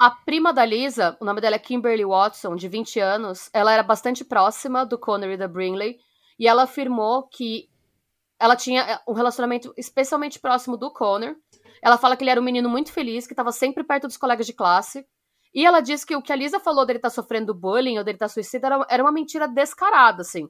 A 0.00 0.10
prima 0.10 0.52
da 0.52 0.64
Lisa, 0.64 1.16
o 1.20 1.24
nome 1.24 1.40
dela 1.40 1.56
é 1.56 1.58
Kimberly 1.58 2.04
Watson, 2.04 2.54
de 2.54 2.68
20 2.68 3.00
anos, 3.00 3.50
ela 3.52 3.72
era 3.72 3.82
bastante 3.82 4.24
próxima 4.24 4.86
do 4.86 4.96
Connor 4.96 5.30
e 5.30 5.36
da 5.36 5.48
Brinley, 5.48 5.98
e 6.38 6.46
ela 6.46 6.62
afirmou 6.62 7.24
que 7.24 7.68
ela 8.38 8.54
tinha 8.54 8.82
é, 8.82 9.00
um 9.08 9.12
relacionamento 9.12 9.74
especialmente 9.76 10.38
próximo 10.38 10.76
do 10.76 10.92
Connor. 10.92 11.34
Ela 11.82 11.98
fala 11.98 12.16
que 12.16 12.22
ele 12.24 12.30
era 12.30 12.40
um 12.40 12.44
menino 12.44 12.68
muito 12.68 12.92
feliz, 12.92 13.26
que 13.26 13.32
estava 13.32 13.52
sempre 13.52 13.84
perto 13.84 14.06
dos 14.06 14.16
colegas 14.16 14.46
de 14.46 14.52
classe. 14.52 15.06
E 15.54 15.64
ela 15.64 15.80
diz 15.80 16.04
que 16.04 16.14
o 16.14 16.22
que 16.22 16.32
a 16.32 16.36
Lisa 16.36 16.60
falou 16.60 16.84
dele 16.84 16.98
estar 16.98 17.10
sofrendo 17.10 17.54
bullying 17.54 17.98
ou 17.98 18.04
dele 18.04 18.16
estar 18.16 18.28
suicida 18.28 18.66
era, 18.66 18.86
era 18.90 19.02
uma 19.02 19.12
mentira 19.12 19.48
descarada, 19.48 20.22
assim. 20.22 20.48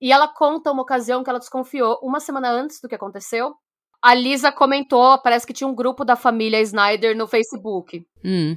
E 0.00 0.12
ela 0.12 0.28
conta 0.28 0.72
uma 0.72 0.82
ocasião 0.82 1.22
que 1.22 1.30
ela 1.30 1.38
desconfiou 1.38 1.98
uma 2.02 2.20
semana 2.20 2.50
antes 2.50 2.80
do 2.80 2.88
que 2.88 2.94
aconteceu. 2.94 3.54
A 4.02 4.14
Lisa 4.14 4.52
comentou, 4.52 5.18
parece 5.22 5.46
que 5.46 5.52
tinha 5.52 5.68
um 5.68 5.74
grupo 5.74 6.04
da 6.04 6.16
família 6.16 6.60
Snyder 6.60 7.16
no 7.16 7.26
Facebook. 7.26 8.06
Hum. 8.24 8.56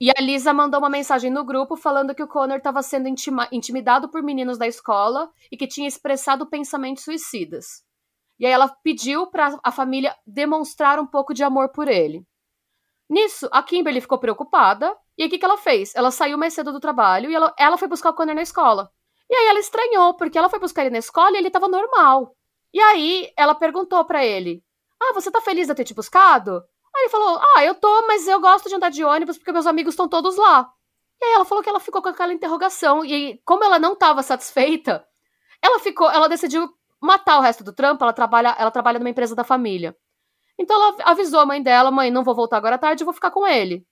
E 0.00 0.10
a 0.10 0.20
Lisa 0.20 0.52
mandou 0.52 0.78
uma 0.78 0.88
mensagem 0.88 1.30
no 1.30 1.44
grupo 1.44 1.76
falando 1.76 2.14
que 2.14 2.22
o 2.22 2.28
Connor 2.28 2.58
estava 2.58 2.82
sendo 2.82 3.08
intima- 3.08 3.48
intimidado 3.50 4.08
por 4.08 4.22
meninos 4.22 4.56
da 4.56 4.66
escola 4.66 5.28
e 5.50 5.56
que 5.56 5.66
tinha 5.66 5.88
expressado 5.88 6.46
pensamentos 6.46 7.02
suicidas. 7.02 7.82
E 8.38 8.46
aí 8.46 8.52
ela 8.52 8.68
pediu 8.68 9.26
para 9.26 9.58
a 9.62 9.72
família 9.72 10.14
demonstrar 10.26 10.98
um 11.00 11.06
pouco 11.06 11.34
de 11.34 11.42
amor 11.42 11.70
por 11.70 11.88
ele. 11.88 12.24
Nisso, 13.08 13.48
a 13.50 13.62
Kimberly 13.62 14.00
ficou 14.00 14.18
preocupada. 14.18 14.96
E 15.16 15.24
o 15.24 15.28
que, 15.28 15.38
que 15.38 15.44
ela 15.44 15.56
fez? 15.56 15.94
Ela 15.96 16.10
saiu 16.10 16.38
mais 16.38 16.54
cedo 16.54 16.72
do 16.72 16.78
trabalho 16.78 17.30
e 17.30 17.34
ela, 17.34 17.52
ela 17.58 17.78
foi 17.78 17.88
buscar 17.88 18.10
o 18.10 18.14
Connor 18.14 18.34
na 18.34 18.42
escola. 18.42 18.90
E 19.28 19.34
aí 19.34 19.46
ela 19.46 19.58
estranhou, 19.58 20.14
porque 20.14 20.38
ela 20.38 20.48
foi 20.48 20.58
buscar 20.58 20.82
ele 20.82 20.90
na 20.90 20.98
escola 20.98 21.32
e 21.32 21.38
ele 21.38 21.48
estava 21.48 21.68
normal. 21.68 22.34
E 22.72 22.80
aí 22.80 23.32
ela 23.36 23.54
perguntou 23.54 24.04
para 24.04 24.24
ele: 24.24 24.62
Ah, 25.00 25.12
você 25.12 25.30
tá 25.30 25.40
feliz 25.40 25.66
de 25.66 25.72
eu 25.72 25.76
ter 25.76 25.84
te 25.84 25.94
buscado? 25.94 26.62
Aí 26.94 27.02
ele 27.02 27.08
falou: 27.10 27.40
Ah, 27.56 27.64
eu 27.64 27.74
tô, 27.74 28.06
mas 28.06 28.28
eu 28.28 28.40
gosto 28.40 28.68
de 28.68 28.74
andar 28.74 28.90
de 28.90 29.02
ônibus 29.02 29.36
porque 29.36 29.52
meus 29.52 29.66
amigos 29.66 29.94
estão 29.94 30.08
todos 30.08 30.36
lá. 30.36 30.70
E 31.20 31.24
aí 31.24 31.32
ela 31.32 31.44
falou 31.44 31.64
que 31.64 31.68
ela 31.68 31.80
ficou 31.80 32.00
com 32.00 32.08
aquela 32.08 32.32
interrogação. 32.32 33.04
E 33.04 33.40
como 33.44 33.64
ela 33.64 33.78
não 33.78 33.94
estava 33.94 34.22
satisfeita, 34.22 35.04
ela 35.60 35.80
ficou, 35.80 36.08
ela 36.10 36.28
decidiu 36.28 36.70
matar 37.00 37.38
o 37.38 37.42
resto 37.42 37.64
do 37.64 37.72
trampo. 37.72 38.04
Ela 38.04 38.12
trabalha, 38.12 38.54
ela 38.58 38.70
trabalha 38.70 38.98
numa 38.98 39.10
empresa 39.10 39.34
da 39.34 39.44
família. 39.44 39.94
Então 40.58 40.76
ela 40.76 40.96
avisou 41.10 41.40
a 41.40 41.46
mãe 41.46 41.62
dela: 41.62 41.90
Mãe, 41.90 42.10
não 42.10 42.24
vou 42.24 42.34
voltar 42.34 42.56
agora 42.56 42.76
à 42.76 42.78
tarde, 42.78 43.02
eu 43.02 43.06
vou 43.06 43.14
ficar 43.14 43.30
com 43.30 43.46
ele. 43.46 43.86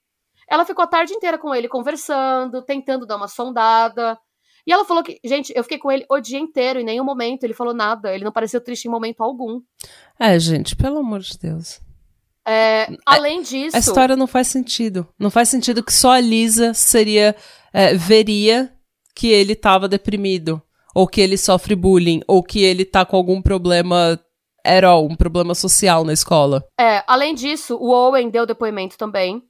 Ela 0.49 0.65
ficou 0.65 0.83
a 0.83 0.87
tarde 0.87 1.13
inteira 1.13 1.37
com 1.37 1.53
ele 1.53 1.67
conversando, 1.67 2.61
tentando 2.61 3.05
dar 3.05 3.17
uma 3.17 3.27
sondada. 3.27 4.17
E 4.65 4.71
ela 4.71 4.83
falou 4.83 5.01
que, 5.01 5.17
gente, 5.23 5.53
eu 5.55 5.63
fiquei 5.63 5.77
com 5.77 5.89
ele 5.91 6.05
o 6.09 6.19
dia 6.19 6.39
inteiro, 6.39 6.79
em 6.79 6.83
nenhum 6.83 7.03
momento 7.03 7.43
ele 7.43 7.53
falou 7.53 7.73
nada. 7.73 8.13
Ele 8.13 8.23
não 8.23 8.31
pareceu 8.31 8.59
triste 8.59 8.85
em 8.85 8.91
momento 8.91 9.23
algum. 9.23 9.61
É, 10.19 10.37
gente, 10.39 10.75
pelo 10.75 10.99
amor 10.99 11.19
de 11.19 11.37
Deus. 11.37 11.79
É, 12.45 12.87
além 13.05 13.41
disso. 13.41 13.75
A 13.75 13.79
história 13.79 14.15
não 14.15 14.27
faz 14.27 14.47
sentido. 14.47 15.07
Não 15.19 15.29
faz 15.29 15.49
sentido 15.49 15.83
que 15.83 15.93
só 15.93 16.11
a 16.11 16.19
Lisa 16.19 16.73
seria. 16.73 17.35
é, 17.73 17.93
veria 17.93 18.73
que 19.15 19.27
ele 19.27 19.55
tava 19.55 19.87
deprimido. 19.87 20.61
Ou 20.97 21.07
que 21.07 21.21
ele 21.21 21.37
sofre 21.37 21.75
bullying. 21.75 22.21
Ou 22.27 22.41
que 22.41 22.63
ele 22.63 22.83
tá 22.83 23.05
com 23.05 23.15
algum 23.15 23.39
problema. 23.39 24.19
At 24.65 24.83
all, 24.83 25.05
um 25.05 25.15
problema 25.15 25.53
social 25.53 26.03
na 26.03 26.11
escola. 26.11 26.67
É, 26.77 27.03
além 27.05 27.35
disso, 27.35 27.77
o 27.77 27.91
Owen 27.91 28.31
deu 28.31 28.47
depoimento 28.47 28.97
também. 28.97 29.43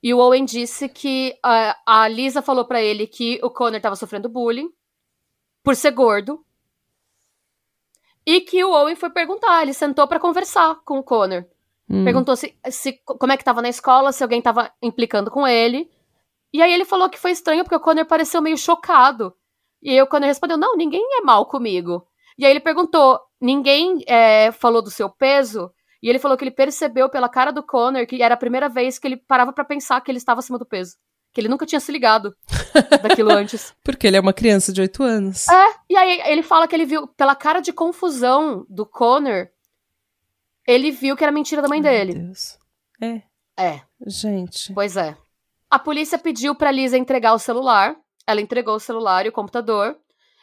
E 0.00 0.14
o 0.14 0.18
Owen 0.18 0.44
disse 0.44 0.88
que 0.88 1.36
ah, 1.42 1.76
a 1.84 2.06
Lisa 2.06 2.40
falou 2.40 2.64
pra 2.64 2.80
ele 2.80 3.08
que 3.08 3.40
o 3.42 3.50
Connor 3.50 3.80
tava 3.80 3.96
sofrendo 3.96 4.28
bullying 4.28 4.70
por 5.64 5.74
ser 5.74 5.90
gordo. 5.90 6.44
E 8.24 8.40
que 8.40 8.62
o 8.62 8.70
Owen 8.70 8.94
foi 8.94 9.10
perguntar, 9.10 9.62
ele 9.62 9.74
sentou 9.74 10.06
pra 10.06 10.20
conversar 10.20 10.76
com 10.84 11.00
o 11.00 11.02
Connor. 11.02 11.44
Hum. 11.90 12.04
Perguntou 12.04 12.36
se, 12.36 12.56
se 12.70 12.92
como 13.04 13.32
é 13.32 13.36
que 13.36 13.44
tava 13.44 13.60
na 13.60 13.68
escola, 13.68 14.12
se 14.12 14.22
alguém 14.22 14.40
tava 14.40 14.72
implicando 14.80 15.32
com 15.32 15.46
ele. 15.46 15.90
E 16.52 16.62
aí 16.62 16.72
ele 16.72 16.84
falou 16.84 17.10
que 17.10 17.18
foi 17.18 17.32
estranho 17.32 17.64
porque 17.64 17.76
o 17.76 17.80
Connor 17.80 18.06
pareceu 18.06 18.40
meio 18.40 18.56
chocado. 18.56 19.34
E 19.82 19.90
aí 19.90 20.00
o 20.02 20.06
Connor 20.06 20.28
respondeu: 20.28 20.56
Não, 20.56 20.76
ninguém 20.76 21.02
é 21.18 21.20
mal 21.22 21.46
comigo. 21.46 22.06
E 22.38 22.44
aí 22.44 22.52
ele 22.52 22.60
perguntou: 22.60 23.18
Ninguém 23.40 24.02
é, 24.06 24.52
falou 24.52 24.80
do 24.80 24.90
seu 24.90 25.10
peso? 25.10 25.70
E 26.02 26.08
ele 26.08 26.18
falou 26.18 26.36
que 26.36 26.44
ele 26.44 26.50
percebeu 26.50 27.08
pela 27.08 27.28
cara 27.28 27.52
do 27.52 27.62
Connor 27.62 28.06
que 28.06 28.22
era 28.22 28.34
a 28.34 28.38
primeira 28.38 28.68
vez 28.68 28.98
que 28.98 29.06
ele 29.06 29.16
parava 29.16 29.52
pra 29.52 29.64
pensar 29.64 30.00
que 30.00 30.10
ele 30.10 30.18
estava 30.18 30.40
acima 30.40 30.58
do 30.58 30.66
peso. 30.66 30.96
Que 31.32 31.40
ele 31.40 31.48
nunca 31.48 31.64
tinha 31.64 31.80
se 31.80 31.90
ligado 31.90 32.34
daquilo 33.02 33.30
antes. 33.30 33.74
Porque 33.82 34.06
ele 34.06 34.16
é 34.16 34.20
uma 34.20 34.32
criança 34.32 34.72
de 34.72 34.80
8 34.80 35.02
anos. 35.02 35.48
É, 35.48 35.74
e 35.88 35.96
aí 35.96 36.20
ele 36.26 36.42
fala 36.42 36.66
que 36.68 36.74
ele 36.74 36.84
viu, 36.84 37.06
pela 37.06 37.34
cara 37.34 37.60
de 37.60 37.72
confusão 37.72 38.66
do 38.68 38.84
Connor, 38.84 39.46
ele 40.66 40.90
viu 40.90 41.16
que 41.16 41.24
era 41.24 41.32
mentira 41.32 41.62
da 41.62 41.68
mãe 41.68 41.80
Meu 41.80 41.90
dele. 41.90 42.14
Deus. 42.14 42.58
É, 43.00 43.22
É, 43.56 43.80
gente. 44.06 44.72
pois 44.74 44.96
é. 44.96 45.16
A 45.70 45.78
polícia 45.78 46.18
pediu 46.18 46.54
pra 46.54 46.70
Lisa 46.70 46.98
entregar 46.98 47.32
o 47.32 47.38
celular. 47.38 47.96
Ela 48.26 48.40
entregou 48.40 48.74
o 48.76 48.80
celular 48.80 49.26
e 49.26 49.28
o 49.28 49.32
computador. 49.32 49.96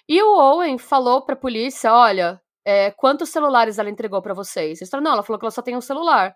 E 0.08 0.22
o 0.22 0.36
Owen 0.38 0.78
falou 0.78 1.22
pra 1.22 1.36
polícia: 1.36 1.94
olha, 1.94 2.42
é, 2.66 2.92
quantos 2.92 3.30
celulares 3.30 3.78
ela 3.80 3.90
entregou 3.90 4.22
pra 4.22 4.34
vocês? 4.34 4.80
Eles 4.82 4.90
falaram, 4.90 5.06
não, 5.06 5.14
ela 5.14 5.24
falou 5.24 5.40
que 5.40 5.46
ela 5.46 5.52
só 5.52 5.62
tem 5.62 5.76
um 5.78 5.82
celular. 5.82 6.36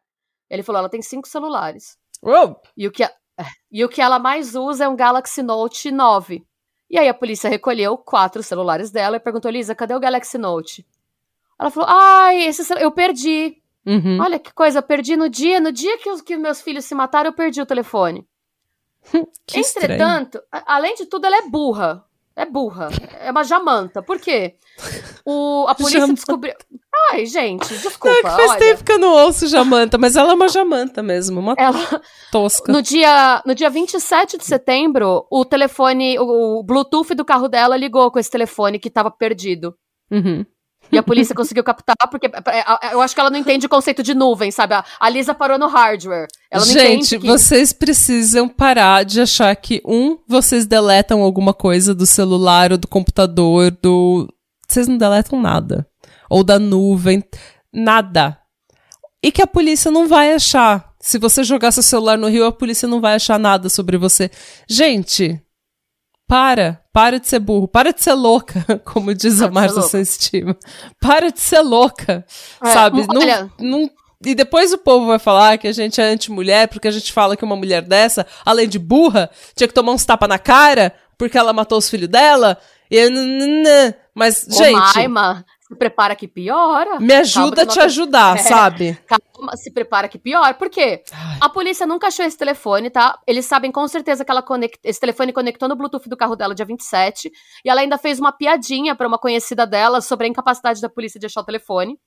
Ele 0.49 0.63
falou: 0.63 0.79
ela 0.79 0.89
tem 0.89 1.01
cinco 1.01 1.27
celulares. 1.27 1.97
Uou! 2.21 2.60
E 2.77 2.88
o 2.88 2.91
que, 2.91 3.03
a- 3.03 3.12
e 3.71 3.84
o 3.84 3.89
que 3.89 4.01
ela 4.01 4.19
mais 4.19 4.56
usa 4.56 4.86
é 4.86 4.88
um 4.88 4.95
Galaxy 4.95 5.41
Note 5.41 5.91
9. 5.91 6.45
E 6.89 6.99
aí 6.99 7.10
a 7.10 7.13
polícia 7.13 7.49
recolheu 7.49 7.97
quatro 7.97 8.43
celulares 8.43 8.91
dela 8.91 9.17
e 9.17 9.19
perguntou: 9.19 9.49
Lisa, 9.51 9.73
cadê 9.75 9.93
o 9.95 9.99
Galaxy 9.99 10.38
Note? 10.38 10.86
Ela 11.60 11.69
falou: 11.71 11.89
ai, 11.89 12.43
esse 12.43 12.63
cel- 12.63 12.77
eu 12.77 12.91
perdi. 12.91 13.58
Uhum. 13.86 14.21
Olha 14.21 14.39
que 14.39 14.53
coisa, 14.53 14.82
perdi 14.82 15.17
no 15.17 15.27
dia, 15.27 15.60
no 15.60 15.69
dia 15.71 15.97
que 15.97 16.10
os 16.10 16.21
que 16.21 16.38
meus 16.38 16.62
filhos 16.62 16.86
se 16.86 16.95
mataram, 16.95 17.29
eu 17.32 17.34
perdi 17.36 17.62
o 17.62 17.65
telefone. 17.65 18.25
Entretanto, 19.53 20.41
além 20.51 20.95
de 20.95 21.05
tudo, 21.05 21.25
ela 21.25 21.37
é 21.37 21.49
burra. 21.49 22.03
É 22.35 22.45
burra. 22.47 22.89
É 23.19 23.29
uma 23.29 23.43
jamanta. 23.43 24.01
Por 24.01 24.19
quê? 24.19 24.55
O, 25.23 25.65
a 25.67 25.75
polícia 25.75 25.99
Jamanta. 25.99 26.15
descobriu. 26.15 26.53
Ai, 27.11 27.27
gente, 27.27 27.71
Não, 27.71 27.79
desculpa. 27.81 28.09
é 28.09 28.15
que 28.23 28.29
faz 28.29 28.51
olha. 28.51 28.59
tempo 28.59 28.83
que 28.83 28.91
eu 28.91 28.97
não 28.97 29.13
ouço 29.13 29.47
Jamanta, 29.47 29.99
mas 29.99 30.15
ela 30.15 30.31
é 30.31 30.33
uma 30.33 30.47
Jamanta 30.49 31.03
mesmo, 31.03 31.39
uma 31.39 31.53
Ela, 31.55 32.01
tosca. 32.31 32.71
no, 32.71 32.81
dia, 32.81 33.41
no 33.45 33.53
dia 33.53 33.69
27 33.69 34.37
de 34.39 34.45
setembro, 34.45 35.27
o 35.29 35.45
telefone, 35.45 36.17
o, 36.17 36.59
o 36.59 36.63
Bluetooth 36.63 37.13
do 37.13 37.23
carro 37.23 37.47
dela 37.47 37.77
ligou 37.77 38.09
com 38.09 38.17
esse 38.17 38.31
telefone 38.31 38.79
que 38.79 38.89
tava 38.89 39.11
perdido. 39.11 39.75
Uhum. 40.11 40.43
E 40.91 40.97
a 40.97 41.03
polícia 41.03 41.33
conseguiu 41.33 41.63
captar, 41.63 41.95
porque 42.09 42.27
é, 42.27 42.59
é, 42.59 42.93
eu 42.93 43.01
acho 43.01 43.15
que 43.15 43.19
ela 43.19 43.29
não 43.29 43.37
entende 43.37 43.65
o 43.65 43.69
conceito 43.69 44.03
de 44.03 44.13
nuvem, 44.13 44.51
sabe? 44.51 44.75
A 44.99 45.09
Lisa 45.09 45.33
parou 45.33 45.57
no 45.57 45.67
hardware. 45.67 46.27
Ela 46.51 46.65
não 46.65 46.71
Gente, 46.71 47.17
que... 47.17 47.25
vocês 47.27 47.73
precisam 47.73 48.47
parar 48.47 49.03
de 49.03 49.21
achar 49.21 49.55
que, 49.55 49.81
um, 49.85 50.17
vocês 50.27 50.65
deletam 50.65 51.21
alguma 51.21 51.53
coisa 51.53 51.95
do 51.95 52.05
celular 52.05 52.71
ou 52.71 52.77
do 52.77 52.87
computador, 52.87 53.71
do. 53.81 54.27
Vocês 54.67 54.87
não 54.87 54.97
deletam 54.97 55.41
nada. 55.41 55.87
Ou 56.29 56.43
da 56.43 56.59
nuvem. 56.59 57.23
Nada. 57.71 58.37
E 59.21 59.31
que 59.31 59.41
a 59.41 59.47
polícia 59.47 59.89
não 59.89 60.07
vai 60.07 60.33
achar. 60.33 60.93
Se 60.99 61.17
você 61.17 61.43
jogar 61.43 61.71
seu 61.71 61.83
celular 61.83 62.17
no 62.17 62.27
rio, 62.27 62.45
a 62.45 62.51
polícia 62.51 62.87
não 62.87 63.01
vai 63.01 63.15
achar 63.15 63.39
nada 63.39 63.67
sobre 63.67 63.97
você. 63.97 64.29
Gente, 64.69 65.41
para, 66.33 66.81
para 66.91 67.19
de 67.19 67.27
ser 67.27 67.37
burro, 67.37 67.67
para 67.67 67.93
de 67.93 68.01
ser 68.01 68.15
louca, 68.15 68.65
como 68.83 69.13
diz 69.13 69.37
para 69.37 69.45
a 69.45 69.51
Marcia 69.51 69.83
Sensitiva. 69.83 70.57
Para 70.99 71.31
de 71.31 71.39
ser 71.39 71.61
louca, 71.61 72.25
é, 72.59 72.71
sabe? 72.71 73.05
Olha... 73.07 73.51
Não, 73.59 73.81
não, 73.81 73.91
e 74.25 74.33
depois 74.33 74.73
o 74.73 74.79
povo 74.79 75.05
vai 75.05 75.19
falar 75.19 75.59
que 75.59 75.67
a 75.67 75.71
gente 75.71 76.01
é 76.01 76.05
anti-mulher, 76.05 76.67
porque 76.69 76.87
a 76.87 76.91
gente 76.91 77.13
fala 77.13 77.37
que 77.37 77.45
uma 77.45 77.55
mulher 77.55 77.83
dessa, 77.83 78.25
além 78.43 78.67
de 78.67 78.79
burra, 78.79 79.29
tinha 79.55 79.67
que 79.67 79.75
tomar 79.75 79.91
uns 79.91 80.05
tapas 80.05 80.27
na 80.27 80.39
cara, 80.39 80.91
porque 81.19 81.37
ela 81.37 81.53
matou 81.53 81.77
os 81.77 81.87
filhos 81.87 82.09
dela. 82.09 82.57
E... 82.89 82.97
Mas, 84.15 84.43
gente. 84.49 84.95
Maima, 84.95 85.45
se 85.67 85.76
prepara 85.76 86.15
que 86.15 86.28
piora. 86.28 86.99
Me 86.99 87.13
ajuda 87.13 87.63
a 87.63 87.65
te 87.65 87.80
ajudar, 87.80 88.36
é, 88.38 88.43
sabe? 88.43 88.99
Calma, 89.08 89.56
se 89.56 89.71
prepara 89.71 90.10
que 90.10 90.19
piora. 90.19 90.54
Por 90.54 90.69
quê? 90.69 91.04
Ai. 91.12 91.38
A 91.39 91.49
polícia 91.49 91.86
nunca 91.86 92.08
achou 92.08 92.26
esse 92.26 92.38
telefone, 92.38 92.89
tá? 92.89 93.17
Eles 93.26 93.45
sabem 93.45 93.71
com 93.71 93.88
certeza 93.88 94.26
que 94.26 94.32
ela 94.32 94.41
conect... 94.41 94.78
esse 94.84 94.99
telefone 94.99 95.32
conectou 95.32 95.69
no 95.69 95.76
Bluetooth 95.76 96.10
do 96.10 96.17
carro 96.17 96.36
dela 96.36 96.54
dia 96.54 96.65
27. 96.65 97.32
E 97.63 97.69
ela 97.69 97.80
ainda 97.80 97.97
fez 97.97 98.19
uma 98.19 98.32
piadinha 98.32 98.93
para 98.93 99.08
uma 99.08 99.17
conhecida 99.17 99.65
dela 99.65 100.02
sobre 100.02 100.28
a 100.28 100.30
incapacidade 100.30 100.82
da 100.82 100.89
polícia 100.89 101.19
de 101.19 101.26
achar 101.28 101.41
o 101.41 101.45
telefone. 101.45 101.97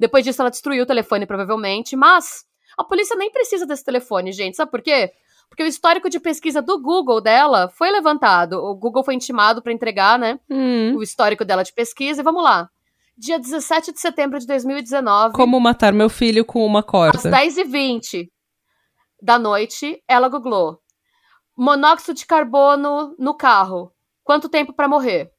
Depois 0.00 0.24
disso, 0.24 0.40
ela 0.40 0.50
destruiu 0.50 0.84
o 0.84 0.86
telefone, 0.86 1.26
provavelmente. 1.26 1.94
Mas 1.94 2.44
a 2.78 2.84
polícia 2.84 3.14
nem 3.14 3.30
precisa 3.30 3.66
desse 3.66 3.84
telefone, 3.84 4.32
gente. 4.32 4.56
Sabe 4.56 4.70
por 4.70 4.80
quê? 4.80 5.12
Porque 5.50 5.62
o 5.62 5.66
histórico 5.66 6.08
de 6.08 6.18
pesquisa 6.18 6.62
do 6.62 6.80
Google 6.80 7.20
dela 7.20 7.68
foi 7.68 7.90
levantado. 7.90 8.54
O 8.54 8.74
Google 8.74 9.04
foi 9.04 9.12
intimado 9.12 9.60
para 9.60 9.70
entregar, 9.70 10.18
né? 10.18 10.40
Hum. 10.48 10.96
O 10.96 11.02
histórico 11.02 11.44
dela 11.44 11.62
de 11.62 11.74
pesquisa. 11.74 12.22
E 12.22 12.24
vamos 12.24 12.42
lá 12.42 12.70
dia 13.16 13.38
17 13.38 13.92
de 13.92 14.00
setembro 14.00 14.38
de 14.38 14.46
2019. 14.46 15.34
Como 15.34 15.60
matar 15.60 15.92
meu 15.92 16.08
filho 16.08 16.44
com 16.44 16.64
uma 16.64 16.82
corda. 16.82 17.16
Às 17.16 17.24
10h20 17.24 18.28
da 19.20 19.38
noite, 19.38 20.02
ela 20.08 20.28
googlou. 20.28 20.80
Monóxido 21.56 22.14
de 22.14 22.26
carbono 22.26 23.14
no 23.18 23.34
carro. 23.34 23.92
Quanto 24.24 24.48
tempo 24.48 24.72
para 24.72 24.88
morrer? 24.88 25.30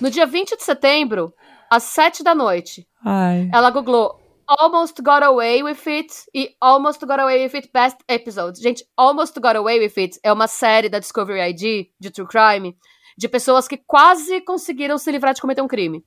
No 0.00 0.10
dia 0.10 0.26
20 0.26 0.56
de 0.56 0.62
setembro, 0.62 1.34
às 1.70 1.84
7 1.84 2.22
da 2.22 2.34
noite, 2.34 2.86
Ai. 3.04 3.48
ela 3.52 3.70
googlou 3.70 4.20
Almost 4.46 5.00
Got 5.00 5.22
Away 5.22 5.62
With 5.62 5.78
It 5.86 6.14
e 6.34 6.54
Almost 6.60 7.04
Got 7.06 7.20
Away 7.20 7.44
With 7.44 7.54
It 7.54 7.70
Best 7.72 7.98
Episodes. 8.08 8.60
Gente, 8.60 8.84
Almost 8.96 9.38
Got 9.40 9.56
Away 9.56 9.78
With 9.78 9.94
It 9.96 10.20
é 10.22 10.32
uma 10.32 10.46
série 10.46 10.88
da 10.88 10.98
Discovery 10.98 11.40
ID, 11.50 11.88
de 11.98 12.10
True 12.10 12.28
Crime, 12.28 12.76
de 13.16 13.28
pessoas 13.28 13.68
que 13.68 13.76
quase 13.76 14.40
conseguiram 14.40 14.98
se 14.98 15.10
livrar 15.10 15.34
de 15.34 15.40
cometer 15.40 15.62
um 15.62 15.68
crime. 15.68 16.04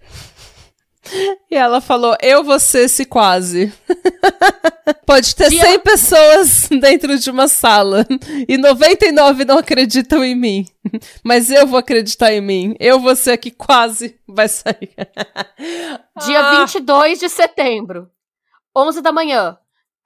E 1.50 1.56
ela 1.56 1.80
falou: 1.80 2.15
Eu, 2.22 2.44
você, 2.44 2.88
se 2.88 3.06
quase. 3.06 3.72
Pode 5.06 5.36
ter 5.36 5.50
Dia... 5.50 5.62
100 5.62 5.80
pessoas 5.80 6.70
dentro 6.82 7.18
de 7.18 7.30
uma 7.30 7.48
sala 7.48 8.06
e 8.48 8.58
99 8.58 9.46
não 9.46 9.60
acreditam 9.60 10.24
em 10.24 10.36
mim. 10.36 10.65
Mas 11.24 11.50
eu 11.50 11.65
vou 11.68 11.80
acreditar 11.80 12.34
em 12.34 12.41
mim. 12.41 12.76
Eu 12.80 13.00
vou 13.00 13.15
ser 13.15 13.38
que 13.38 13.52
quase 13.52 14.20
vai 14.28 14.48
sair. 14.48 14.94
Dia 16.26 16.39
ah. 16.39 16.60
22 16.62 17.20
de 17.20 17.30
setembro, 17.30 18.10
11 18.76 19.02
da 19.02 19.12
manhã. 19.12 19.58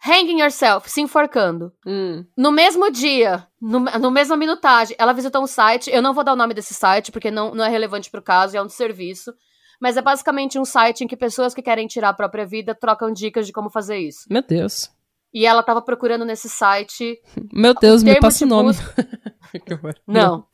Hanging 0.06 0.42
Yourself, 0.42 0.90
se 0.90 1.02
enforcando. 1.02 1.74
Hum. 1.86 2.26
No 2.38 2.52
mesmo 2.52 2.90
dia, 2.92 3.46
no, 3.62 3.80
no 3.80 4.12
mesma 4.12 4.38
minutagem, 4.38 4.96
ela 4.98 5.14
visitou 5.14 5.44
um 5.44 5.48
site. 5.48 5.90
Eu 5.92 6.02
não 6.02 6.14
vou 6.14 6.24
dar 6.24 6.34
o 6.34 6.38
nome 6.38 6.54
desse 6.54 6.74
site, 6.74 7.12
porque 7.12 7.30
não, 7.30 7.54
não 7.54 7.66
é 7.66 7.70
relevante 7.70 8.10
pro 8.10 8.22
caso, 8.22 8.56
é 8.56 8.62
um 8.62 8.70
serviço. 8.70 9.34
Mas 9.80 9.98
é 9.98 10.02
basicamente 10.02 10.60
um 10.60 10.66
site 10.66 11.04
em 11.04 11.08
que 11.08 11.16
pessoas 11.16 11.54
que 11.54 11.62
querem 11.62 11.88
tirar 11.88 12.10
a 12.10 12.14
própria 12.14 12.46
vida 12.46 12.76
trocam 12.76 13.12
dicas 13.12 13.46
de 13.46 13.54
como 13.54 13.70
fazer 13.70 13.98
isso. 13.98 14.26
Meu 14.30 14.42
Deus. 14.42 14.90
E 15.34 15.46
ela 15.46 15.62
tava 15.62 15.82
procurando 15.82 16.26
nesse 16.26 16.50
site. 16.50 17.20
Meu 17.54 17.74
Deus, 17.74 18.04
me 18.04 18.20
passa 18.20 18.46
o 18.46 18.48
nome. 18.48 18.74
não. 20.08 20.46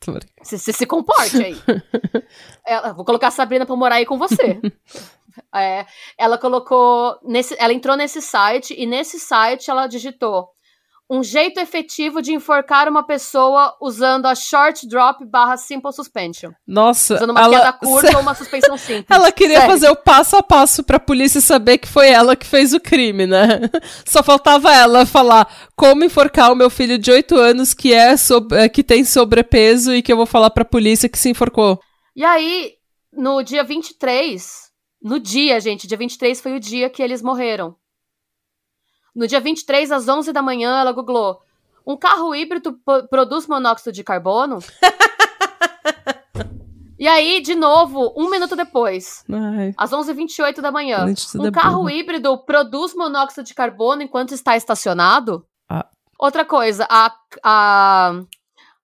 Você 0.42 0.72
se 0.72 0.86
comporte 0.86 1.42
aí. 1.42 1.56
ela, 2.64 2.92
vou 2.92 3.04
colocar 3.04 3.28
a 3.28 3.32
Sabrina 3.32 3.66
pra 3.66 3.76
morar 3.76 3.96
aí 3.96 4.06
com 4.06 4.18
você. 4.18 4.60
É, 5.54 5.86
ela 6.18 6.38
colocou. 6.38 7.18
Nesse, 7.22 7.56
ela 7.58 7.72
entrou 7.72 7.96
nesse 7.96 8.20
site 8.20 8.74
e 8.76 8.86
nesse 8.86 9.18
site 9.18 9.70
ela 9.70 9.86
digitou 9.86 10.48
um 11.08 11.22
jeito 11.22 11.60
efetivo 11.60 12.20
de 12.20 12.32
enforcar 12.32 12.88
uma 12.88 13.06
pessoa 13.06 13.76
usando 13.80 14.26
a 14.26 14.34
short 14.34 14.86
drop 14.88 15.24
barra 15.24 15.56
simple 15.56 15.92
suspension. 15.92 16.50
Nossa, 16.66 17.14
usando 17.14 17.30
uma 17.30 17.40
ela, 17.40 17.58
queda 17.58 17.72
curta 17.72 18.16
ou 18.16 18.22
uma 18.22 18.34
suspensão 18.34 18.76
simples. 18.76 19.06
Ela 19.08 19.30
queria 19.30 19.60
Sério. 19.60 19.72
fazer 19.72 19.88
o 19.88 19.96
passo 19.96 20.36
a 20.36 20.42
passo 20.42 20.82
pra 20.82 20.98
polícia 20.98 21.40
saber 21.40 21.78
que 21.78 21.86
foi 21.86 22.08
ela 22.08 22.34
que 22.34 22.46
fez 22.46 22.74
o 22.74 22.80
crime, 22.80 23.26
né? 23.26 23.60
Só 24.04 24.22
faltava 24.22 24.74
ela 24.74 25.06
falar 25.06 25.48
como 25.76 26.04
enforcar 26.04 26.50
o 26.50 26.56
meu 26.56 26.68
filho 26.68 26.98
de 26.98 27.10
8 27.10 27.36
anos 27.36 27.72
que 27.72 27.94
é 27.94 28.16
sobre, 28.16 28.68
que 28.68 28.82
tem 28.82 29.04
sobrepeso 29.04 29.94
e 29.94 30.02
que 30.02 30.12
eu 30.12 30.16
vou 30.16 30.26
falar 30.26 30.50
pra 30.50 30.64
polícia 30.64 31.08
que 31.08 31.18
se 31.18 31.30
enforcou. 31.30 31.80
E 32.16 32.24
aí, 32.24 32.72
no 33.12 33.42
dia 33.42 33.62
23, 33.62 34.65
no 35.06 35.20
dia, 35.20 35.60
gente, 35.60 35.86
dia 35.86 35.96
23 35.96 36.40
foi 36.40 36.56
o 36.56 36.60
dia 36.60 36.90
que 36.90 37.00
eles 37.00 37.22
morreram. 37.22 37.76
No 39.14 39.28
dia 39.28 39.38
23, 39.38 39.92
às 39.92 40.08
11 40.08 40.32
da 40.32 40.42
manhã, 40.42 40.80
ela 40.80 40.90
googlou: 40.90 41.40
um 41.86 41.96
carro 41.96 42.34
híbrido 42.34 42.76
produz 43.08 43.46
monóxido 43.46 43.92
de 43.92 44.02
carbono? 44.02 44.58
e 46.98 47.06
aí, 47.06 47.40
de 47.40 47.54
novo, 47.54 48.12
um 48.16 48.28
minuto 48.28 48.56
depois, 48.56 49.24
Ai. 49.30 49.72
às 49.76 49.92
11h28 49.92 50.60
da 50.60 50.72
manhã, 50.72 51.06
um 51.38 51.52
carro 51.52 51.88
híbrido 51.88 52.36
produz 52.38 52.92
monóxido 52.92 53.44
de 53.44 53.54
carbono 53.54 54.02
enquanto 54.02 54.34
está 54.34 54.56
estacionado? 54.56 55.46
Ah. 55.68 55.86
Outra 56.18 56.44
coisa, 56.44 56.84
a, 56.90 57.14
a, 57.44 58.22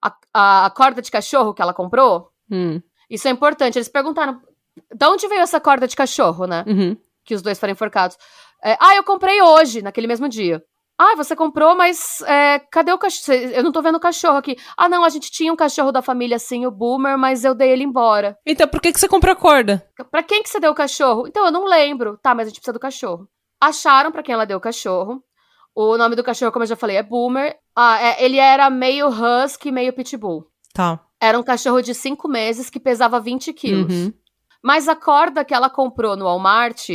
a, 0.00 0.66
a, 0.66 0.70
corda 0.70 1.02
de 1.02 1.10
cachorro 1.10 1.52
que 1.52 1.60
ela 1.60 1.74
comprou, 1.74 2.30
hum. 2.48 2.80
isso 3.10 3.26
é 3.26 3.30
importante. 3.32 3.76
Eles 3.76 3.88
perguntaram 3.88 4.40
da 4.94 5.10
onde 5.10 5.26
veio 5.28 5.40
essa 5.40 5.60
corda 5.60 5.86
de 5.86 5.96
cachorro, 5.96 6.46
né? 6.46 6.64
Uhum. 6.66 6.96
Que 7.24 7.34
os 7.34 7.42
dois 7.42 7.58
foram 7.58 7.72
enforcados. 7.72 8.16
É, 8.64 8.76
ah, 8.80 8.94
eu 8.94 9.04
comprei 9.04 9.40
hoje, 9.42 9.82
naquele 9.82 10.06
mesmo 10.06 10.28
dia. 10.28 10.62
Ah, 10.98 11.16
você 11.16 11.34
comprou, 11.34 11.74
mas 11.74 12.20
é, 12.22 12.60
cadê 12.70 12.92
o 12.92 12.98
cachorro? 12.98 13.36
Eu 13.36 13.62
não 13.64 13.72
tô 13.72 13.82
vendo 13.82 13.96
o 13.96 14.00
cachorro 14.00 14.36
aqui. 14.36 14.56
Ah, 14.76 14.88
não, 14.88 15.02
a 15.04 15.08
gente 15.08 15.30
tinha 15.30 15.52
um 15.52 15.56
cachorro 15.56 15.90
da 15.90 16.00
família 16.00 16.36
assim, 16.36 16.64
o 16.64 16.70
Boomer, 16.70 17.18
mas 17.18 17.44
eu 17.44 17.54
dei 17.54 17.70
ele 17.70 17.82
embora. 17.82 18.38
Então 18.46 18.68
por 18.68 18.80
que, 18.80 18.92
que 18.92 19.00
você 19.00 19.08
comprou 19.08 19.32
a 19.32 19.36
corda? 19.36 19.84
Pra 20.10 20.22
quem 20.22 20.42
que 20.42 20.48
você 20.48 20.60
deu 20.60 20.70
o 20.70 20.74
cachorro? 20.76 21.26
Então, 21.26 21.44
eu 21.44 21.50
não 21.50 21.64
lembro. 21.64 22.18
Tá, 22.22 22.34
mas 22.34 22.46
a 22.46 22.48
gente 22.50 22.60
precisa 22.60 22.72
do 22.72 22.78
cachorro. 22.78 23.28
Acharam 23.60 24.12
para 24.12 24.22
quem 24.22 24.32
ela 24.32 24.44
deu 24.44 24.58
o 24.58 24.60
cachorro. 24.60 25.22
O 25.74 25.96
nome 25.96 26.14
do 26.14 26.22
cachorro, 26.22 26.52
como 26.52 26.62
eu 26.64 26.68
já 26.68 26.76
falei, 26.76 26.96
é 26.96 27.02
Boomer. 27.02 27.56
Ah, 27.74 28.00
é, 28.00 28.24
ele 28.24 28.38
era 28.38 28.68
meio 28.68 29.08
husky, 29.08 29.72
meio 29.72 29.92
pitbull. 29.92 30.46
Tá. 30.74 31.00
Era 31.20 31.38
um 31.38 31.42
cachorro 31.42 31.80
de 31.80 31.94
5 31.94 32.28
meses 32.28 32.68
que 32.68 32.78
pesava 32.78 33.18
20 33.18 33.52
quilos. 33.52 33.92
Uhum. 33.92 34.12
Mas 34.62 34.88
a 34.88 34.94
corda 34.94 35.44
que 35.44 35.52
ela 35.52 35.68
comprou 35.68 36.16
no 36.16 36.24
Walmart, 36.24 36.86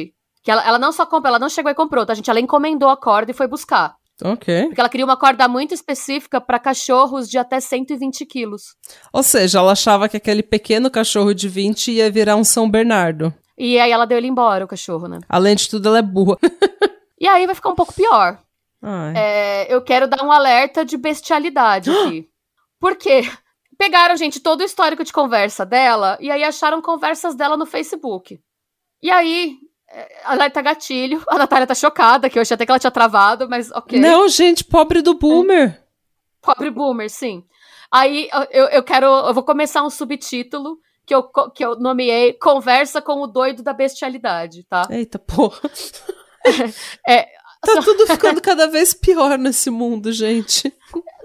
que 0.43 0.51
ela, 0.51 0.65
ela 0.65 0.79
não 0.79 0.91
só 0.91 1.05
comprou, 1.05 1.29
ela 1.29 1.39
não 1.39 1.49
chegou 1.49 1.71
e 1.71 1.75
comprou, 1.75 2.05
tá, 2.05 2.13
gente? 2.13 2.29
Ela 2.29 2.39
encomendou 2.39 2.89
a 2.89 2.97
corda 2.97 3.31
e 3.31 3.33
foi 3.33 3.47
buscar. 3.47 3.95
Ok. 4.23 4.67
Porque 4.67 4.79
ela 4.79 4.89
queria 4.89 5.05
uma 5.05 5.17
corda 5.17 5.47
muito 5.47 5.73
específica 5.73 6.41
para 6.41 6.57
cachorros 6.57 7.29
de 7.29 7.37
até 7.37 7.59
120 7.59 8.25
quilos. 8.25 8.75
Ou 9.13 9.21
seja, 9.21 9.59
ela 9.59 9.73
achava 9.73 10.09
que 10.09 10.17
aquele 10.17 10.41
pequeno 10.41 10.89
cachorro 10.89 11.33
de 11.33 11.47
20 11.47 11.91
ia 11.91 12.09
virar 12.09 12.35
um 12.35 12.43
São 12.43 12.69
Bernardo. 12.69 13.33
E 13.57 13.79
aí 13.79 13.91
ela 13.91 14.05
deu 14.05 14.17
ele 14.17 14.27
embora, 14.27 14.65
o 14.65 14.67
cachorro, 14.67 15.07
né? 15.07 15.19
Além 15.27 15.55
de 15.55 15.69
tudo, 15.69 15.89
ela 15.89 15.99
é 15.99 16.01
burra. 16.01 16.37
e 17.19 17.27
aí 17.27 17.45
vai 17.45 17.55
ficar 17.55 17.69
um 17.69 17.75
pouco 17.75 17.93
pior. 17.93 18.39
É, 19.15 19.73
eu 19.73 19.81
quero 19.81 20.07
dar 20.07 20.23
um 20.23 20.31
alerta 20.31 20.85
de 20.85 20.97
bestialidade 20.97 21.89
aqui. 21.91 22.29
Por 22.79 22.95
quê? 22.95 23.21
Pegaram, 23.77 24.15
gente, 24.15 24.39
todo 24.39 24.61
o 24.61 24.63
histórico 24.63 25.03
de 25.03 25.13
conversa 25.13 25.65
dela 25.65 26.17
e 26.19 26.31
aí 26.31 26.43
acharam 26.43 26.81
conversas 26.81 27.35
dela 27.35 27.55
no 27.55 27.65
Facebook. 27.65 28.39
E 29.01 29.11
aí, 29.11 29.57
é, 29.89 30.21
alerta 30.25 30.61
gatilho. 30.61 31.23
A 31.27 31.37
Natália 31.37 31.67
tá 31.67 31.75
chocada, 31.75 32.29
que 32.29 32.37
eu 32.37 32.41
achei 32.41 32.55
até 32.55 32.65
que 32.65 32.71
ela 32.71 32.79
tinha 32.79 32.91
travado, 32.91 33.47
mas 33.49 33.71
ok. 33.71 33.99
Não, 33.99 34.27
gente, 34.27 34.63
pobre 34.63 35.01
do 35.01 35.13
boomer. 35.13 35.83
Pobre 36.41 36.69
boomer, 36.71 37.09
sim. 37.09 37.43
Aí 37.91 38.29
eu, 38.51 38.65
eu 38.65 38.83
quero. 38.83 39.05
Eu 39.05 39.33
vou 39.33 39.43
começar 39.43 39.83
um 39.83 39.89
subtítulo 39.89 40.79
que 41.05 41.15
eu, 41.15 41.23
que 41.23 41.63
eu 41.63 41.79
nomeei 41.79 42.33
Conversa 42.33 43.01
com 43.01 43.21
o 43.21 43.27
doido 43.27 43.63
da 43.63 43.73
bestialidade, 43.73 44.63
tá? 44.63 44.87
Eita 44.89 45.17
porra. 45.17 45.61
é, 47.07 47.27
Tá 47.61 47.81
tudo 47.81 48.05
ficando 48.05 48.41
cada 48.41 48.67
vez 48.67 48.93
pior 48.93 49.37
nesse 49.37 49.69
mundo, 49.69 50.11
gente. 50.11 50.71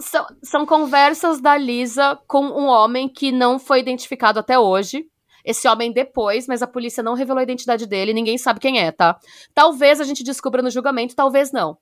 São, 0.01 0.27
são 0.43 0.67
conversas 0.67 1.41
da 1.41 1.57
Lisa 1.57 2.19
com 2.27 2.45
um 2.45 2.67
homem 2.67 3.09
que 3.09 3.31
não 3.31 3.59
foi 3.59 3.81
identificado 3.81 4.39
até 4.39 4.59
hoje. 4.59 5.07
esse 5.45 5.69
homem 5.69 5.93
depois, 5.93 6.47
mas 6.47 6.63
a 6.63 6.67
polícia 6.67 7.03
não 7.03 7.15
revelou 7.15 7.41
a 7.41 7.43
identidade 7.43 7.87
dele, 7.87 8.15
ninguém 8.15 8.39
sabe 8.39 8.61
quem 8.61 8.81
é, 8.81 8.93
tá? 8.93 9.19
Talvez 9.53 10.01
a 10.01 10.05
gente 10.05 10.23
descubra 10.23 10.63
no 10.63 10.71
julgamento, 10.71 11.17
talvez 11.17 11.51
não. 11.51 11.77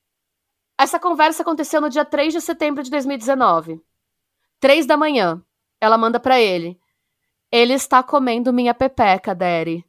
Essa 0.78 0.98
conversa 0.98 1.42
aconteceu 1.42 1.78
no 1.78 1.90
dia 1.90 2.06
3 2.06 2.32
de 2.32 2.40
setembro 2.40 2.82
de 2.82 2.90
2019. 2.90 3.82
3 4.60 4.86
da 4.86 4.96
manhã. 4.96 5.42
Ela 5.78 5.98
manda 5.98 6.18
para 6.18 6.40
ele. 6.40 6.78
Ele 7.52 7.74
está 7.74 8.02
comendo 8.02 8.52
minha 8.52 8.72
pepeca, 8.72 9.34
Daddy. 9.34 9.84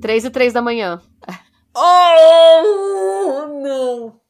3 0.00 0.24
e 0.24 0.30
3 0.30 0.52
da 0.54 0.62
manhã. 0.62 1.02
Oh, 1.74 3.46
não! 3.62 4.20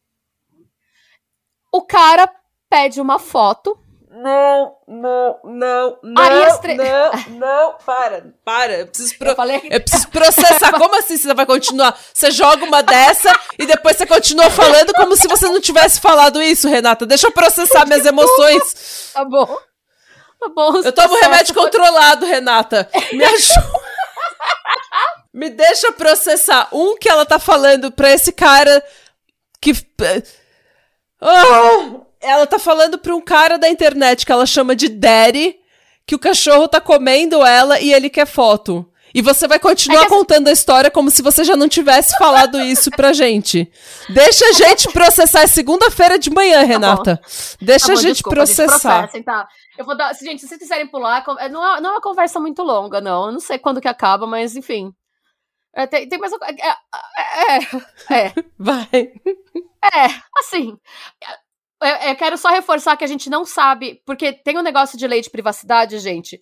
O 1.73 1.83
cara 1.83 2.31
pede 2.71 3.01
uma 3.01 3.19
foto 3.19 3.79
não, 4.17 4.77
não, 4.87 5.41
não, 5.43 5.99
não, 6.05 6.23
Aí 6.23 6.45
as 6.45 6.59
tre- 6.61 6.77
não, 6.77 7.11
não, 7.37 7.75
para, 7.85 8.25
para, 8.45 8.73
eu 8.79 8.87
preciso, 8.87 9.19
pro- 9.19 9.31
Eu 9.31 9.35
falei 9.37 9.61
eu 9.69 9.81
preciso 9.81 10.09
processar, 10.09 10.71
como 10.79 10.97
assim 10.97 11.17
você 11.17 11.35
vai 11.35 11.45
continuar? 11.45 11.99
Você 12.13 12.31
joga 12.31 12.65
uma 12.65 12.81
dessa 12.81 13.33
e 13.59 13.67
depois 13.67 13.97
você 13.97 14.07
continua 14.07 14.49
falando 14.51 14.93
como 14.95 15.17
se 15.17 15.27
você 15.27 15.47
não 15.49 15.61
tivesse 15.61 16.01
falado 16.01 16.41
isso, 16.41 16.69
Renata, 16.69 17.05
deixa 17.05 17.27
eu 17.27 17.33
processar 17.33 17.85
minhas 17.87 18.07
emoções, 18.07 19.11
tá 19.13 19.25
bom. 19.25 19.47
Tá 19.47 20.49
bom. 20.55 20.77
eu 20.77 20.93
tomo 20.93 21.19
remédio 21.21 21.53
controlado, 21.55 22.25
Renata, 22.25 22.89
me 23.13 23.25
ajuda. 23.25 23.84
Me 25.35 25.51
deixa 25.51 25.91
processar. 25.93 26.69
Um 26.73 26.97
que 26.97 27.09
ela 27.09 27.27
tá 27.27 27.39
falando 27.41 27.91
pra 27.91 28.11
esse 28.11 28.33
cara 28.33 28.83
que. 29.61 29.73
Ah! 31.21 32.01
ela 32.21 32.47
tá 32.47 32.59
falando 32.59 32.99
pra 32.99 33.15
um 33.15 33.21
cara 33.21 33.59
da 33.59 33.69
internet 33.69 34.25
que 34.25 34.33
ela 34.33 34.47
chama 34.47 34.75
de 34.75 34.89
Daddy, 34.89 35.57
que 36.07 36.15
o 36.15 36.19
cachorro 36.19 36.69
tá 36.69 36.81
comendo 36.81 37.45
ela 37.45 37.81
e 37.81 37.93
ele 37.93 38.09
quer 38.09 38.27
foto. 38.27 38.89
E 39.15 39.23
você 39.23 39.47
vai 39.47 39.59
continuar 39.61 40.01
É 40.01 40.05
que- 40.05 40.09
contando 40.09 40.49
a 40.49 40.53
história 40.53 40.91
como 40.91 41.09
se 41.11 41.23
você 41.23 41.45
já 41.45 41.55
não 41.55 41.69
tivesse 41.69 42.17
falado 42.19 42.61
isso 42.61 42.91
pra 42.91 43.13
gente. 43.13 43.71
Deixa 44.09 44.45
a 44.47 44.53
gente 44.53 44.91
processar. 44.93 45.43
É 45.43 45.47
segunda-feira 45.47 46.19
de 46.19 46.31
manhã, 46.31 46.63
Renata. 46.63 47.21
Deixa 47.61 47.87
Tá 47.87 47.93
bom, 47.93 47.99
a 47.99 48.03
gente 48.03 48.13
desculpa, 48.15 48.45
gente, 48.47 48.57
processar. 48.57 48.99
processem, 48.99 49.23
tá? 49.23 49.47
Eu 49.79 49.85
vou 49.85 49.97
dar. 49.97 50.13
Gente, 50.15 50.41
se 50.41 50.49
vocês 50.49 50.59
quiserem 50.59 50.89
pular, 50.89 51.23
não 51.51 51.77
é, 51.77 51.81
não 51.81 51.91
é 51.91 51.93
uma 51.93 52.01
conversa 52.01 52.41
muito 52.41 52.63
longa, 52.63 53.01
não. 53.01 53.27
Eu 53.27 53.33
não 53.33 53.41
sei 53.41 53.57
quando 53.59 53.81
que 53.81 53.87
acaba, 53.89 54.27
mas 54.27 54.57
enfim. 54.57 54.93
É, 55.75 55.87
tem, 55.87 56.09
tem 56.09 56.19
mais 56.19 56.33
uma 56.33 56.39
coisa. 56.39 56.55
É, 56.61 56.69
é, 57.53 58.27
é, 58.27 58.33
Vai. 58.59 58.87
é, 58.93 60.07
assim. 60.39 60.77
Eu, 61.83 62.11
eu 62.11 62.17
quero 62.17 62.39
só 62.39 62.49
reforçar 62.49 62.97
que 62.97 63.05
a 63.05 63.09
gente 63.09 63.29
não 63.29 63.45
sabe, 63.45 64.01
porque 64.07 64.33
tem 64.33 64.57
um 64.57 64.63
negócio 64.63 64.97
de 64.97 65.07
lei 65.07 65.21
de 65.21 65.31
privacidade, 65.31 65.99
gente. 65.99 66.41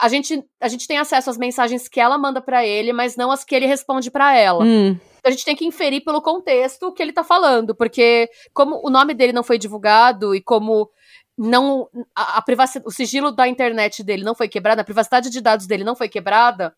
A 0.00 0.08
gente, 0.08 0.42
a 0.60 0.68
gente 0.68 0.86
tem 0.86 0.98
acesso 0.98 1.30
às 1.30 1.36
mensagens 1.36 1.88
que 1.88 2.00
ela 2.00 2.16
manda 2.16 2.40
pra 2.40 2.64
ele, 2.64 2.92
mas 2.92 3.16
não 3.16 3.30
as 3.30 3.44
que 3.44 3.54
ele 3.54 3.66
responde 3.66 4.10
pra 4.10 4.36
ela. 4.36 4.64
Hum. 4.64 4.96
a 5.24 5.30
gente 5.30 5.44
tem 5.44 5.56
que 5.56 5.66
inferir 5.66 6.02
pelo 6.02 6.22
contexto 6.22 6.84
o 6.84 6.92
que 6.92 7.02
ele 7.02 7.12
tá 7.12 7.22
falando, 7.22 7.74
porque 7.74 8.28
como 8.54 8.80
o 8.84 8.90
nome 8.90 9.14
dele 9.14 9.32
não 9.32 9.42
foi 9.42 9.58
divulgado 9.58 10.34
e 10.34 10.40
como 10.40 10.88
não 11.36 11.88
a, 12.14 12.38
a 12.38 12.42
privacidade, 12.42 12.86
o 12.86 12.90
sigilo 12.90 13.32
da 13.32 13.48
internet 13.48 14.02
dele 14.02 14.22
não 14.22 14.34
foi 14.34 14.48
quebrado, 14.48 14.80
a 14.80 14.84
privacidade 14.84 15.28
de 15.28 15.40
dados 15.40 15.66
dele 15.66 15.84
não 15.84 15.96
foi 15.96 16.08
quebrada, 16.08 16.74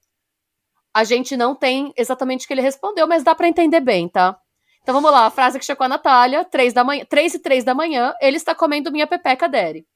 a 0.95 1.05
gente 1.05 1.37
não 1.37 1.55
tem 1.55 1.93
exatamente 1.97 2.45
o 2.45 2.47
que 2.49 2.55
ele 2.55 2.61
respondeu, 2.61 3.07
mas 3.07 3.23
dá 3.23 3.35
pra 3.35 3.49
entender 3.49 3.81
bem, 3.81 4.09
tá? 4.09 4.37
Então 4.83 4.95
vamos 4.95 5.11
lá, 5.13 5.27
a 5.27 5.31
frase 5.31 5.59
que 5.59 5.65
chegou 5.65 5.85
a 5.85 5.89
Natália, 5.89 6.45
3 6.45 6.73
da 6.73 6.83
manhã, 6.83 7.05
3 7.09 7.35
e 7.35 7.39
3 7.39 7.65
da 7.65 7.75
manhã, 7.75 8.13
ele 8.21 8.37
está 8.37 8.55
comendo 8.55 8.91
minha 8.91 9.07
pepeca 9.07 9.49
Daddy. 9.49 9.87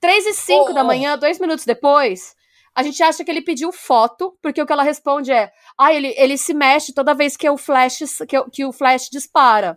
3 0.00 0.26
e 0.26 0.34
5 0.34 0.72
da 0.72 0.82
Oh. 0.82 0.84
manhã, 0.84 1.18
dois 1.18 1.38
minutos 1.38 1.64
depois, 1.64 2.34
a 2.74 2.82
gente 2.82 3.02
acha 3.02 3.24
que 3.24 3.30
ele 3.30 3.42
pediu 3.42 3.72
foto, 3.72 4.36
porque 4.40 4.62
o 4.62 4.66
que 4.66 4.72
ela 4.72 4.82
responde 4.84 5.32
é: 5.32 5.50
ah, 5.76 5.92
ele, 5.92 6.14
ele 6.16 6.38
se 6.38 6.54
mexe 6.54 6.92
toda 6.94 7.14
vez 7.14 7.36
que 7.36 7.48
o 7.50 7.56
flash, 7.58 7.98
que, 8.28 8.42
que 8.50 8.64
o 8.64 8.72
flash 8.72 9.08
dispara. 9.10 9.76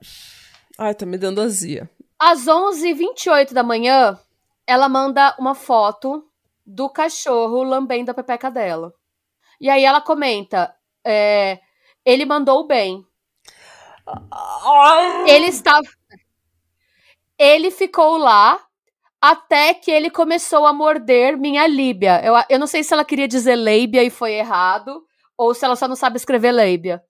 Ai, 0.78 0.94
tá 0.94 1.06
me 1.06 1.18
dando 1.18 1.42
azia. 1.42 1.90
Às 2.20 2.46
11h28 2.46 3.52
da 3.54 3.64
manhã, 3.64 4.18
ela 4.68 4.88
manda 4.88 5.36
uma 5.40 5.56
foto 5.56 6.24
do 6.66 6.88
cachorro 6.90 7.64
lambendo 7.64 8.12
a 8.12 8.14
pepeca 8.14 8.50
dela. 8.52 8.94
E 9.62 9.70
aí 9.70 9.86
ela 9.86 10.02
comenta: 10.02 10.76
é, 11.06 11.60
ele 12.04 12.26
mandou 12.26 12.66
bem. 12.66 13.06
Ele 15.28 15.46
estava. 15.46 15.88
Ele 17.38 17.70
ficou 17.70 18.18
lá 18.18 18.60
até 19.22 19.76
que 19.76 19.92
ele 19.92 20.10
começou 20.10 20.66
a 20.66 20.74
morder 20.74 21.38
minha 21.38 21.68
líbia. 21.68 22.20
Eu, 22.26 22.34
eu 22.50 22.60
não 22.60 22.66
sei 22.66 22.84
se 22.84 22.92
ela 22.92 23.06
queria 23.06 23.28
dizer 23.28 23.56
leibia 23.56 24.04
e 24.04 24.10
foi 24.10 24.34
errado, 24.34 25.06
ou 25.38 25.54
se 25.54 25.64
ela 25.64 25.76
só 25.76 25.88
não 25.88 25.96
sabe 25.96 26.18
escrever 26.18 26.52
leibia. 26.52 27.02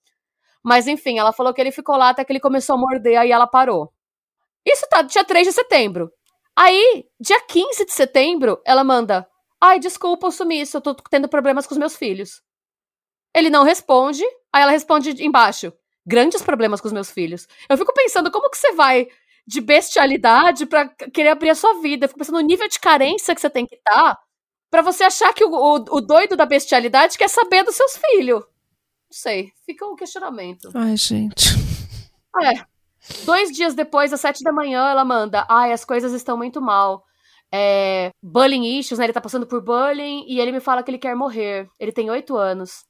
Mas 0.62 0.88
enfim, 0.88 1.18
ela 1.18 1.32
falou 1.34 1.54
que 1.54 1.62
ele 1.62 1.72
ficou 1.72 1.96
lá 1.96 2.10
até 2.10 2.26
que 2.26 2.34
ele 2.34 2.40
começou 2.40 2.76
a 2.76 2.80
morder, 2.80 3.18
aí 3.18 3.32
ela 3.32 3.48
parou. 3.48 3.94
Isso 4.66 4.86
tá 4.90 5.02
dia 5.02 5.24
3 5.24 5.48
de 5.48 5.54
setembro. 5.54 6.12
Aí, 6.56 7.06
dia 7.20 7.42
15 7.42 7.86
de 7.86 7.94
setembro, 7.94 8.62
ela 8.66 8.84
manda: 8.84 9.28
Ai, 9.62 9.80
desculpa 9.80 10.28
o 10.28 10.32
sumiço, 10.32 10.78
eu 10.78 10.82
tô 10.82 10.96
tendo 10.96 11.28
problemas 11.30 11.68
com 11.68 11.74
os 11.74 11.78
meus 11.78 11.96
filhos. 11.96 12.42
Ele 13.36 13.50
não 13.50 13.64
responde, 13.64 14.24
aí 14.52 14.62
ela 14.64 14.72
responde 14.72 15.24
embaixo: 15.24 15.72
Grandes 16.06 16.42
problemas 16.42 16.82
com 16.82 16.88
os 16.88 16.94
meus 16.94 17.12
filhos. 17.12 17.48
Eu 17.70 17.78
fico 17.78 17.94
pensando, 17.94 18.32
como 18.32 18.50
que 18.50 18.58
você 18.58 18.72
vai 18.74 19.08
de 19.46 19.62
bestialidade 19.62 20.66
pra 20.66 20.88
c- 20.88 21.10
querer 21.12 21.30
abrir 21.30 21.50
a 21.52 21.56
sua 21.56 21.80
vida? 21.82 22.06
Eu 22.06 22.10
fico 22.10 22.20
pensando 22.20 22.36
no 22.42 22.48
nível 22.48 22.68
de 22.68 22.80
carência 22.80 23.34
que 23.36 23.42
você 23.42 23.50
tem 23.50 23.66
que 23.66 23.76
estar 23.76 24.18
pra 24.70 24.82
você 24.82 25.04
achar 25.04 25.34
que 25.34 25.44
o, 25.44 25.52
o, 25.54 25.76
o 25.76 26.02
doido 26.02 26.36
da 26.36 26.46
bestialidade 26.46 27.18
quer 27.18 27.28
saber 27.30 27.64
dos 27.64 27.76
seus 27.76 27.98
filhos. 27.98 28.40
Não 28.42 29.12
sei, 29.18 29.52
fica 29.66 29.86
um 29.86 29.96
questionamento. 29.96 30.72
Ai, 30.74 30.96
gente. 30.98 31.50
É. 32.42 32.66
Dois 33.26 33.52
dias 33.52 33.74
depois, 33.76 34.14
às 34.14 34.22
sete 34.22 34.44
da 34.44 34.52
manhã, 34.52 34.90
ela 34.90 35.04
manda: 35.06 35.46
Ai, 35.50 35.72
as 35.72 35.86
coisas 35.86 36.14
estão 36.14 36.38
muito 36.38 36.62
mal. 36.62 37.04
É, 37.54 38.12
bullying 38.24 38.80
issues, 38.80 38.98
né? 38.98 39.06
Ele 39.06 39.14
tá 39.14 39.22
passando 39.22 39.46
por 39.46 39.62
bullying 39.62 40.26
e 40.28 40.40
ele 40.40 40.52
me 40.52 40.60
fala 40.60 40.82
que 40.84 40.90
ele 40.92 40.98
quer 40.98 41.16
morrer. 41.16 41.70
Ele 41.80 41.92
tem 41.92 42.10
oito 42.10 42.38
anos. 42.38 42.86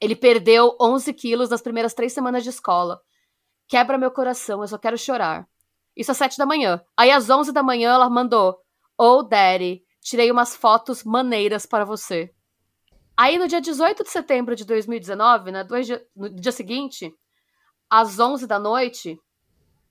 Ele 0.00 0.16
perdeu 0.16 0.76
11 0.80 1.12
quilos 1.12 1.50
nas 1.50 1.62
primeiras 1.62 1.94
três 1.94 2.12
semanas 2.12 2.42
de 2.42 2.48
escola. 2.48 3.00
Quebra 3.68 3.98
meu 3.98 4.10
coração, 4.10 4.62
eu 4.62 4.68
só 4.68 4.78
quero 4.78 4.98
chorar. 4.98 5.46
Isso 5.96 6.10
às 6.10 6.16
sete 6.16 6.38
da 6.38 6.46
manhã. 6.46 6.80
Aí 6.96 7.10
às 7.10 7.28
onze 7.30 7.52
da 7.52 7.62
manhã 7.62 7.92
ela 7.92 8.08
mandou: 8.10 8.58
Oh, 8.98 9.22
Daddy, 9.22 9.82
tirei 10.00 10.30
umas 10.30 10.56
fotos 10.56 11.04
maneiras 11.04 11.66
para 11.66 11.84
você. 11.84 12.32
Aí 13.16 13.38
no 13.38 13.46
dia 13.46 13.60
18 13.60 14.02
de 14.02 14.10
setembro 14.10 14.56
de 14.56 14.64
2019, 14.64 15.52
né, 15.52 15.62
dia- 15.84 16.02
no 16.16 16.30
dia 16.30 16.52
seguinte, 16.52 17.12
às 17.88 18.18
11 18.18 18.46
da 18.46 18.58
noite, 18.58 19.20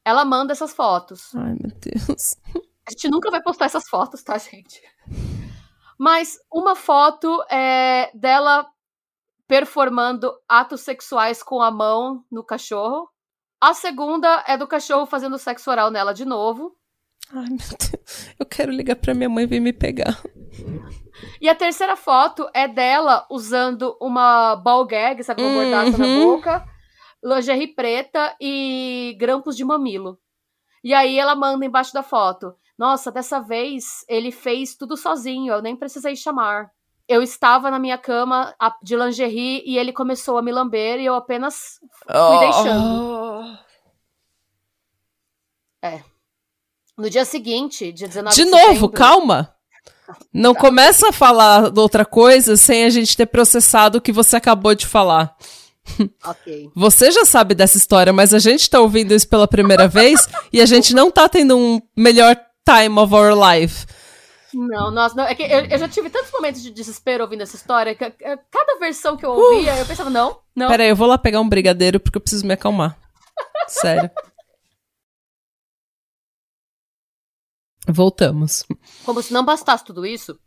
ela 0.03 0.25
manda 0.25 0.51
essas 0.51 0.73
fotos. 0.73 1.33
Ai, 1.35 1.55
meu 1.61 1.71
Deus. 1.79 2.35
A 2.89 2.91
gente 2.91 3.07
nunca 3.09 3.29
vai 3.29 3.41
postar 3.41 3.65
essas 3.65 3.87
fotos, 3.87 4.23
tá, 4.23 4.35
gente? 4.39 4.81
Mas 5.97 6.39
uma 6.51 6.75
foto 6.75 7.43
é 7.51 8.09
dela 8.15 8.65
performando 9.47 10.33
atos 10.47 10.81
sexuais 10.81 11.43
com 11.43 11.61
a 11.61 11.69
mão 11.69 12.23
no 12.31 12.43
cachorro. 12.43 13.07
A 13.61 13.73
segunda 13.75 14.43
é 14.47 14.57
do 14.57 14.67
cachorro 14.67 15.05
fazendo 15.05 15.37
sexo 15.37 15.69
oral 15.69 15.91
nela 15.91 16.13
de 16.13 16.25
novo. 16.25 16.75
Ai, 17.31 17.47
meu 17.49 17.57
Deus. 17.57 18.29
Eu 18.39 18.45
quero 18.45 18.71
ligar 18.71 18.95
pra 18.95 19.13
minha 19.13 19.29
mãe 19.29 19.45
vir 19.45 19.59
me 19.59 19.71
pegar. 19.73 20.19
E 21.39 21.47
a 21.47 21.53
terceira 21.53 21.95
foto 21.95 22.49
é 22.55 22.67
dela 22.67 23.27
usando 23.29 23.95
uma 24.01 24.55
ball 24.55 24.83
gag, 24.85 25.23
sabe, 25.23 25.43
uma 25.43 25.51
mordaça 25.51 25.95
na 25.97 26.05
Uhum. 26.05 26.25
boca, 26.37 26.65
lingerie 27.23 27.67
preta 27.75 28.35
e 28.41 29.15
grampos 29.19 29.55
de 29.55 29.63
mamilo. 29.63 30.17
E 30.81 30.93
aí 30.93 31.19
ela 31.19 31.35
manda 31.35 31.65
embaixo 31.65 31.93
da 31.93 32.01
foto: 32.01 32.55
Nossa, 32.79 33.11
dessa 33.11 33.41
vez 33.41 34.05
ele 34.07 34.31
fez 34.31 34.73
tudo 34.73 34.95
sozinho, 34.95 35.51
eu 35.53 35.61
nem 35.61 35.75
precisei 35.75 36.15
chamar. 36.15 36.71
Eu 37.09 37.21
estava 37.21 37.69
na 37.69 37.77
minha 37.77 37.97
cama 37.97 38.55
de 38.81 38.95
lingerie 38.95 39.61
e 39.65 39.77
ele 39.77 39.91
começou 39.91 40.37
a 40.37 40.41
me 40.41 40.49
lamber 40.51 40.97
e 40.99 41.05
eu 41.05 41.13
apenas 41.13 41.77
fui 42.07 42.39
deixando. 42.39 43.57
No 46.97 47.09
dia 47.09 47.25
seguinte, 47.25 47.91
dia 47.91 48.07
19 48.07 48.35
De 48.35 48.43
de 48.43 48.49
novo, 48.49 48.63
setembro- 48.65 48.89
calma. 48.89 49.53
Não 50.33 50.55
começa 50.55 51.09
a 51.09 51.13
falar 51.13 51.69
de 51.69 51.79
outra 51.79 52.03
coisa 52.05 52.57
sem 52.57 52.83
a 52.85 52.89
gente 52.89 53.15
ter 53.15 53.25
processado 53.27 53.97
o 53.97 54.01
que 54.01 54.11
você 54.11 54.35
acabou 54.37 54.73
de 54.73 54.87
falar. 54.87 55.35
Ok. 56.25 56.69
Você 56.75 57.11
já 57.11 57.25
sabe 57.25 57.55
dessa 57.55 57.77
história, 57.77 58.11
mas 58.13 58.33
a 58.33 58.39
gente 58.39 58.69
tá 58.69 58.79
ouvindo 58.79 59.13
isso 59.13 59.27
pela 59.27 59.47
primeira 59.47 59.87
vez 59.87 60.27
e 60.51 60.61
a 60.61 60.65
gente 60.65 60.93
não 60.93 61.09
tá 61.09 61.27
tendo 61.29 61.57
um 61.57 61.81
melhor 61.95 62.35
time 62.69 62.99
of 62.99 63.13
our 63.13 63.33
life. 63.33 63.85
Não, 64.53 64.89
nossa, 64.91 65.15
não, 65.15 65.25
é 65.25 65.35
que 65.35 65.43
eu, 65.43 65.65
eu 65.65 65.77
já 65.77 65.87
tive 65.87 66.09
tantos 66.09 66.31
momentos 66.31 66.61
de 66.61 66.71
desespero 66.71 67.23
ouvindo 67.23 67.41
essa 67.41 67.55
história 67.55 67.93
que 67.93 68.09
cada 68.09 68.79
versão 68.79 69.15
que 69.15 69.25
eu 69.25 69.31
ouvia, 69.31 69.77
eu 69.77 69.85
pensava, 69.85 70.09
não, 70.09 70.39
não. 70.55 70.67
Pera 70.67 70.83
aí, 70.83 70.89
eu 70.89 70.95
vou 70.95 71.07
lá 71.07 71.17
pegar 71.17 71.39
um 71.39 71.49
brigadeiro 71.49 71.99
porque 71.99 72.17
eu 72.17 72.21
preciso 72.21 72.45
me 72.45 72.53
acalmar. 72.53 72.97
Sério. 73.67 74.09
Voltamos. 77.87 78.65
Como 79.05 79.21
se 79.21 79.33
não 79.33 79.43
bastasse 79.43 79.83
tudo 79.83 80.05
isso, 80.05 80.39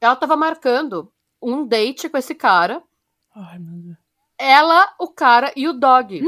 ela 0.00 0.16
tava 0.16 0.36
marcando 0.36 1.12
um 1.42 1.66
date 1.66 2.08
com 2.08 2.18
esse 2.18 2.34
cara. 2.34 2.82
Ai, 3.34 3.58
meu 3.58 3.82
Deus. 3.82 3.96
Ela, 4.38 4.94
o 4.98 5.08
cara 5.08 5.52
e 5.56 5.68
o 5.68 5.72
dog. 5.72 6.22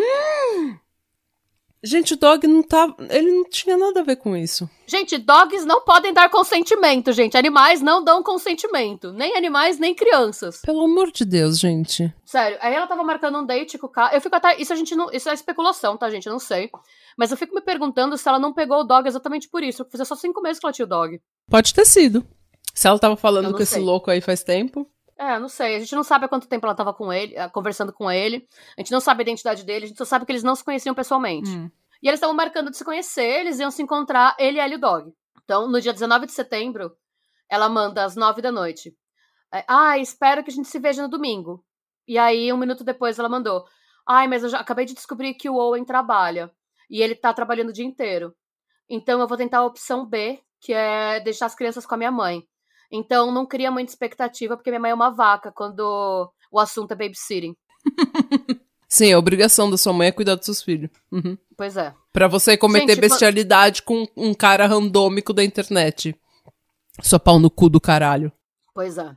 Gente, 1.87 2.15
o 2.15 2.17
dog 2.17 2.47
não 2.47 2.63
tá. 2.63 2.95
Ele 3.11 3.31
não 3.31 3.45
tinha 3.45 3.77
nada 3.77 4.01
a 4.01 4.03
ver 4.03 4.17
com 4.17 4.35
isso. 4.35 4.69
Gente, 4.87 5.19
dogs 5.19 5.67
não 5.67 5.83
podem 5.83 6.15
dar 6.15 6.31
consentimento, 6.31 7.13
gente. 7.13 7.37
Animais 7.37 7.83
não 7.83 8.03
dão 8.03 8.23
consentimento. 8.23 9.13
Nem 9.13 9.37
animais, 9.37 9.79
nem 9.79 9.95
crianças. 9.95 10.63
Pelo 10.63 10.81
amor 10.81 11.13
de 11.13 11.27
Deus, 11.27 11.59
gente. 11.59 12.11
Sério, 12.25 12.57
aí 12.63 12.73
ela 12.73 12.87
tava 12.87 13.03
marcando 13.03 13.39
um 13.39 13.45
date 13.45 13.77
com 13.77 13.87
o 13.87 13.91
cara. 13.91 14.15
Eu 14.17 14.21
fico 14.23 14.35
até. 14.35 14.59
Isso 14.59 14.73
a 14.73 14.77
gente 14.77 14.95
não. 14.95 15.13
Isso 15.13 15.29
é 15.29 15.35
especulação, 15.35 15.99
tá, 15.99 16.09
gente? 16.09 16.27
Eu 16.27 16.33
não 16.33 16.41
sei. 16.41 16.71
Mas 17.19 17.31
eu 17.31 17.37
fico 17.37 17.55
me 17.55 17.61
perguntando 17.61 18.17
se 18.17 18.27
ela 18.27 18.39
não 18.39 18.55
pegou 18.55 18.81
o 18.81 18.85
dog 18.85 19.07
exatamente 19.07 19.47
por 19.51 19.63
isso. 19.63 19.85
Porque 19.85 19.99
fazia 19.99 20.07
só 20.07 20.17
cinco 20.17 20.41
meses 20.41 20.59
que 20.59 20.65
ela 20.65 20.73
tinha 20.73 20.87
o 20.87 20.89
dog. 20.89 21.21
Pode 21.51 21.75
ter 21.75 21.85
sido. 21.85 22.27
Se 22.75 22.89
ela 22.89 22.99
tava 22.99 23.17
falando 23.17 23.53
com 23.53 23.63
esse 23.63 23.75
sei. 23.75 23.83
louco 23.83 24.11
aí 24.11 24.23
faz 24.23 24.43
tempo. 24.43 24.89
É, 25.17 25.39
não 25.39 25.49
sei. 25.49 25.77
A 25.77 25.79
gente 25.79 25.95
não 25.95 26.03
sabe 26.03 26.25
há 26.25 26.29
quanto 26.29 26.49
tempo 26.49 26.67
ela 26.67 26.75
tava 26.75 26.93
com 26.93 27.13
ele, 27.13 27.35
eh, 27.37 27.49
conversando 27.49 27.93
com 27.93 28.11
ele. 28.11 28.49
A 28.77 28.81
gente 28.81 28.93
não 28.93 29.01
sabe 29.01 29.21
a 29.21 29.23
identidade 29.23 29.65
dele, 29.65 29.85
a 29.85 29.89
gente 29.89 29.99
só 29.99 30.05
sabe 30.05 30.27
que 30.27 30.33
eles 30.33 30.43
não 30.43 30.55
se 30.55 30.65
conheciam 30.65 30.95
pessoalmente. 30.95 31.51
Hum. 31.51 31.71
E 32.03 32.09
eles 32.09 32.19
estavam 32.19 32.35
marcando 32.35 32.71
de 32.71 32.77
se 32.77 32.85
conhecer, 32.85 33.41
eles 33.41 33.59
iam 33.59 33.71
se 33.71 33.83
encontrar, 33.83 34.37
ele 34.39 34.61
e 34.61 34.75
o 34.75 34.79
dog. 34.79 35.13
Então, 35.43 35.69
no 35.69 35.81
dia 35.81 35.93
19 35.93 36.27
de 36.27 36.33
setembro, 36.33 36.97
ela 37.49 37.69
manda 37.69 38.05
às 38.05 38.17
9 38.17 38.43
da 38.43 38.51
noite. 38.51 38.95
Ah, 39.69 39.97
espero 39.99 40.43
que 40.43 40.51
a 40.51 40.55
gente 40.55 40.69
se 40.69 40.79
veja 40.79 41.03
no 41.03 41.09
domingo. 41.09 41.65
E 42.09 42.19
aí, 42.19 42.53
um 42.53 42.57
minuto 42.57 42.83
depois, 42.83 43.19
ela 43.19 43.29
mandou. 43.29 43.65
Ai, 44.07 44.27
mas 44.27 44.43
eu 44.43 44.49
já 44.49 44.59
acabei 44.59 44.85
de 44.85 44.95
descobrir 44.95 45.35
que 45.35 45.49
o 45.49 45.57
Owen 45.57 45.85
trabalha. 45.85 46.51
E 46.91 47.01
ele 47.01 47.15
tá 47.15 47.33
trabalhando 47.33 47.71
o 47.71 47.73
dia 47.73 47.85
inteiro. 47.85 48.35
Então 48.89 49.21
eu 49.21 49.27
vou 49.27 49.37
tentar 49.37 49.59
a 49.59 49.65
opção 49.65 50.05
B, 50.05 50.43
que 50.61 50.73
é 50.73 51.21
deixar 51.21 51.47
as 51.47 51.55
crianças 51.55 51.87
com 51.87 51.95
a 51.95 51.99
minha 51.99 52.11
mãe. 52.11 52.47
Então 52.95 53.33
não 53.33 53.45
cria 53.45 53.73
muita 53.73 53.91
expectativa, 53.91 54.57
porque 54.57 54.71
minha 54.71 54.81
mãe 54.81 54.93
é 54.93 54.95
uma 54.95 55.11
vaca 55.11 55.51
quando 55.51 56.31
o 56.51 56.61
assunto 56.61 56.93
é 56.93 56.95
babysitting. 56.95 57.57
Sim, 58.89 59.13
a 59.13 59.19
obrigação 59.19 59.69
da 59.69 59.77
sua 59.77 59.93
mãe 59.93 60.07
é 60.07 60.13
cuidar 60.13 60.37
dos 60.37 60.45
seus 60.45 60.63
filhos. 60.63 60.89
Uhum. 61.11 61.37
Pois 61.57 61.77
é. 61.77 61.93
Pra 62.13 62.29
você 62.29 62.57
cometer 62.57 62.95
Gente, 62.95 63.01
bestialidade 63.01 63.83
com 63.83 64.07
um 64.17 64.33
cara 64.33 64.69
randômico 64.69 65.33
da 65.33 65.43
internet. 65.43 66.17
Sua 67.03 67.19
pau 67.19 67.41
no 67.41 67.51
cu 67.51 67.69
do 67.69 67.81
caralho. 67.81 68.31
Pois 68.73 68.97
é. 68.97 69.17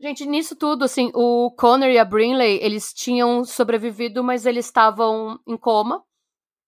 Gente, 0.00 0.24
nisso 0.24 0.54
tudo, 0.54 0.84
assim, 0.84 1.10
o 1.12 1.50
Connor 1.58 1.88
e 1.88 1.98
a 1.98 2.04
Brinley, 2.04 2.60
eles 2.62 2.92
tinham 2.92 3.44
sobrevivido, 3.44 4.22
mas 4.22 4.46
eles 4.46 4.66
estavam 4.66 5.40
em 5.48 5.56
coma. 5.56 6.04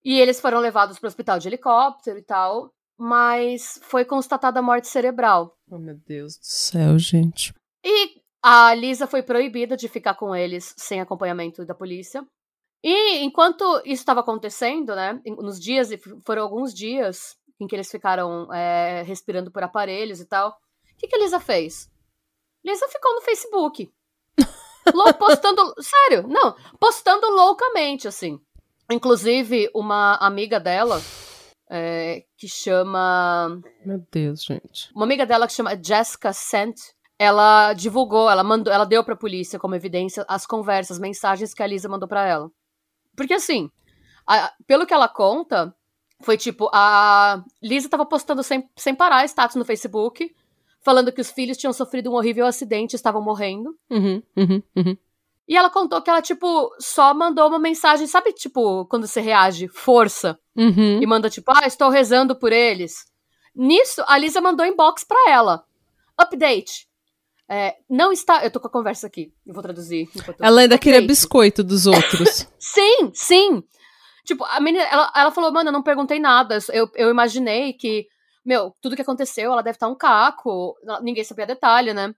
E 0.05 0.19
eles 0.19 0.41
foram 0.41 0.59
levados 0.59 0.99
para 0.99 1.07
o 1.07 1.09
hospital 1.09 1.39
de 1.39 1.47
helicóptero 1.47 2.19
e 2.19 2.23
tal. 2.23 2.73
Mas 3.05 3.81
foi 3.83 4.05
constatada 4.05 4.61
a 4.61 4.63
morte 4.63 4.87
cerebral. 4.87 5.59
Oh, 5.69 5.77
meu 5.77 5.97
Deus 6.07 6.39
do 6.39 6.47
céu, 6.47 6.97
gente. 7.01 7.53
E 7.85 8.23
a 8.41 8.73
Lisa 8.75 9.09
foi 9.09 9.25
proibida 9.25 9.77
de 9.77 9.89
ficar 9.89 10.15
com 10.15 10.33
eles 10.37 10.73
sem 10.77 11.01
acompanhamento 11.01 11.67
da 11.67 11.75
polícia. 11.75 12.25
E 12.81 13.19
enquanto 13.25 13.65
isso 13.85 14.03
estava 14.03 14.21
acontecendo, 14.21 14.95
né, 14.95 15.21
nos 15.27 15.59
dias, 15.59 15.91
e 15.91 16.01
foram 16.25 16.43
alguns 16.43 16.73
dias 16.73 17.37
em 17.59 17.67
que 17.67 17.75
eles 17.75 17.91
ficaram 17.91 18.53
é, 18.55 19.03
respirando 19.03 19.51
por 19.51 19.65
aparelhos 19.65 20.21
e 20.21 20.25
tal, 20.25 20.51
o 20.51 20.97
que, 20.97 21.09
que 21.09 21.17
a 21.17 21.19
Lisa 21.19 21.41
fez? 21.41 21.91
Lisa 22.65 22.87
ficou 22.87 23.17
no 23.17 23.23
Facebook. 23.23 23.93
Postando. 25.19 25.75
Sério, 25.81 26.29
não, 26.29 26.55
postando 26.79 27.29
loucamente, 27.31 28.07
assim. 28.07 28.41
Inclusive, 28.89 29.69
uma 29.75 30.15
amiga 30.17 30.61
dela, 30.61 31.01
é, 31.75 32.25
que 32.37 32.47
chama. 32.47 33.59
Meu 33.87 34.07
Deus, 34.13 34.45
gente. 34.45 34.91
Uma 34.95 35.07
amiga 35.07 35.25
dela 35.25 35.47
que 35.47 35.55
chama 35.55 35.81
Jessica 35.83 36.31
Sant, 36.33 36.77
ela 37.19 37.73
divulgou, 37.73 38.29
ela 38.29 38.45
mandou, 38.45 38.71
ela 38.73 38.85
deu 38.85 39.03
pra 39.03 39.17
polícia 39.17 39.59
como 39.59 39.75
evidência 39.75 40.23
as 40.29 40.45
conversas, 40.45 40.99
mensagens 40.99 41.55
que 41.55 41.63
a 41.63 41.67
Lisa 41.67 41.89
mandou 41.89 42.07
pra 42.09 42.27
ela. 42.27 42.51
Porque 43.17 43.33
assim, 43.33 43.71
a- 44.27 44.53
pelo 44.67 44.87
que 44.87 44.93
ela 44.93 45.09
conta, 45.09 45.75
foi 46.21 46.37
tipo, 46.37 46.69
a 46.75 47.43
Lisa 47.63 47.89
tava 47.89 48.05
postando 48.05 48.43
sem, 48.43 48.69
sem 48.77 48.95
parar 48.95 49.25
status 49.25 49.57
no 49.57 49.65
Facebook, 49.65 50.35
falando 50.81 51.11
que 51.13 51.21
os 51.21 51.31
filhos 51.31 51.57
tinham 51.57 51.73
sofrido 51.73 52.11
um 52.11 52.15
horrível 52.15 52.45
acidente 52.45 52.93
e 52.95 52.97
estavam 52.97 53.23
morrendo. 53.23 53.75
Uhum, 53.91 54.23
uhum, 54.37 54.63
uhum. 54.77 54.97
E 55.49 55.57
ela 55.57 55.69
contou 55.71 56.01
que 56.01 56.09
ela, 56.09 56.23
tipo, 56.23 56.75
só 56.79 57.13
mandou 57.13 57.49
uma 57.49 57.59
mensagem, 57.59 58.07
sabe, 58.07 58.33
tipo, 58.33 58.87
quando 58.87 59.07
você 59.07 59.21
reage, 59.21 59.69
força, 59.69 60.39
Uhum. 60.57 61.03
e 61.03 61.07
manda 61.07 61.29
tipo, 61.29 61.51
ah, 61.55 61.67
estou 61.67 61.89
rezando 61.91 62.37
por 62.37 62.53
eles. 62.53 63.05
Nisso, 63.55 64.03
a 64.07 64.17
Lisa 64.17 64.41
mandou 64.41 64.65
inbox 64.65 65.05
pra 65.05 65.19
ela. 65.29 65.65
Update. 66.19 66.87
É, 67.49 67.77
não 67.91 68.13
está. 68.13 68.43
Eu 68.45 68.51
tô 68.51 68.61
com 68.61 68.69
a 68.69 68.71
conversa 68.71 69.07
aqui. 69.07 69.33
Eu 69.47 69.53
vou 69.53 69.63
traduzir. 69.63 70.09
Ela 70.41 70.63
ainda 70.63 70.79
queria 70.79 71.01
Update. 71.01 71.09
biscoito 71.09 71.63
dos 71.65 71.87
outros. 71.87 72.47
Sim, 72.59 73.11
sim. 73.13 73.63
Tipo, 74.25 74.45
a 74.45 74.61
menina, 74.61 74.85
ela, 74.85 75.13
ela 75.15 75.31
falou, 75.33 75.53
mano, 75.53 75.69
eu 75.69 75.73
não 75.73 75.83
perguntei 75.83 76.19
nada. 76.19 76.59
Eu, 76.73 76.89
eu 76.95 77.11
imaginei 77.11 77.73
que, 77.73 78.07
meu, 78.45 78.73
tudo 78.81 78.95
que 78.97 79.03
aconteceu, 79.03 79.53
ela 79.53 79.63
deve 79.63 79.77
estar 79.77 79.89
um 79.89 79.97
caco. 79.97 80.75
Ninguém 81.03 81.25
sabia 81.25 81.45
detalhe, 81.45 81.93
né? 81.93 82.15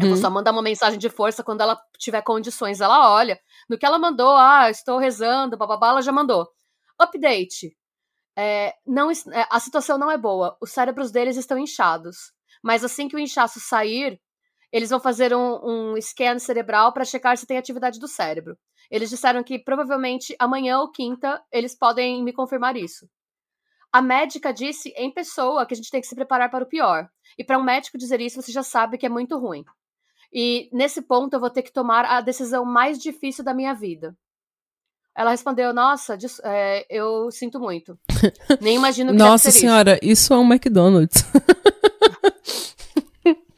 Eu 0.00 0.08
vou 0.08 0.16
Uhum. 0.16 0.16
só 0.18 0.30
mandar 0.30 0.52
uma 0.52 0.62
mensagem 0.62 0.98
de 0.98 1.08
força 1.08 1.44
quando 1.44 1.60
ela 1.60 1.80
tiver 1.98 2.22
condições. 2.22 2.80
Ela 2.80 3.12
olha. 3.14 3.38
No 3.68 3.78
que 3.78 3.86
ela 3.86 3.98
mandou, 3.98 4.36
ah, 4.36 4.70
estou 4.70 4.98
rezando, 4.98 5.56
bababá, 5.56 5.88
ela 5.90 6.02
já 6.02 6.12
mandou. 6.12 6.48
Update. 6.98 7.76
É, 8.36 8.74
não, 8.86 9.10
é, 9.10 9.46
a 9.50 9.60
situação 9.60 9.98
não 9.98 10.10
é 10.10 10.18
boa. 10.18 10.56
Os 10.60 10.70
cérebros 10.72 11.10
deles 11.10 11.36
estão 11.36 11.58
inchados. 11.58 12.32
Mas 12.62 12.84
assim 12.84 13.08
que 13.08 13.16
o 13.16 13.18
inchaço 13.18 13.60
sair, 13.60 14.20
eles 14.72 14.90
vão 14.90 15.00
fazer 15.00 15.34
um, 15.34 15.92
um 15.94 16.02
scan 16.02 16.38
cerebral 16.38 16.92
para 16.92 17.04
checar 17.04 17.36
se 17.38 17.46
tem 17.46 17.58
atividade 17.58 17.98
do 18.00 18.08
cérebro. 18.08 18.56
Eles 18.90 19.10
disseram 19.10 19.42
que 19.44 19.58
provavelmente 19.58 20.34
amanhã 20.38 20.80
ou 20.80 20.90
quinta 20.90 21.42
eles 21.52 21.76
podem 21.76 22.22
me 22.24 22.32
confirmar 22.32 22.76
isso. 22.76 23.06
A 23.92 24.00
médica 24.00 24.52
disse 24.52 24.90
em 24.96 25.10
pessoa 25.10 25.66
que 25.66 25.74
a 25.74 25.76
gente 25.76 25.90
tem 25.90 26.00
que 26.00 26.06
se 26.06 26.14
preparar 26.14 26.50
para 26.50 26.64
o 26.64 26.68
pior. 26.68 27.08
E 27.36 27.44
para 27.44 27.58
um 27.58 27.62
médico 27.62 27.98
dizer 27.98 28.20
isso, 28.20 28.40
você 28.40 28.52
já 28.52 28.62
sabe 28.62 28.96
que 28.98 29.06
é 29.06 29.08
muito 29.08 29.38
ruim. 29.38 29.64
E 30.32 30.68
nesse 30.72 31.02
ponto 31.02 31.34
eu 31.34 31.40
vou 31.40 31.50
ter 31.50 31.62
que 31.62 31.72
tomar 31.72 32.04
a 32.04 32.20
decisão 32.20 32.64
mais 32.64 32.98
difícil 32.98 33.42
da 33.42 33.52
minha 33.52 33.74
vida. 33.74 34.16
Ela 35.16 35.32
respondeu: 35.32 35.74
Nossa, 35.74 36.16
é, 36.44 36.86
eu 36.88 37.30
sinto 37.32 37.58
muito. 37.58 37.98
Nem 38.60 38.76
imagino 38.76 39.10
que 39.10 39.18
Nossa 39.18 39.50
senhora, 39.50 39.98
isso 40.02 40.32
é 40.32 40.38
um 40.38 40.44
McDonald's. 40.50 41.24
isso. 42.36 42.74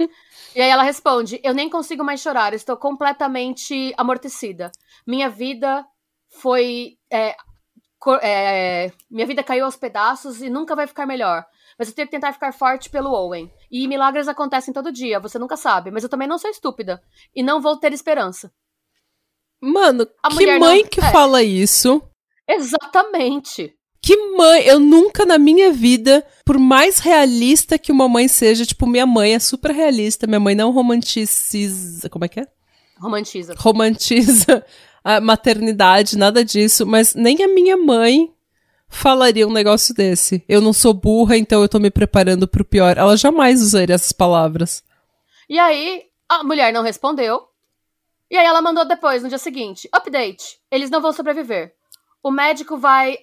E 0.54 0.60
aí 0.60 0.68
ela 0.68 0.82
responde: 0.82 1.40
Eu 1.42 1.54
nem 1.54 1.68
consigo 1.70 2.04
mais 2.04 2.20
chorar, 2.20 2.52
estou 2.52 2.76
completamente 2.76 3.92
amortecida. 3.96 4.70
Minha 5.06 5.30
vida 5.30 5.86
foi. 6.28 6.98
é, 7.10 7.34
é, 8.22 8.90
minha 9.10 9.26
vida 9.26 9.42
caiu 9.42 9.64
aos 9.64 9.76
pedaços 9.76 10.42
e 10.42 10.50
nunca 10.50 10.74
vai 10.74 10.86
ficar 10.86 11.06
melhor. 11.06 11.44
Mas 11.78 11.88
eu 11.88 11.94
tenho 11.94 12.06
que 12.08 12.12
tentar 12.12 12.32
ficar 12.32 12.52
forte 12.52 12.90
pelo 12.90 13.10
Owen. 13.12 13.50
E 13.70 13.86
milagres 13.88 14.28
acontecem 14.28 14.74
todo 14.74 14.92
dia, 14.92 15.20
você 15.20 15.38
nunca 15.38 15.56
sabe. 15.56 15.90
Mas 15.90 16.02
eu 16.02 16.08
também 16.08 16.28
não 16.28 16.38
sou 16.38 16.50
estúpida. 16.50 17.00
E 17.34 17.42
não 17.42 17.60
vou 17.60 17.76
ter 17.76 17.92
esperança. 17.92 18.52
Mano, 19.60 20.06
A 20.22 20.28
que 20.28 20.34
mulher 20.34 20.58
não- 20.58 20.66
mãe 20.68 20.84
que 20.84 21.00
é. 21.00 21.12
fala 21.12 21.42
isso? 21.42 22.02
Exatamente. 22.48 23.72
Que 24.04 24.16
mãe, 24.36 24.62
eu 24.66 24.80
nunca 24.80 25.24
na 25.24 25.38
minha 25.38 25.70
vida, 25.72 26.26
por 26.44 26.58
mais 26.58 26.98
realista 26.98 27.78
que 27.78 27.92
uma 27.92 28.08
mãe 28.08 28.26
seja, 28.26 28.66
tipo, 28.66 28.84
minha 28.86 29.06
mãe 29.06 29.34
é 29.34 29.38
super 29.38 29.70
realista, 29.70 30.26
minha 30.26 30.40
mãe 30.40 30.56
não 30.56 30.72
romantiza, 30.72 32.10
como 32.10 32.24
é 32.24 32.28
que 32.28 32.40
é? 32.40 32.46
Romantiza. 32.98 33.54
Romantiza 33.56 34.64
a 35.04 35.20
maternidade, 35.20 36.16
nada 36.16 36.44
disso, 36.44 36.86
mas 36.86 37.14
nem 37.14 37.42
a 37.42 37.48
minha 37.48 37.76
mãe 37.76 38.32
falaria 38.88 39.46
um 39.48 39.52
negócio 39.52 39.94
desse. 39.94 40.44
Eu 40.48 40.60
não 40.60 40.72
sou 40.72 40.92
burra, 40.94 41.36
então 41.36 41.62
eu 41.62 41.68
tô 41.68 41.78
me 41.78 41.90
preparando 41.90 42.46
pro 42.46 42.64
pior. 42.64 42.96
Ela 42.98 43.16
jamais 43.16 43.60
usaria 43.62 43.94
essas 43.94 44.12
palavras. 44.12 44.82
E 45.48 45.58
aí, 45.58 46.02
a 46.28 46.44
mulher 46.44 46.72
não 46.72 46.82
respondeu. 46.82 47.42
E 48.30 48.36
aí 48.36 48.46
ela 48.46 48.62
mandou 48.62 48.84
depois, 48.86 49.22
no 49.22 49.28
dia 49.28 49.38
seguinte, 49.38 49.88
update. 49.92 50.58
Eles 50.70 50.88
não 50.90 51.00
vão 51.02 51.12
sobreviver. 51.12 51.74
O 52.22 52.30
médico 52.30 52.78
vai 52.78 53.18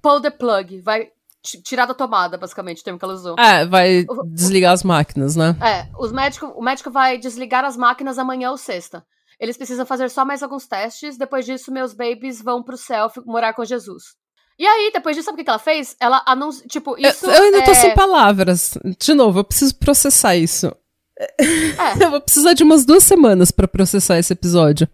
pull 0.00 0.20
the 0.20 0.30
plug, 0.30 0.80
vai 0.80 1.10
ti- 1.42 1.60
tirar 1.62 1.86
da 1.86 1.94
tomada, 1.94 2.38
basicamente, 2.38 2.80
o 2.80 2.84
termo 2.84 2.98
que 2.98 3.04
ela 3.04 3.14
usou. 3.14 3.34
Ah, 3.38 3.64
vai 3.64 4.06
desligar 4.26 4.72
as 4.72 4.82
máquinas, 4.82 5.34
né? 5.36 5.56
É, 5.60 5.88
os 5.98 6.12
médico, 6.12 6.46
o 6.54 6.62
médico 6.62 6.90
vai 6.90 7.18
desligar 7.18 7.64
as 7.64 7.76
máquinas 7.76 8.18
amanhã 8.18 8.50
ou 8.50 8.56
sexta. 8.56 9.04
Eles 9.40 9.56
precisam 9.56 9.86
fazer 9.86 10.10
só 10.10 10.24
mais 10.24 10.42
alguns 10.42 10.66
testes. 10.66 11.16
Depois 11.16 11.46
disso, 11.46 11.72
meus 11.72 11.92
babies 11.92 12.42
vão 12.42 12.62
pro 12.62 12.76
céu 12.76 13.10
morar 13.24 13.54
com 13.54 13.64
Jesus. 13.64 14.16
E 14.58 14.66
aí, 14.66 14.90
depois 14.92 15.14
disso, 15.14 15.26
sabe 15.26 15.40
o 15.40 15.44
que 15.44 15.50
ela 15.50 15.58
fez? 15.58 15.96
Ela 16.00 16.22
anunciou. 16.26 16.66
Tipo, 16.66 16.98
Eu- 16.98 17.10
isso. 17.10 17.26
eu, 17.26 17.42
ainda 17.44 17.64
tô 17.64 17.70
é... 17.70 17.74
sem 17.74 17.94
palavras. 17.94 18.76
De 18.98 19.14
novo, 19.14 19.38
eu 19.38 19.44
preciso 19.44 19.76
processar 19.76 20.34
isso. 20.36 20.74
É. 21.18 21.26
Eu 22.04 22.10
vou 22.10 22.20
precisar 22.20 22.52
de 22.54 22.62
umas 22.62 22.84
duas 22.84 23.02
semanas 23.02 23.50
pra 23.50 23.66
processar 23.66 24.18
esse 24.18 24.32
episódio. 24.32 24.88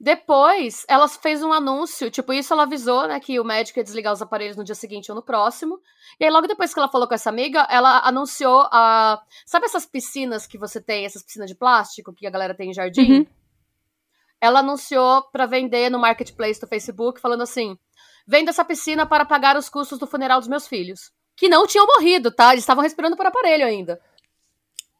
Depois, 0.00 0.84
ela 0.88 1.06
fez 1.06 1.44
um 1.44 1.52
anúncio, 1.52 2.10
tipo, 2.10 2.32
isso 2.32 2.52
ela 2.52 2.64
avisou, 2.64 3.06
né, 3.06 3.20
que 3.20 3.38
o 3.38 3.44
médico 3.44 3.78
ia 3.78 3.84
desligar 3.84 4.12
os 4.12 4.20
aparelhos 4.20 4.56
no 4.56 4.64
dia 4.64 4.74
seguinte 4.74 5.12
ou 5.12 5.14
no 5.14 5.22
próximo. 5.22 5.78
E 6.18 6.24
aí, 6.24 6.30
logo 6.32 6.48
depois 6.48 6.74
que 6.74 6.80
ela 6.80 6.88
falou 6.88 7.06
com 7.06 7.14
essa 7.14 7.30
amiga, 7.30 7.64
ela 7.70 8.00
anunciou 8.00 8.68
a. 8.72 9.22
Sabe 9.46 9.66
essas 9.66 9.86
piscinas 9.86 10.44
que 10.44 10.58
você 10.58 10.80
tem, 10.80 11.04
essas 11.04 11.22
piscinas 11.22 11.48
de 11.48 11.54
plástico 11.54 12.12
que 12.12 12.26
a 12.26 12.30
galera 12.30 12.52
tem 12.52 12.70
em 12.70 12.74
jardim? 12.74 13.18
Uhum. 13.18 13.26
Ela 14.42 14.58
anunciou 14.58 15.22
para 15.30 15.46
vender 15.46 15.88
no 15.88 16.00
marketplace 16.00 16.60
do 16.60 16.66
Facebook, 16.66 17.20
falando 17.20 17.44
assim: 17.44 17.78
venda 18.26 18.50
essa 18.50 18.64
piscina 18.64 19.06
para 19.06 19.24
pagar 19.24 19.56
os 19.56 19.68
custos 19.68 20.00
do 20.00 20.06
funeral 20.06 20.40
dos 20.40 20.48
meus 20.48 20.66
filhos. 20.66 21.12
Que 21.36 21.48
não 21.48 21.64
tinham 21.64 21.86
morrido, 21.86 22.28
tá? 22.32 22.50
Eles 22.50 22.64
estavam 22.64 22.82
respirando 22.82 23.16
por 23.16 23.24
aparelho 23.24 23.64
ainda. 23.64 24.00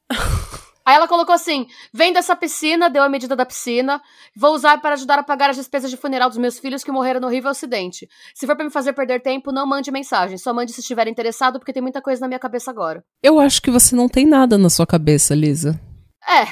Aí 0.84 0.94
ela 0.94 1.08
colocou 1.08 1.34
assim: 1.34 1.66
venda 1.92 2.20
essa 2.20 2.36
piscina, 2.36 2.88
deu 2.88 3.02
a 3.02 3.08
medida 3.08 3.34
da 3.34 3.44
piscina, 3.44 4.00
vou 4.36 4.54
usar 4.54 4.80
para 4.80 4.94
ajudar 4.94 5.18
a 5.18 5.24
pagar 5.24 5.50
as 5.50 5.56
despesas 5.56 5.90
de 5.90 5.96
funeral 5.96 6.28
dos 6.28 6.38
meus 6.38 6.60
filhos 6.60 6.84
que 6.84 6.92
morreram 6.92 7.20
no 7.20 7.26
horrível 7.26 7.50
acidente. 7.50 8.08
Se 8.32 8.46
for 8.46 8.54
para 8.54 8.64
me 8.64 8.70
fazer 8.70 8.92
perder 8.92 9.22
tempo, 9.22 9.50
não 9.50 9.66
mande 9.66 9.90
mensagem, 9.90 10.38
só 10.38 10.54
mande 10.54 10.72
se 10.72 10.80
estiver 10.80 11.08
interessado, 11.08 11.58
porque 11.58 11.72
tem 11.72 11.82
muita 11.82 12.00
coisa 12.00 12.20
na 12.20 12.28
minha 12.28 12.38
cabeça 12.38 12.70
agora. 12.70 13.04
Eu 13.20 13.40
acho 13.40 13.60
que 13.60 13.72
você 13.72 13.96
não 13.96 14.08
tem 14.08 14.24
nada 14.24 14.56
na 14.56 14.70
sua 14.70 14.86
cabeça, 14.86 15.34
Lisa. 15.34 15.80
É. 16.28 16.46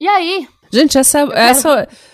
E 0.00 0.08
aí? 0.08 0.48
Gente, 0.70 0.98
essa, 0.98 1.20
essa, 1.34 1.88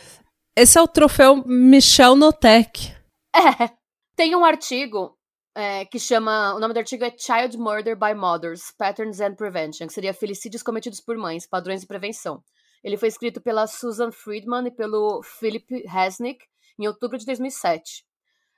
esse 0.58 0.76
é 0.76 0.82
o 0.82 0.88
troféu 0.88 1.36
Michel 1.46 2.16
Notek. 2.16 2.92
É. 3.34 3.70
Tem 4.16 4.34
um 4.34 4.44
artigo 4.44 5.16
é, 5.54 5.84
que 5.84 6.00
chama. 6.00 6.52
O 6.54 6.58
nome 6.58 6.74
do 6.74 6.78
artigo 6.78 7.04
é 7.04 7.14
Child 7.16 7.56
Murder 7.56 7.96
by 7.96 8.12
Mothers: 8.12 8.72
Patterns 8.76 9.20
and 9.20 9.36
Prevention, 9.36 9.86
que 9.86 9.92
seria 9.92 10.12
Felicídios 10.12 10.62
Cometidos 10.62 11.00
por 11.00 11.16
Mães, 11.16 11.46
Padrões 11.46 11.82
de 11.82 11.86
Prevenção. 11.86 12.42
Ele 12.82 12.96
foi 12.96 13.06
escrito 13.06 13.40
pela 13.40 13.68
Susan 13.68 14.10
Friedman 14.10 14.66
e 14.66 14.70
pelo 14.72 15.22
Philip 15.22 15.84
Hasnick 15.88 16.44
em 16.76 16.88
outubro 16.88 17.16
de 17.16 17.24
2007. 17.24 18.04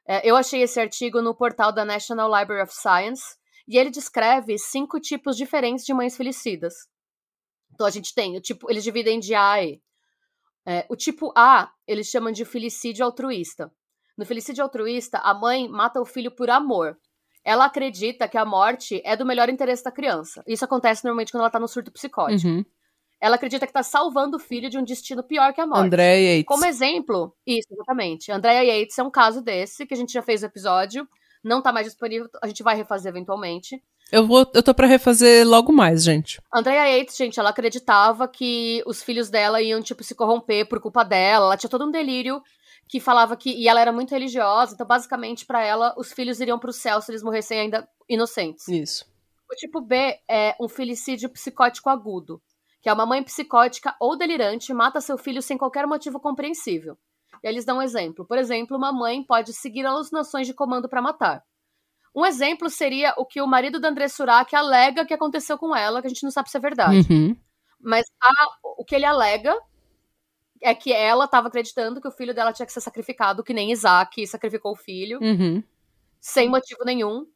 É, 0.08 0.28
eu 0.28 0.36
achei 0.36 0.62
esse 0.62 0.80
artigo 0.80 1.20
no 1.20 1.34
portal 1.34 1.70
da 1.70 1.84
National 1.84 2.28
Library 2.34 2.62
of 2.62 2.74
Science 2.74 3.22
e 3.68 3.76
ele 3.76 3.90
descreve 3.90 4.56
cinco 4.58 4.98
tipos 4.98 5.36
diferentes 5.36 5.84
de 5.84 5.92
mães 5.92 6.16
felicidas. 6.16 6.74
Então 7.74 7.86
a 7.86 7.90
gente 7.90 8.14
tem 8.14 8.38
o 8.38 8.40
tipo, 8.40 8.70
eles 8.70 8.84
dividem 8.84 9.20
de 9.20 9.34
A 9.34 9.52
a 9.52 9.64
E. 9.64 9.82
É, 10.66 10.86
o 10.88 10.96
tipo 10.96 11.32
A, 11.36 11.70
eles 11.86 12.06
chamam 12.08 12.32
de 12.32 12.44
felicídio 12.44 13.04
altruísta. 13.04 13.72
No 14.16 14.26
felicídio 14.26 14.62
altruísta, 14.62 15.18
a 15.18 15.32
mãe 15.32 15.68
mata 15.68 16.00
o 16.00 16.04
filho 16.04 16.30
por 16.30 16.50
amor. 16.50 16.98
Ela 17.42 17.64
acredita 17.64 18.28
que 18.28 18.36
a 18.36 18.44
morte 18.44 19.00
é 19.04 19.16
do 19.16 19.24
melhor 19.24 19.48
interesse 19.48 19.82
da 19.82 19.90
criança. 19.90 20.42
Isso 20.46 20.64
acontece 20.64 21.04
normalmente 21.04 21.32
quando 21.32 21.40
ela 21.40 21.50
tá 21.50 21.58
no 21.58 21.66
surto 21.66 21.90
psicótico. 21.90 22.46
Uhum. 22.46 22.64
Ela 23.20 23.36
acredita 23.36 23.66
que 23.66 23.72
tá 23.72 23.82
salvando 23.82 24.36
o 24.36 24.40
filho 24.40 24.70
de 24.70 24.78
um 24.78 24.84
destino 24.84 25.22
pior 25.22 25.52
que 25.52 25.60
a 25.60 25.66
morte. 25.66 25.86
Andrea 25.86 26.16
Yates. 26.16 26.46
Como 26.46 26.64
exemplo, 26.64 27.34
isso, 27.46 27.68
exatamente. 27.70 28.32
Andrea 28.32 28.62
Yates 28.62 28.98
é 28.98 29.02
um 29.02 29.10
caso 29.10 29.42
desse, 29.42 29.86
que 29.86 29.92
a 29.92 29.96
gente 29.96 30.12
já 30.12 30.22
fez 30.22 30.42
o 30.42 30.46
episódio. 30.46 31.06
Não 31.44 31.62
tá 31.62 31.72
mais 31.72 31.86
disponível, 31.86 32.28
a 32.42 32.46
gente 32.46 32.62
vai 32.62 32.76
refazer 32.76 33.10
eventualmente. 33.10 33.82
Eu 34.12 34.26
vou, 34.26 34.50
eu 34.52 34.62
tô 34.62 34.74
para 34.74 34.86
refazer 34.86 35.46
logo 35.46 35.72
mais, 35.72 36.02
gente. 36.02 36.40
Andrea 36.52 36.86
Yates, 36.86 37.16
gente, 37.16 37.38
ela 37.38 37.50
acreditava 37.50 38.26
que 38.26 38.82
os 38.86 39.02
filhos 39.02 39.30
dela 39.30 39.62
iam 39.62 39.80
tipo 39.80 40.02
se 40.02 40.14
corromper 40.14 40.68
por 40.68 40.80
culpa 40.80 41.04
dela. 41.04 41.46
Ela 41.46 41.56
tinha 41.56 41.70
todo 41.70 41.86
um 41.86 41.90
delírio 41.90 42.42
que 42.88 42.98
falava 42.98 43.36
que. 43.36 43.50
E 43.50 43.68
ela 43.68 43.80
era 43.80 43.92
muito 43.92 44.10
religiosa, 44.10 44.74
então 44.74 44.86
basicamente 44.86 45.46
para 45.46 45.62
ela 45.62 45.94
os 45.96 46.12
filhos 46.12 46.40
iriam 46.40 46.58
pro 46.58 46.72
céu 46.72 47.00
se 47.00 47.10
eles 47.10 47.22
morressem 47.22 47.60
ainda 47.60 47.88
inocentes. 48.08 48.66
Isso. 48.66 49.04
O 49.50 49.54
tipo 49.54 49.80
B 49.80 50.18
é 50.28 50.56
um 50.60 50.68
felicídio 50.68 51.28
psicótico 51.28 51.88
agudo, 51.88 52.42
que 52.82 52.88
é 52.88 52.92
uma 52.92 53.06
mãe 53.06 53.22
psicótica 53.22 53.94
ou 54.00 54.16
delirante 54.16 54.74
mata 54.74 55.00
seu 55.00 55.16
filho 55.16 55.40
sem 55.40 55.56
qualquer 55.56 55.86
motivo 55.86 56.18
compreensível. 56.18 56.98
E 57.42 57.48
eles 57.48 57.64
dão 57.64 57.78
um 57.78 57.82
exemplo. 57.82 58.24
Por 58.24 58.38
exemplo, 58.38 58.76
uma 58.76 58.92
mãe 58.92 59.22
pode 59.22 59.52
seguir 59.52 59.86
alucinações 59.86 60.46
de 60.46 60.54
comando 60.54 60.88
para 60.88 61.00
matar. 61.00 61.42
Um 62.14 62.26
exemplo 62.26 62.68
seria 62.68 63.14
o 63.16 63.24
que 63.24 63.40
o 63.40 63.46
marido 63.46 63.78
da 63.78 63.88
André 63.88 64.08
Surak 64.08 64.54
alega 64.54 65.04
que 65.04 65.14
aconteceu 65.14 65.56
com 65.56 65.74
ela, 65.74 66.00
que 66.00 66.06
a 66.06 66.10
gente 66.10 66.24
não 66.24 66.30
sabe 66.30 66.50
se 66.50 66.56
é 66.56 66.60
verdade. 66.60 67.06
Uhum. 67.10 67.36
Mas 67.80 68.06
a, 68.20 68.32
o 68.78 68.84
que 68.84 68.94
ele 68.94 69.04
alega 69.04 69.56
é 70.60 70.74
que 70.74 70.92
ela 70.92 71.24
estava 71.24 71.48
acreditando 71.48 72.00
que 72.00 72.08
o 72.08 72.12
filho 72.12 72.34
dela 72.34 72.52
tinha 72.52 72.66
que 72.66 72.72
ser 72.72 72.80
sacrificado, 72.80 73.42
que 73.42 73.54
nem 73.54 73.72
Isaac 73.72 74.26
sacrificou 74.26 74.72
o 74.72 74.76
filho, 74.76 75.18
uhum. 75.22 75.62
sem 76.20 76.48
motivo 76.48 76.84
nenhum. 76.84 77.26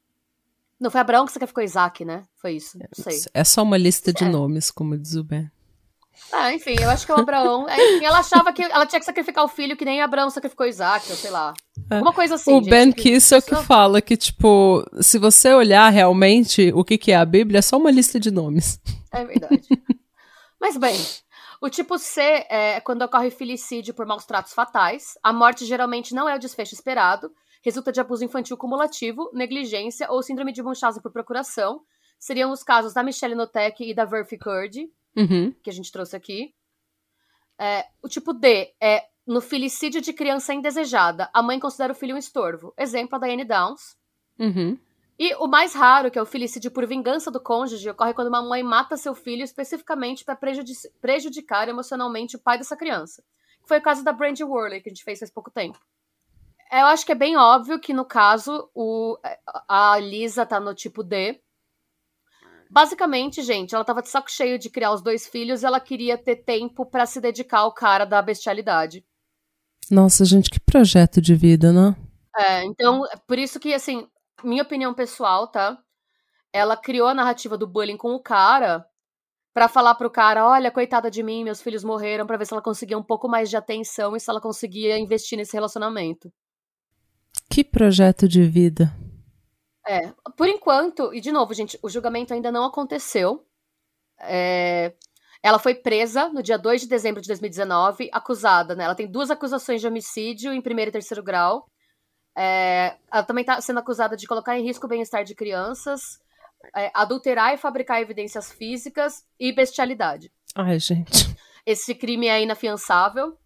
Não 0.78 0.90
foi 0.90 1.00
Abraão 1.00 1.24
que 1.24 1.32
sacrificou 1.32 1.62
Isaac, 1.62 2.04
né? 2.04 2.24
Foi 2.36 2.52
isso, 2.52 2.76
não 2.78 2.88
sei. 2.92 3.18
É 3.32 3.44
só 3.44 3.62
uma 3.62 3.78
lista 3.78 4.12
de 4.12 4.24
é. 4.24 4.28
nomes, 4.28 4.70
como 4.70 4.98
diz 4.98 5.14
o 5.14 5.24
Ben. 5.24 5.50
Ah, 6.32 6.52
enfim, 6.52 6.74
eu 6.80 6.90
acho 6.90 7.06
que 7.06 7.12
é 7.12 7.14
o 7.14 7.20
Abraão. 7.20 7.68
É, 7.68 8.04
ela 8.04 8.18
achava 8.18 8.52
que 8.52 8.62
ela 8.62 8.86
tinha 8.86 8.98
que 8.98 9.06
sacrificar 9.06 9.44
o 9.44 9.48
filho 9.48 9.76
que 9.76 9.84
nem 9.84 10.02
Abraão 10.02 10.30
sacrificou 10.30 10.66
Isaac, 10.66 11.08
ou 11.10 11.16
sei 11.16 11.30
lá. 11.30 11.54
É. 11.90 12.00
Uma 12.00 12.12
coisa 12.12 12.34
assim. 12.34 12.52
O 12.52 12.58
gente, 12.58 12.70
Ben 12.70 12.92
Kiss 12.92 13.34
é 13.34 13.38
o 13.38 13.42
que 13.42 13.54
fala 13.56 14.00
que, 14.00 14.16
tipo, 14.16 14.84
se 15.00 15.18
você 15.18 15.52
olhar 15.52 15.88
realmente 15.90 16.72
o 16.74 16.84
que, 16.84 16.98
que 16.98 17.12
é 17.12 17.16
a 17.16 17.24
Bíblia, 17.24 17.58
é 17.58 17.62
só 17.62 17.76
uma 17.76 17.90
lista 17.90 18.18
de 18.18 18.30
nomes. 18.30 18.80
É 19.12 19.24
verdade. 19.24 19.68
Mas 20.60 20.76
bem, 20.76 20.96
o 21.60 21.68
tipo 21.68 21.98
C 21.98 22.20
é 22.48 22.80
quando 22.80 23.02
ocorre 23.02 23.30
filicídio 23.30 23.94
por 23.94 24.06
maus 24.06 24.24
tratos 24.24 24.52
fatais. 24.52 25.18
A 25.22 25.32
morte 25.32 25.64
geralmente 25.64 26.14
não 26.14 26.28
é 26.28 26.34
o 26.34 26.38
desfecho 26.38 26.74
esperado, 26.74 27.32
resulta 27.62 27.92
de 27.92 28.00
abuso 28.00 28.24
infantil 28.24 28.56
cumulativo, 28.56 29.30
negligência 29.32 30.10
ou 30.10 30.22
síndrome 30.22 30.52
de 30.52 30.62
Munchausen 30.62 31.02
por 31.02 31.12
procuração. 31.12 31.80
Seriam 32.18 32.50
os 32.50 32.62
casos 32.62 32.92
da 32.92 33.02
Michelle 33.02 33.34
Notek 33.34 33.82
e 33.88 33.94
da 33.94 34.04
Verfi 34.04 34.38
Curdy, 34.38 34.90
uhum. 35.16 35.52
que 35.62 35.70
a 35.70 35.72
gente 35.72 35.90
trouxe 35.90 36.16
aqui. 36.16 36.54
É, 37.58 37.86
o 38.02 38.08
tipo 38.08 38.32
D 38.32 38.74
é 38.80 39.06
no 39.26 39.40
filicídio 39.40 40.00
de 40.00 40.12
criança 40.12 40.52
indesejada. 40.52 41.30
A 41.32 41.42
mãe 41.42 41.58
considera 41.58 41.92
o 41.92 41.96
filho 41.96 42.14
um 42.14 42.18
estorvo. 42.18 42.74
Exemplo, 42.76 43.16
a 43.16 43.18
Diane 43.18 43.44
Downs. 43.44 43.96
Uhum. 44.38 44.78
E 45.18 45.32
o 45.36 45.46
mais 45.46 45.74
raro, 45.74 46.10
que 46.10 46.18
é 46.18 46.22
o 46.22 46.26
felicídio 46.26 46.70
por 46.70 46.86
vingança 46.86 47.30
do 47.30 47.40
cônjuge, 47.40 47.88
ocorre 47.88 48.14
quando 48.14 48.28
uma 48.28 48.42
mãe 48.42 48.62
mata 48.62 48.96
seu 48.96 49.14
filho 49.14 49.44
especificamente 49.44 50.24
para 50.24 50.34
prejudici 50.34 50.90
prejudicar 51.00 51.68
emocionalmente 51.68 52.36
o 52.36 52.40
pai 52.40 52.58
dessa 52.58 52.76
criança. 52.76 53.22
Foi 53.64 53.78
o 53.78 53.82
caso 53.82 54.02
da 54.02 54.12
Brandy 54.12 54.42
Worley, 54.42 54.80
que 54.82 54.88
a 54.88 54.92
gente 54.92 55.04
fez 55.04 55.20
faz 55.20 55.30
pouco 55.30 55.50
tempo. 55.50 55.78
Eu 56.72 56.86
acho 56.86 57.06
que 57.06 57.12
é 57.12 57.14
bem 57.14 57.36
óbvio 57.36 57.78
que, 57.78 57.94
no 57.94 58.04
caso, 58.04 58.68
o, 58.74 59.16
a 59.68 59.96
Lisa 60.00 60.44
tá 60.44 60.58
no 60.58 60.74
tipo 60.74 61.04
D. 61.04 61.40
Basicamente, 62.74 63.40
gente, 63.40 63.72
ela 63.72 63.84
tava 63.84 64.02
de 64.02 64.08
saco 64.08 64.28
cheio 64.28 64.58
de 64.58 64.68
criar 64.68 64.90
os 64.90 65.00
dois 65.00 65.28
filhos 65.28 65.62
e 65.62 65.66
ela 65.66 65.78
queria 65.78 66.18
ter 66.18 66.34
tempo 66.34 66.84
para 66.84 67.06
se 67.06 67.20
dedicar 67.20 67.60
ao 67.60 67.72
cara 67.72 68.04
da 68.04 68.20
bestialidade. 68.20 69.06
Nossa, 69.88 70.24
gente, 70.24 70.50
que 70.50 70.58
projeto 70.58 71.20
de 71.20 71.36
vida, 71.36 71.72
né? 71.72 71.94
É, 72.36 72.64
então, 72.64 73.02
por 73.28 73.38
isso 73.38 73.60
que, 73.60 73.72
assim, 73.72 74.08
minha 74.42 74.64
opinião 74.64 74.92
pessoal, 74.92 75.46
tá? 75.46 75.78
Ela 76.52 76.76
criou 76.76 77.06
a 77.06 77.14
narrativa 77.14 77.56
do 77.56 77.64
bullying 77.64 77.96
com 77.96 78.12
o 78.12 78.20
cara 78.20 78.84
para 79.54 79.68
falar 79.68 79.94
pro 79.94 80.10
cara, 80.10 80.44
olha, 80.44 80.68
coitada 80.68 81.08
de 81.08 81.22
mim, 81.22 81.44
meus 81.44 81.62
filhos 81.62 81.84
morreram, 81.84 82.26
para 82.26 82.36
ver 82.36 82.44
se 82.44 82.52
ela 82.52 82.60
conseguia 82.60 82.98
um 82.98 83.04
pouco 83.04 83.28
mais 83.28 83.48
de 83.48 83.56
atenção 83.56 84.16
e 84.16 84.20
se 84.20 84.28
ela 84.28 84.40
conseguia 84.40 84.98
investir 84.98 85.38
nesse 85.38 85.52
relacionamento. 85.52 86.28
Que 87.48 87.62
projeto 87.62 88.26
de 88.26 88.42
vida. 88.42 88.92
É, 89.86 90.12
por 90.36 90.48
enquanto, 90.48 91.12
e 91.14 91.20
de 91.20 91.30
novo, 91.30 91.52
gente, 91.54 91.78
o 91.82 91.88
julgamento 91.88 92.32
ainda 92.32 92.50
não 92.50 92.64
aconteceu. 92.64 93.46
É, 94.20 94.94
ela 95.42 95.58
foi 95.58 95.74
presa 95.74 96.28
no 96.28 96.42
dia 96.42 96.56
2 96.56 96.82
de 96.82 96.88
dezembro 96.88 97.20
de 97.20 97.28
2019, 97.28 98.08
acusada, 98.12 98.74
né? 98.74 98.84
Ela 98.84 98.94
tem 98.94 99.06
duas 99.06 99.30
acusações 99.30 99.80
de 99.80 99.86
homicídio 99.86 100.52
em 100.52 100.62
primeiro 100.62 100.88
e 100.88 100.92
terceiro 100.92 101.22
grau 101.22 101.66
é, 102.36 102.96
ela 103.12 103.22
também 103.22 103.42
está 103.42 103.60
sendo 103.60 103.78
acusada 103.78 104.16
de 104.16 104.26
colocar 104.26 104.58
em 104.58 104.64
risco 104.64 104.86
o 104.86 104.88
bem-estar 104.88 105.24
de 105.24 105.34
crianças, 105.34 106.18
é, 106.74 106.90
adulterar 106.92 107.54
e 107.54 107.58
fabricar 107.58 108.00
evidências 108.00 108.52
físicas 108.52 109.24
e 109.38 109.52
bestialidade. 109.52 110.32
Ai, 110.54 110.78
gente. 110.78 111.34
Esse 111.64 111.94
crime 111.94 112.26
é 112.26 112.42
inafiançável, 112.42 113.38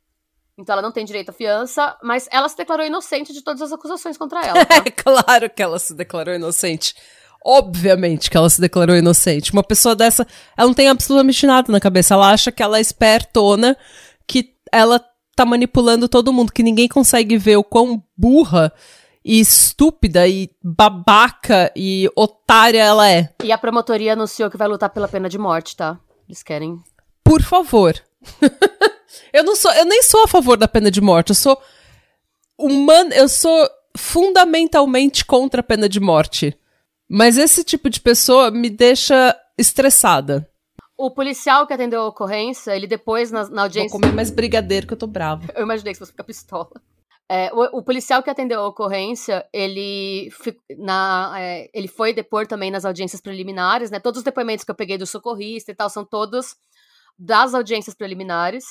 então 0.58 0.72
ela 0.72 0.82
não 0.82 0.90
tem 0.90 1.04
direito 1.04 1.28
à 1.28 1.32
fiança, 1.32 1.96
mas 2.02 2.28
ela 2.32 2.48
se 2.48 2.56
declarou 2.56 2.84
inocente 2.84 3.32
de 3.32 3.42
todas 3.42 3.62
as 3.62 3.72
acusações 3.72 4.18
contra 4.18 4.44
ela. 4.44 4.58
Tá? 4.66 4.82
É 4.84 4.90
claro 4.90 5.48
que 5.48 5.62
ela 5.62 5.78
se 5.78 5.94
declarou 5.94 6.34
inocente. 6.34 6.94
Obviamente 7.44 8.28
que 8.28 8.36
ela 8.36 8.50
se 8.50 8.60
declarou 8.60 8.96
inocente. 8.96 9.52
Uma 9.52 9.62
pessoa 9.62 9.94
dessa, 9.94 10.26
ela 10.56 10.66
não 10.66 10.74
tem 10.74 10.88
absolutamente 10.88 11.46
nada 11.46 11.70
na 11.70 11.78
cabeça. 11.78 12.14
Ela 12.14 12.32
acha 12.32 12.50
que 12.50 12.62
ela 12.62 12.78
é 12.78 12.80
espertona, 12.80 13.76
que 14.26 14.56
ela 14.72 15.00
tá 15.36 15.46
manipulando 15.46 16.08
todo 16.08 16.32
mundo, 16.32 16.52
que 16.52 16.64
ninguém 16.64 16.88
consegue 16.88 17.38
ver 17.38 17.56
o 17.56 17.64
quão 17.64 18.02
burra 18.16 18.72
e 19.24 19.38
estúpida 19.38 20.26
e 20.26 20.50
babaca 20.62 21.72
e 21.76 22.10
otária 22.16 22.82
ela 22.82 23.08
é. 23.08 23.30
E 23.44 23.52
a 23.52 23.58
promotoria 23.58 24.14
anunciou 24.14 24.50
que 24.50 24.56
vai 24.56 24.66
lutar 24.66 24.90
pela 24.90 25.06
pena 25.06 25.28
de 25.28 25.38
morte, 25.38 25.76
tá? 25.76 25.98
Eles 26.28 26.42
querem. 26.42 26.82
Por 27.22 27.42
favor. 27.42 27.94
eu 29.38 29.44
não 29.44 29.56
sou, 29.56 29.72
eu 29.72 29.84
nem 29.84 30.02
sou 30.02 30.24
a 30.24 30.28
favor 30.28 30.56
da 30.56 30.68
pena 30.68 30.90
de 30.90 31.00
morte. 31.00 31.30
Eu 31.30 31.34
sou 31.34 31.60
humano, 32.58 33.12
eu 33.12 33.28
sou 33.28 33.68
fundamentalmente 33.96 35.24
contra 35.24 35.60
a 35.60 35.64
pena 35.64 35.88
de 35.88 36.00
morte. 36.00 36.58
Mas 37.08 37.38
esse 37.38 37.64
tipo 37.64 37.88
de 37.88 38.00
pessoa 38.00 38.50
me 38.50 38.68
deixa 38.68 39.36
estressada. 39.56 40.48
o 40.96 41.10
policial 41.10 41.66
que 41.66 41.72
atendeu 41.72 42.02
a 42.02 42.08
ocorrência, 42.08 42.76
ele 42.76 42.86
depois, 42.86 43.30
na, 43.30 43.48
na 43.48 43.62
audiência. 43.62 43.90
Vou 43.90 44.00
comer 44.00 44.12
mais 44.12 44.30
brigadeiro 44.30 44.86
que 44.86 44.92
eu 44.92 44.98
tô 44.98 45.06
bravo. 45.06 45.50
Eu 45.54 45.62
imaginei 45.62 45.92
que 45.92 45.98
você 45.98 46.10
fica 46.10 46.24
pistola. 46.24 46.70
É, 47.30 47.50
o, 47.52 47.78
o, 47.78 47.82
policial 47.82 48.22
que 48.22 48.30
atendeu 48.30 48.60
a 48.60 48.66
ocorrência, 48.66 49.46
ele, 49.52 50.30
na, 50.78 51.34
é, 51.36 51.70
ele 51.74 51.86
foi 51.86 52.14
depor 52.14 52.46
também 52.46 52.70
nas 52.70 52.86
audiências 52.86 53.20
preliminares, 53.20 53.90
né? 53.90 54.00
Todos 54.00 54.18
os 54.18 54.24
depoimentos 54.24 54.64
que 54.64 54.70
eu 54.70 54.74
peguei 54.74 54.96
do 54.96 55.06
socorrista 55.06 55.70
e 55.70 55.74
tal 55.74 55.90
são 55.90 56.06
todos 56.06 56.56
das 57.18 57.52
audiências 57.52 57.94
preliminares. 57.94 58.64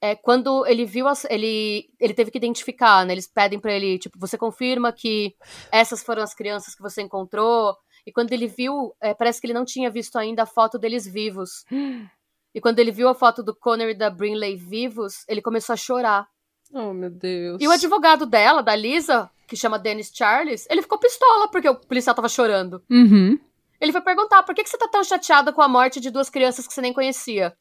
É, 0.00 0.14
quando 0.14 0.64
ele 0.66 0.84
viu, 0.84 1.08
as, 1.08 1.24
ele, 1.24 1.90
ele 1.98 2.14
teve 2.14 2.30
que 2.30 2.38
identificar, 2.38 3.04
né? 3.04 3.12
Eles 3.12 3.26
pedem 3.26 3.58
para 3.58 3.72
ele, 3.72 3.98
tipo, 3.98 4.18
você 4.18 4.38
confirma 4.38 4.92
que 4.92 5.34
essas 5.72 6.02
foram 6.02 6.22
as 6.22 6.34
crianças 6.34 6.74
que 6.74 6.82
você 6.82 7.02
encontrou? 7.02 7.76
E 8.06 8.12
quando 8.12 8.32
ele 8.32 8.46
viu, 8.46 8.94
é, 9.02 9.12
parece 9.12 9.40
que 9.40 9.46
ele 9.46 9.54
não 9.54 9.64
tinha 9.64 9.90
visto 9.90 10.16
ainda 10.16 10.44
a 10.44 10.46
foto 10.46 10.78
deles 10.78 11.06
vivos. 11.06 11.64
E 12.54 12.60
quando 12.60 12.78
ele 12.78 12.90
viu 12.90 13.08
a 13.08 13.14
foto 13.14 13.42
do 13.42 13.54
Connor 13.54 13.90
e 13.90 13.94
da 13.94 14.08
Brinley 14.08 14.56
vivos, 14.56 15.22
ele 15.28 15.42
começou 15.42 15.74
a 15.74 15.76
chorar. 15.76 16.26
Oh, 16.72 16.94
meu 16.94 17.10
Deus. 17.10 17.58
E 17.60 17.68
o 17.68 17.70
advogado 17.70 18.24
dela, 18.26 18.62
da 18.62 18.74
Lisa, 18.74 19.30
que 19.46 19.54
chama 19.54 19.78
Dennis 19.78 20.10
Charles, 20.12 20.66
ele 20.68 20.82
ficou 20.82 20.98
pistola 20.98 21.48
porque 21.50 21.68
o 21.68 21.74
policial 21.74 22.16
tava 22.16 22.28
chorando. 22.28 22.82
Uhum. 22.90 23.38
Ele 23.80 23.92
foi 23.92 24.00
perguntar: 24.00 24.42
por 24.42 24.54
que, 24.54 24.64
que 24.64 24.70
você 24.70 24.78
tá 24.78 24.88
tão 24.88 25.04
chateada 25.04 25.52
com 25.52 25.62
a 25.62 25.68
morte 25.68 26.00
de 26.00 26.10
duas 26.10 26.28
crianças 26.28 26.66
que 26.66 26.72
você 26.72 26.80
nem 26.80 26.92
conhecia? 26.92 27.56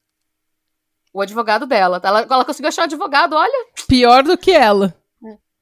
O 1.14 1.22
advogado 1.22 1.66
dela. 1.66 2.00
Ela, 2.04 2.22
ela 2.22 2.46
conseguiu 2.46 2.70
achar 2.70 2.84
o 2.84 2.86
advogado, 2.86 3.36
olha. 3.36 3.66
Pior 3.88 4.24
do 4.24 4.38
que 4.38 4.52
ela. 4.52 4.96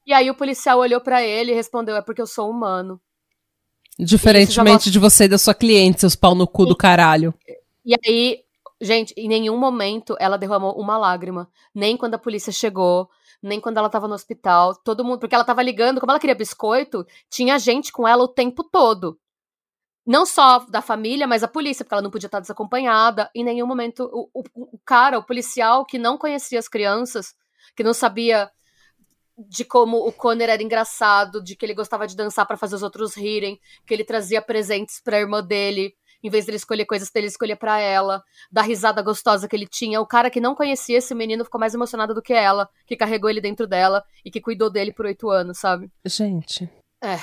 E 0.06 0.12
aí 0.12 0.30
o 0.30 0.34
policial 0.34 0.78
olhou 0.78 1.00
para 1.00 1.22
ele 1.22 1.50
e 1.50 1.54
respondeu: 1.54 1.96
é 1.96 2.02
porque 2.02 2.22
eu 2.22 2.26
sou 2.26 2.48
humano. 2.48 3.00
Diferentemente 3.98 4.90
de 4.90 4.98
você 4.98 5.24
e 5.24 5.28
da 5.28 5.38
sua 5.38 5.54
cliente, 5.54 6.00
seus 6.00 6.14
pau 6.14 6.34
no 6.34 6.46
cu 6.46 6.64
e, 6.64 6.68
do 6.68 6.76
caralho. 6.76 7.34
E 7.84 7.94
aí, 8.06 8.40
gente, 8.80 9.12
em 9.16 9.26
nenhum 9.26 9.56
momento 9.56 10.16
ela 10.20 10.36
derramou 10.36 10.78
uma 10.78 10.96
lágrima. 10.96 11.48
Nem 11.74 11.96
quando 11.96 12.14
a 12.14 12.18
polícia 12.18 12.52
chegou, 12.52 13.08
nem 13.42 13.60
quando 13.60 13.78
ela 13.78 13.88
tava 13.88 14.06
no 14.06 14.14
hospital. 14.14 14.76
Todo 14.76 15.04
mundo. 15.04 15.18
Porque 15.18 15.34
ela 15.34 15.44
tava 15.44 15.62
ligando, 15.62 15.98
como 15.98 16.12
ela 16.12 16.20
queria 16.20 16.34
biscoito, 16.34 17.04
tinha 17.28 17.58
gente 17.58 17.90
com 17.90 18.06
ela 18.06 18.22
o 18.22 18.28
tempo 18.28 18.62
todo. 18.62 19.18
Não 20.06 20.24
só 20.24 20.60
da 20.68 20.80
família, 20.80 21.26
mas 21.26 21.42
a 21.42 21.48
polícia, 21.48 21.84
porque 21.84 21.94
ela 21.94 22.02
não 22.02 22.10
podia 22.10 22.28
estar 22.28 22.38
desacompanhada. 22.38 23.28
Em 23.34 23.42
nenhum 23.42 23.66
momento, 23.66 24.08
o, 24.12 24.30
o, 24.32 24.44
o 24.54 24.78
cara, 24.84 25.18
o 25.18 25.24
policial 25.24 25.84
que 25.84 25.98
não 25.98 26.16
conhecia 26.16 26.58
as 26.58 26.68
crianças, 26.68 27.34
que 27.74 27.82
não 27.82 27.92
sabia 27.92 28.50
de 29.36 29.64
como 29.64 29.98
o 29.98 30.12
Conner 30.12 30.48
era 30.48 30.62
engraçado, 30.62 31.42
de 31.42 31.56
que 31.56 31.66
ele 31.66 31.74
gostava 31.74 32.06
de 32.06 32.16
dançar 32.16 32.46
para 32.46 32.56
fazer 32.56 32.76
os 32.76 32.82
outros 32.82 33.14
rirem, 33.14 33.60
que 33.84 33.92
ele 33.92 34.04
trazia 34.04 34.40
presentes 34.40 35.00
para 35.00 35.16
a 35.16 35.20
irmã 35.20 35.42
dele, 35.42 35.94
em 36.22 36.30
vez 36.30 36.46
dele 36.46 36.56
escolher 36.56 36.86
coisas 36.86 37.10
dele, 37.10 37.26
escolher 37.26 37.56
para 37.56 37.78
ela, 37.78 38.22
da 38.50 38.62
risada 38.62 39.02
gostosa 39.02 39.46
que 39.46 39.54
ele 39.54 39.66
tinha. 39.66 40.00
O 40.00 40.06
cara 40.06 40.30
que 40.30 40.40
não 40.40 40.54
conhecia 40.54 40.98
esse 40.98 41.14
menino 41.14 41.44
ficou 41.44 41.60
mais 41.60 41.74
emocionado 41.74 42.14
do 42.14 42.22
que 42.22 42.32
ela, 42.32 42.68
que 42.86 42.96
carregou 42.96 43.28
ele 43.28 43.40
dentro 43.40 43.66
dela 43.66 44.02
e 44.24 44.30
que 44.30 44.40
cuidou 44.40 44.70
dele 44.70 44.92
por 44.92 45.06
oito 45.06 45.28
anos, 45.28 45.58
sabe? 45.58 45.90
Gente. 46.04 46.70
É. 47.02 47.18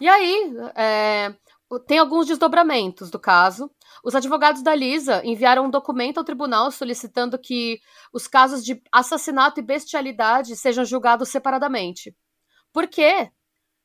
E 0.00 0.08
aí, 0.08 0.54
é, 0.74 1.34
tem 1.78 1.98
alguns 1.98 2.26
desdobramentos 2.26 3.10
do 3.10 3.18
caso. 3.18 3.70
Os 4.02 4.14
advogados 4.14 4.62
da 4.62 4.74
Lisa 4.74 5.22
enviaram 5.24 5.66
um 5.66 5.70
documento 5.70 6.18
ao 6.18 6.24
tribunal 6.24 6.70
solicitando 6.70 7.38
que 7.38 7.80
os 8.12 8.26
casos 8.26 8.64
de 8.64 8.82
assassinato 8.90 9.60
e 9.60 9.62
bestialidade 9.62 10.56
sejam 10.56 10.84
julgados 10.84 11.28
separadamente. 11.28 12.16
Por 12.72 12.88
quê? 12.88 13.30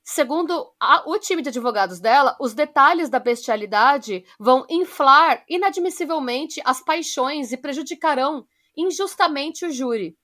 Segundo 0.04 0.72
a, 0.80 1.04
o 1.10 1.18
time 1.18 1.42
de 1.42 1.50
advogados 1.50 2.00
dela, 2.00 2.38
os 2.40 2.54
detalhes 2.54 3.10
da 3.10 3.20
bestialidade 3.20 4.24
vão 4.40 4.66
inflar 4.70 5.44
inadmissivelmente 5.50 6.62
as 6.64 6.80
paixões 6.80 7.52
e 7.52 7.58
prejudicarão 7.58 8.46
injustamente 8.78 9.66
o 9.66 9.72
júri. 9.72 10.16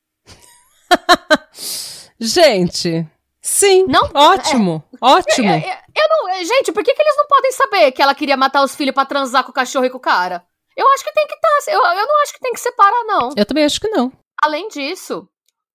Gente, 2.20 3.08
sim, 3.42 3.86
não, 3.88 4.10
ótimo, 4.14 4.84
é, 4.94 4.98
ótimo. 5.02 5.50
É, 5.50 5.58
é, 5.58 5.84
eu 5.96 6.10
não, 6.10 6.44
gente, 6.44 6.72
por 6.72 6.84
que, 6.84 6.94
que 6.94 7.02
eles 7.02 7.18
não 7.18 7.28
podem 7.28 7.52
saber 7.52 7.92
que 7.92 8.02
ela 8.02 8.16
queria 8.16 8.38
matar 8.38 8.64
os 8.64 8.76
filhos 8.76 8.94
para 8.94 9.06
transar 9.06 9.44
com 9.44 9.52
o 9.52 9.54
cachorro 9.54 9.86
e 9.86 9.90
com 9.90 9.98
o 9.98 10.02
cara? 10.02 10.46
Eu 10.76 10.90
acho 10.94 11.04
que 11.04 11.14
tem 11.14 11.28
que 11.28 11.34
estar. 11.34 11.48
Tá, 11.48 11.72
eu, 11.72 11.80
eu 11.80 12.08
não 12.08 12.22
acho 12.24 12.34
que 12.34 12.40
tem 12.40 12.54
que 12.54 12.60
separar, 12.60 13.04
não. 13.06 13.30
Eu 13.36 13.46
também 13.46 13.66
acho 13.66 13.80
que 13.80 13.90
não. 13.90 14.12
Além 14.42 14.68
disso, 14.70 15.28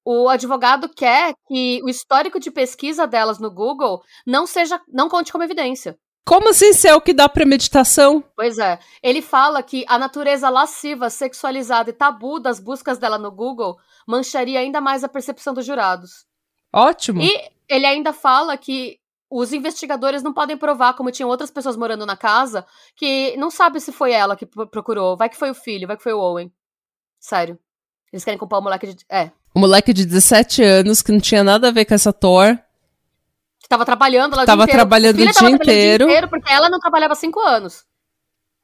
o 0.04 0.28
advogado 0.28 0.88
quer 0.88 1.34
que 1.48 1.80
o 1.82 1.88
histórico 1.88 2.40
de 2.40 2.50
pesquisa 2.50 3.06
delas 3.06 3.38
no 3.38 3.50
Google 3.50 4.02
não 4.26 4.46
seja, 4.46 4.80
não 4.88 5.08
conte 5.08 5.32
como 5.32 5.44
evidência. 5.44 5.98
Como 6.24 6.48
assim 6.48 6.72
se 6.72 6.88
é 6.88 6.94
o 6.94 7.00
que 7.00 7.12
dá 7.12 7.28
premeditação? 7.28 8.22
Pois 8.34 8.58
é. 8.58 8.80
Ele 9.00 9.22
fala 9.22 9.62
que 9.62 9.84
a 9.86 9.96
natureza 9.96 10.48
lasciva, 10.48 11.08
sexualizada 11.08 11.90
e 11.90 11.92
tabu 11.92 12.40
das 12.40 12.58
buscas 12.58 12.98
dela 12.98 13.16
no 13.16 13.30
Google 13.30 13.76
mancharia 14.06 14.58
ainda 14.58 14.80
mais 14.80 15.04
a 15.04 15.08
percepção 15.08 15.54
dos 15.54 15.64
jurados. 15.64 16.26
Ótimo. 16.72 17.22
E 17.22 17.50
ele 17.68 17.86
ainda 17.86 18.12
fala 18.12 18.56
que 18.56 18.98
os 19.30 19.52
investigadores 19.52 20.22
não 20.22 20.32
podem 20.32 20.56
provar, 20.56 20.94
como 20.94 21.10
tinham 21.10 21.28
outras 21.28 21.50
pessoas 21.50 21.76
morando 21.76 22.06
na 22.06 22.16
casa, 22.16 22.64
que 22.94 23.36
não 23.36 23.50
sabe 23.50 23.80
se 23.80 23.92
foi 23.92 24.12
ela 24.12 24.36
que 24.36 24.46
procurou. 24.46 25.16
Vai 25.16 25.28
que 25.28 25.36
foi 25.36 25.50
o 25.50 25.54
filho, 25.54 25.86
vai 25.86 25.96
que 25.96 26.02
foi 26.02 26.12
o 26.12 26.20
Owen. 26.20 26.52
Sério. 27.18 27.58
Eles 28.12 28.24
querem 28.24 28.38
culpar 28.38 28.60
o 28.60 28.62
moleque 28.62 28.94
de. 28.94 29.04
É. 29.10 29.30
O 29.54 29.58
moleque 29.58 29.92
de 29.92 30.04
17 30.04 30.62
anos, 30.62 31.02
que 31.02 31.12
não 31.12 31.20
tinha 31.20 31.42
nada 31.42 31.68
a 31.68 31.72
ver 31.72 31.84
com 31.84 31.94
essa 31.94 32.12
Thor. 32.12 32.56
Que 33.58 33.68
tava 33.68 33.84
trabalhando 33.84 34.36
lá 34.36 34.44
tava 34.44 34.62
o 34.62 34.66
dia 34.66 34.74
trabalhando 34.74 35.16
o 35.16 35.18
dia, 35.18 35.32
tava 35.32 35.50
inteiro. 35.50 36.04
o 36.04 36.06
dia 36.06 36.14
inteiro. 36.14 36.28
Porque 36.28 36.52
ela 36.52 36.68
não 36.68 36.78
trabalhava 36.78 37.14
há 37.14 37.16
5 37.16 37.40
anos. 37.40 37.84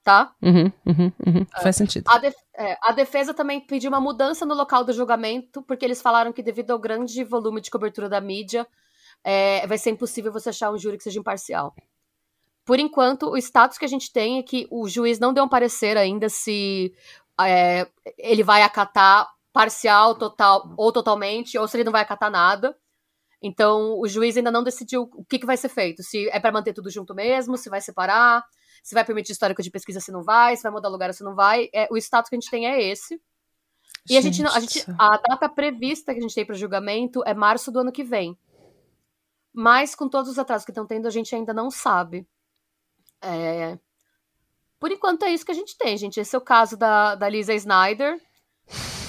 Tá? 0.04 0.32
Uhum, 0.42 0.72
uhum, 0.86 1.12
uhum. 1.26 1.46
É. 1.56 1.60
Faz 1.60 1.76
sentido. 1.76 2.08
A, 2.08 2.18
def 2.18 2.34
é, 2.56 2.76
a 2.82 2.92
defesa 2.92 3.32
também 3.32 3.60
pediu 3.60 3.88
uma 3.88 4.00
mudança 4.00 4.44
no 4.44 4.54
local 4.54 4.84
do 4.84 4.92
julgamento, 4.92 5.62
porque 5.62 5.84
eles 5.84 6.02
falaram 6.02 6.32
que, 6.32 6.42
devido 6.42 6.72
ao 6.72 6.78
grande 6.78 7.22
volume 7.24 7.60
de 7.60 7.70
cobertura 7.70 8.08
da 8.08 8.20
mídia, 8.20 8.66
é, 9.24 9.66
vai 9.66 9.78
ser 9.78 9.90
impossível 9.90 10.32
você 10.32 10.50
achar 10.50 10.70
um 10.70 10.78
júri 10.78 10.96
que 10.96 11.04
seja 11.04 11.20
imparcial. 11.20 11.74
Por 12.64 12.78
enquanto, 12.78 13.30
o 13.30 13.36
status 13.36 13.78
que 13.78 13.84
a 13.84 13.88
gente 13.88 14.12
tem 14.12 14.38
é 14.38 14.42
que 14.42 14.66
o 14.70 14.88
juiz 14.88 15.18
não 15.18 15.32
deu 15.32 15.44
um 15.44 15.48
parecer 15.48 15.96
ainda 15.96 16.28
se 16.28 16.94
é, 17.40 17.88
ele 18.16 18.42
vai 18.42 18.62
acatar 18.62 19.28
parcial, 19.52 20.14
total 20.14 20.72
ou 20.76 20.92
totalmente, 20.92 21.58
ou 21.58 21.66
se 21.66 21.76
ele 21.76 21.84
não 21.84 21.92
vai 21.92 22.02
acatar 22.02 22.30
nada. 22.30 22.76
Então, 23.42 23.98
o 23.98 24.06
juiz 24.06 24.36
ainda 24.36 24.52
não 24.52 24.62
decidiu 24.62 25.10
o 25.14 25.24
que, 25.24 25.38
que 25.40 25.46
vai 25.46 25.56
ser 25.56 25.68
feito. 25.68 26.02
Se 26.02 26.28
é 26.28 26.38
para 26.38 26.52
manter 26.52 26.72
tudo 26.72 26.88
junto 26.88 27.12
mesmo, 27.14 27.58
se 27.58 27.68
vai 27.68 27.80
separar, 27.80 28.44
se 28.82 28.94
vai 28.94 29.04
permitir 29.04 29.32
histórico 29.32 29.62
de 29.62 29.70
pesquisa, 29.70 29.98
se 29.98 30.12
não 30.12 30.22
vai, 30.22 30.56
se 30.56 30.62
vai 30.62 30.70
mudar 30.70 30.88
lugar, 30.88 31.12
se 31.12 31.24
não 31.24 31.34
vai. 31.34 31.68
É, 31.74 31.88
o 31.90 31.96
status 31.96 32.30
que 32.30 32.36
a 32.36 32.40
gente 32.40 32.50
tem 32.50 32.66
é 32.66 32.80
esse. 32.80 33.20
E 34.08 34.20
gente, 34.20 34.44
a 34.44 34.48
gente, 34.48 34.56
a 34.56 34.60
gente, 34.60 34.84
a 34.98 35.16
data 35.16 35.48
prevista 35.48 36.12
que 36.12 36.18
a 36.18 36.22
gente 36.22 36.34
tem 36.34 36.46
para 36.46 36.54
julgamento 36.54 37.22
é 37.26 37.34
março 37.34 37.72
do 37.72 37.80
ano 37.80 37.92
que 37.92 38.04
vem. 38.04 38.38
Mas 39.52 39.94
com 39.94 40.08
todos 40.08 40.30
os 40.30 40.38
atrasos 40.38 40.64
que 40.64 40.70
estão 40.70 40.86
tendo, 40.86 41.06
a 41.06 41.10
gente 41.10 41.34
ainda 41.34 41.52
não 41.52 41.70
sabe. 41.70 42.26
É... 43.20 43.78
Por 44.80 44.90
enquanto 44.90 45.24
é 45.24 45.30
isso 45.30 45.44
que 45.44 45.52
a 45.52 45.54
gente 45.54 45.76
tem, 45.76 45.96
gente. 45.96 46.18
Esse 46.18 46.34
é 46.34 46.38
o 46.38 46.42
caso 46.42 46.76
da, 46.76 47.14
da 47.14 47.28
Lisa 47.28 47.54
Snyder. 47.54 48.18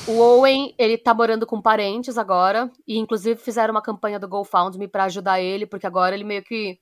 O 0.07 0.19
Owen, 0.19 0.75
ele 0.77 0.97
tá 0.97 1.13
morando 1.13 1.47
com 1.47 1.61
parentes 1.61 2.17
agora. 2.17 2.69
E 2.87 2.97
inclusive 2.97 3.39
fizeram 3.39 3.73
uma 3.73 3.81
campanha 3.81 4.19
do 4.19 4.27
GoFundMe 4.27 4.87
para 4.87 5.05
ajudar 5.05 5.39
ele, 5.39 5.65
porque 5.65 5.87
agora 5.87 6.13
ele 6.13 6.23
meio 6.23 6.43
que. 6.43 6.77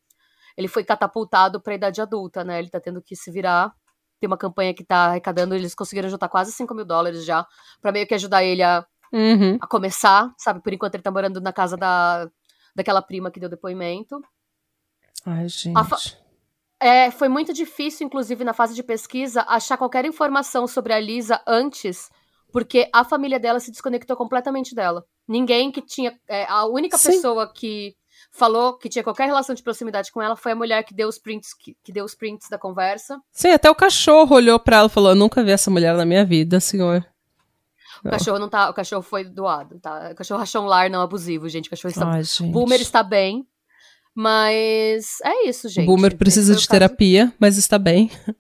Ele 0.58 0.68
foi 0.68 0.84
catapultado 0.84 1.62
pra 1.62 1.76
idade 1.76 2.02
adulta, 2.02 2.44
né? 2.44 2.60
Ele 2.60 2.70
tá 2.70 2.80
tendo 2.80 3.02
que 3.02 3.16
se 3.16 3.32
virar. 3.32 3.74
Tem 4.20 4.28
uma 4.28 4.38
campanha 4.38 4.74
que 4.74 4.84
tá 4.84 5.06
arrecadando, 5.08 5.56
eles 5.56 5.74
conseguiram 5.74 6.10
juntar 6.10 6.28
quase 6.30 6.52
5 6.52 6.74
mil 6.76 6.86
dólares 6.86 7.26
já, 7.26 7.48
para 7.82 7.92
meio 7.92 8.06
que 8.06 8.14
ajudar 8.14 8.44
ele 8.44 8.62
a, 8.62 8.86
uhum. 9.12 9.58
a 9.60 9.68
começar, 9.68 10.32
sabe? 10.38 10.62
Por 10.62 10.74
enquanto 10.74 10.96
ele 10.96 11.04
tá 11.04 11.10
morando 11.10 11.42
na 11.42 11.52
casa 11.52 11.76
da, 11.76 12.30
daquela 12.76 13.02
prima 13.02 13.32
que 13.32 13.40
deu 13.40 13.50
depoimento. 13.50 14.22
Ai, 15.26 15.48
gente. 15.48 15.78
É, 16.80 17.12
foi 17.12 17.30
muito 17.30 17.54
difícil, 17.54 18.08
inclusive, 18.08 18.44
na 18.44 18.54
fase 18.54 18.74
de 18.74 18.82
pesquisa, 18.82 19.46
achar 19.48 19.78
qualquer 19.78 20.04
informação 20.04 20.66
sobre 20.66 20.94
a 20.94 21.00
Lisa 21.00 21.40
antes, 21.46 22.10
porque 22.52 22.90
a 22.92 23.04
família 23.04 23.40
dela 23.40 23.60
se 23.60 23.70
desconectou 23.70 24.18
completamente 24.18 24.74
dela. 24.74 25.06
Ninguém 25.28 25.72
que 25.72 25.82
tinha. 25.82 26.20
É, 26.28 26.46
a 26.50 26.66
única 26.66 26.98
Sim. 26.98 27.12
pessoa 27.12 27.52
que 27.54 27.96
falou 28.32 28.78
que 28.78 28.90
tinha 28.90 29.04
qualquer 29.04 29.26
relação 29.26 29.54
de 29.54 29.62
proximidade 29.62 30.12
com 30.12 30.22
ela 30.22 30.36
foi 30.36 30.54
a 30.54 30.56
mulher 30.56 30.84
que 30.84 30.94
deu 30.94 31.08
os 31.08 31.20
prints, 31.20 31.54
que, 31.54 31.76
que 31.84 31.92
deu 31.92 32.04
os 32.04 32.16
prints 32.16 32.50
da 32.50 32.58
conversa. 32.58 33.20
Sim, 33.32 33.52
até 33.52 33.70
o 33.70 33.76
cachorro 33.76 34.36
olhou 34.36 34.60
para 34.60 34.78
ela 34.78 34.88
e 34.88 34.92
falou: 34.92 35.12
Eu 35.12 35.16
nunca 35.16 35.44
vi 35.44 35.52
essa 35.52 35.70
mulher 35.70 35.96
na 35.96 36.06
minha 36.06 36.26
vida, 36.26 36.60
senhor. 36.60 37.06
O 38.04 38.10
cachorro 38.10 38.40
não 38.40 38.50
tá. 38.50 38.70
O 38.70 38.74
cachorro 38.74 39.02
foi 39.02 39.24
doado, 39.24 39.80
tá? 39.80 40.10
O 40.12 40.16
cachorro 40.16 40.42
achou 40.42 40.64
um 40.64 40.68
lar 40.68 40.90
não 40.90 41.02
abusivo, 41.02 41.48
gente. 41.48 41.68
O 41.68 41.70
cachorro 41.70 41.92
está. 41.92 42.10
Ai, 42.10 42.24
gente. 42.24 42.52
Boomer 42.52 42.82
está 42.82 43.04
bem. 43.04 43.48
Mas 44.14 45.20
é 45.24 45.48
isso, 45.48 45.70
gente. 45.70 45.86
Boomer 45.86 46.18
precisa 46.18 46.56
de 46.56 46.68
terapia, 46.68 47.26
caso... 47.26 47.38
mas 47.40 47.58
está 47.58 47.80
bem. 47.80 48.10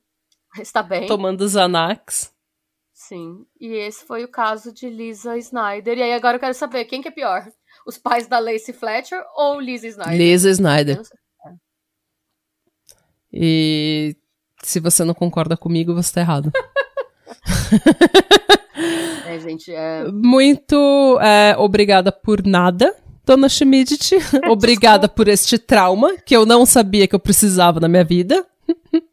Está 0.60 0.84
bem. 0.84 1.08
Tomando 1.08 1.48
Xanax. 1.48 2.30
Sim. 2.94 3.46
E 3.58 3.68
esse 3.68 4.06
foi 4.06 4.26
o 4.26 4.28
caso 4.28 4.74
de 4.74 4.90
Lisa 4.90 5.38
Snyder. 5.38 5.98
E 5.98 6.04
aí 6.04 6.14
agora 6.14 6.36
eu 6.36 6.42
quero 6.42 6.54
saber 6.54 6.84
quem 6.84 7.02
que 7.02 7.08
é 7.08 7.12
pior? 7.12 7.50
Os 7.88 7.98
pais 7.98 8.28
da 8.28 8.38
Lacey 8.38 8.74
Fletcher 8.74 9.24
ou 9.38 9.62
Lisa 9.62 9.88
Snyder? 9.88 10.18
Lisa 10.18 10.50
Snyder. 10.50 11.02
E 13.32 14.16
se 14.62 14.80
você 14.80 15.06
não 15.06 15.14
concorda 15.14 15.56
comigo, 15.56 15.96
você 15.96 16.16
tá 16.16 16.22
errado. 16.22 16.52
é, 19.26 19.40
gente, 19.40 19.72
é... 19.74 20.06
Muito 20.12 21.20
é, 21.22 21.56
obrigada 21.58 22.12
por 22.12 22.46
nada, 22.46 22.96
dona 23.26 23.50
Schmidt. 23.50 24.16
obrigada 24.50 25.08
por 25.08 25.28
este 25.28 25.58
trauma 25.58 26.18
que 26.18 26.36
eu 26.36 26.46
não 26.46 26.66
sabia 26.66 27.08
que 27.08 27.16
eu 27.16 27.20
precisava 27.20 27.80
na 27.80 27.88
minha 27.88 28.04
vida. 28.04 28.46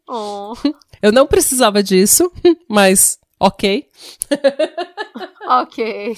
Oh. 0.07 0.53
Eu 1.01 1.11
não 1.11 1.27
precisava 1.27 1.81
disso, 1.81 2.31
mas 2.67 3.17
ok. 3.39 3.85
ok. 5.47 6.15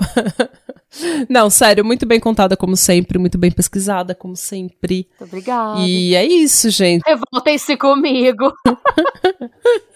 Não, 1.28 1.48
sério, 1.48 1.84
muito 1.84 2.04
bem 2.04 2.18
contada 2.18 2.56
como 2.56 2.76
sempre, 2.76 3.18
muito 3.18 3.38
bem 3.38 3.50
pesquisada 3.50 4.14
como 4.14 4.34
sempre. 4.34 5.06
Muito 5.10 5.28
obrigada. 5.28 5.80
E 5.80 6.16
é 6.16 6.24
isso, 6.24 6.68
gente. 6.68 7.02
Revoltem-se 7.06 7.76
comigo. 7.76 8.52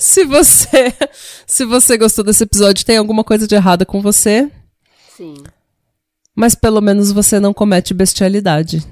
se 0.00 0.24
você, 0.24 0.94
se 1.46 1.64
você 1.64 1.96
gostou 1.96 2.24
desse 2.24 2.44
episódio, 2.44 2.84
tem 2.84 2.96
alguma 2.96 3.24
coisa 3.24 3.46
de 3.46 3.54
errada 3.54 3.84
com 3.84 4.00
você? 4.00 4.50
Sim. 5.16 5.34
Mas 6.34 6.54
pelo 6.54 6.80
menos 6.80 7.10
você 7.10 7.40
não 7.40 7.52
comete 7.52 7.92
bestialidade 7.92 8.82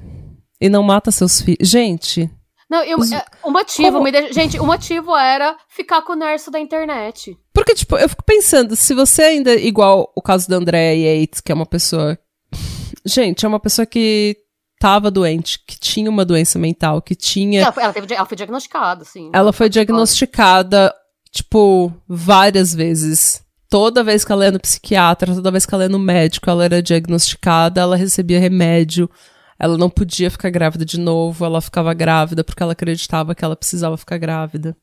e 0.60 0.68
não 0.68 0.82
mata 0.82 1.10
seus 1.10 1.40
filhos. 1.40 1.68
Gente, 1.68 2.30
não, 2.68 2.82
eu, 2.82 2.98
Os... 2.98 3.12
É, 3.12 3.24
o 3.44 3.50
motivo, 3.50 4.02
me 4.02 4.10
deixa, 4.10 4.32
gente, 4.32 4.58
o 4.58 4.66
motivo 4.66 5.16
era 5.16 5.56
ficar 5.68 6.02
com 6.02 6.14
o 6.14 6.16
Nerso 6.16 6.50
da 6.50 6.58
internet. 6.58 7.38
Porque, 7.52 7.74
tipo, 7.74 7.96
eu 7.96 8.08
fico 8.08 8.24
pensando, 8.24 8.74
se 8.74 8.92
você 8.92 9.22
ainda, 9.22 9.54
igual 9.54 10.12
o 10.16 10.20
caso 10.20 10.48
da 10.48 10.56
Andrea 10.56 10.94
Yates, 10.94 11.40
que 11.40 11.52
é 11.52 11.54
uma 11.54 11.66
pessoa. 11.66 12.18
Gente, 13.06 13.44
é 13.44 13.48
uma 13.48 13.60
pessoa 13.60 13.86
que 13.86 14.36
tava 14.78 15.10
doente, 15.10 15.60
que 15.66 15.78
tinha 15.78 16.10
uma 16.10 16.24
doença 16.24 16.58
mental, 16.58 17.00
que 17.02 17.14
tinha. 17.14 17.62
Ela, 17.62 17.74
ela, 17.78 17.92
teve, 17.92 18.14
ela 18.14 18.26
foi 18.26 18.36
diagnosticada, 18.36 19.04
sim. 19.04 19.30
Ela 19.32 19.52
foi 19.52 19.68
diagnosticada, 19.68 20.94
tipo, 21.30 21.92
várias 22.08 22.74
vezes. 22.74 23.42
Toda 23.68 24.04
vez 24.04 24.24
que 24.24 24.30
ela 24.30 24.44
ia 24.44 24.52
no 24.52 24.60
psiquiatra, 24.60 25.34
toda 25.34 25.50
vez 25.50 25.66
que 25.66 25.74
ela 25.74 25.84
ia 25.84 25.88
no 25.88 25.98
médico, 25.98 26.48
ela 26.48 26.64
era 26.64 26.82
diagnosticada, 26.82 27.80
ela 27.80 27.96
recebia 27.96 28.38
remédio 28.38 29.10
ela 29.58 29.78
não 29.78 29.88
podia 29.88 30.30
ficar 30.30 30.50
grávida 30.50 30.84
de 30.84 30.98
novo, 31.00 31.44
ela 31.44 31.60
ficava 31.60 31.94
grávida 31.94 32.44
porque 32.44 32.62
ela 32.62 32.72
acreditava 32.72 33.34
que 33.34 33.44
ela 33.44 33.56
precisava 33.56 33.96
ficar 33.96 34.18
grávida. 34.18 34.76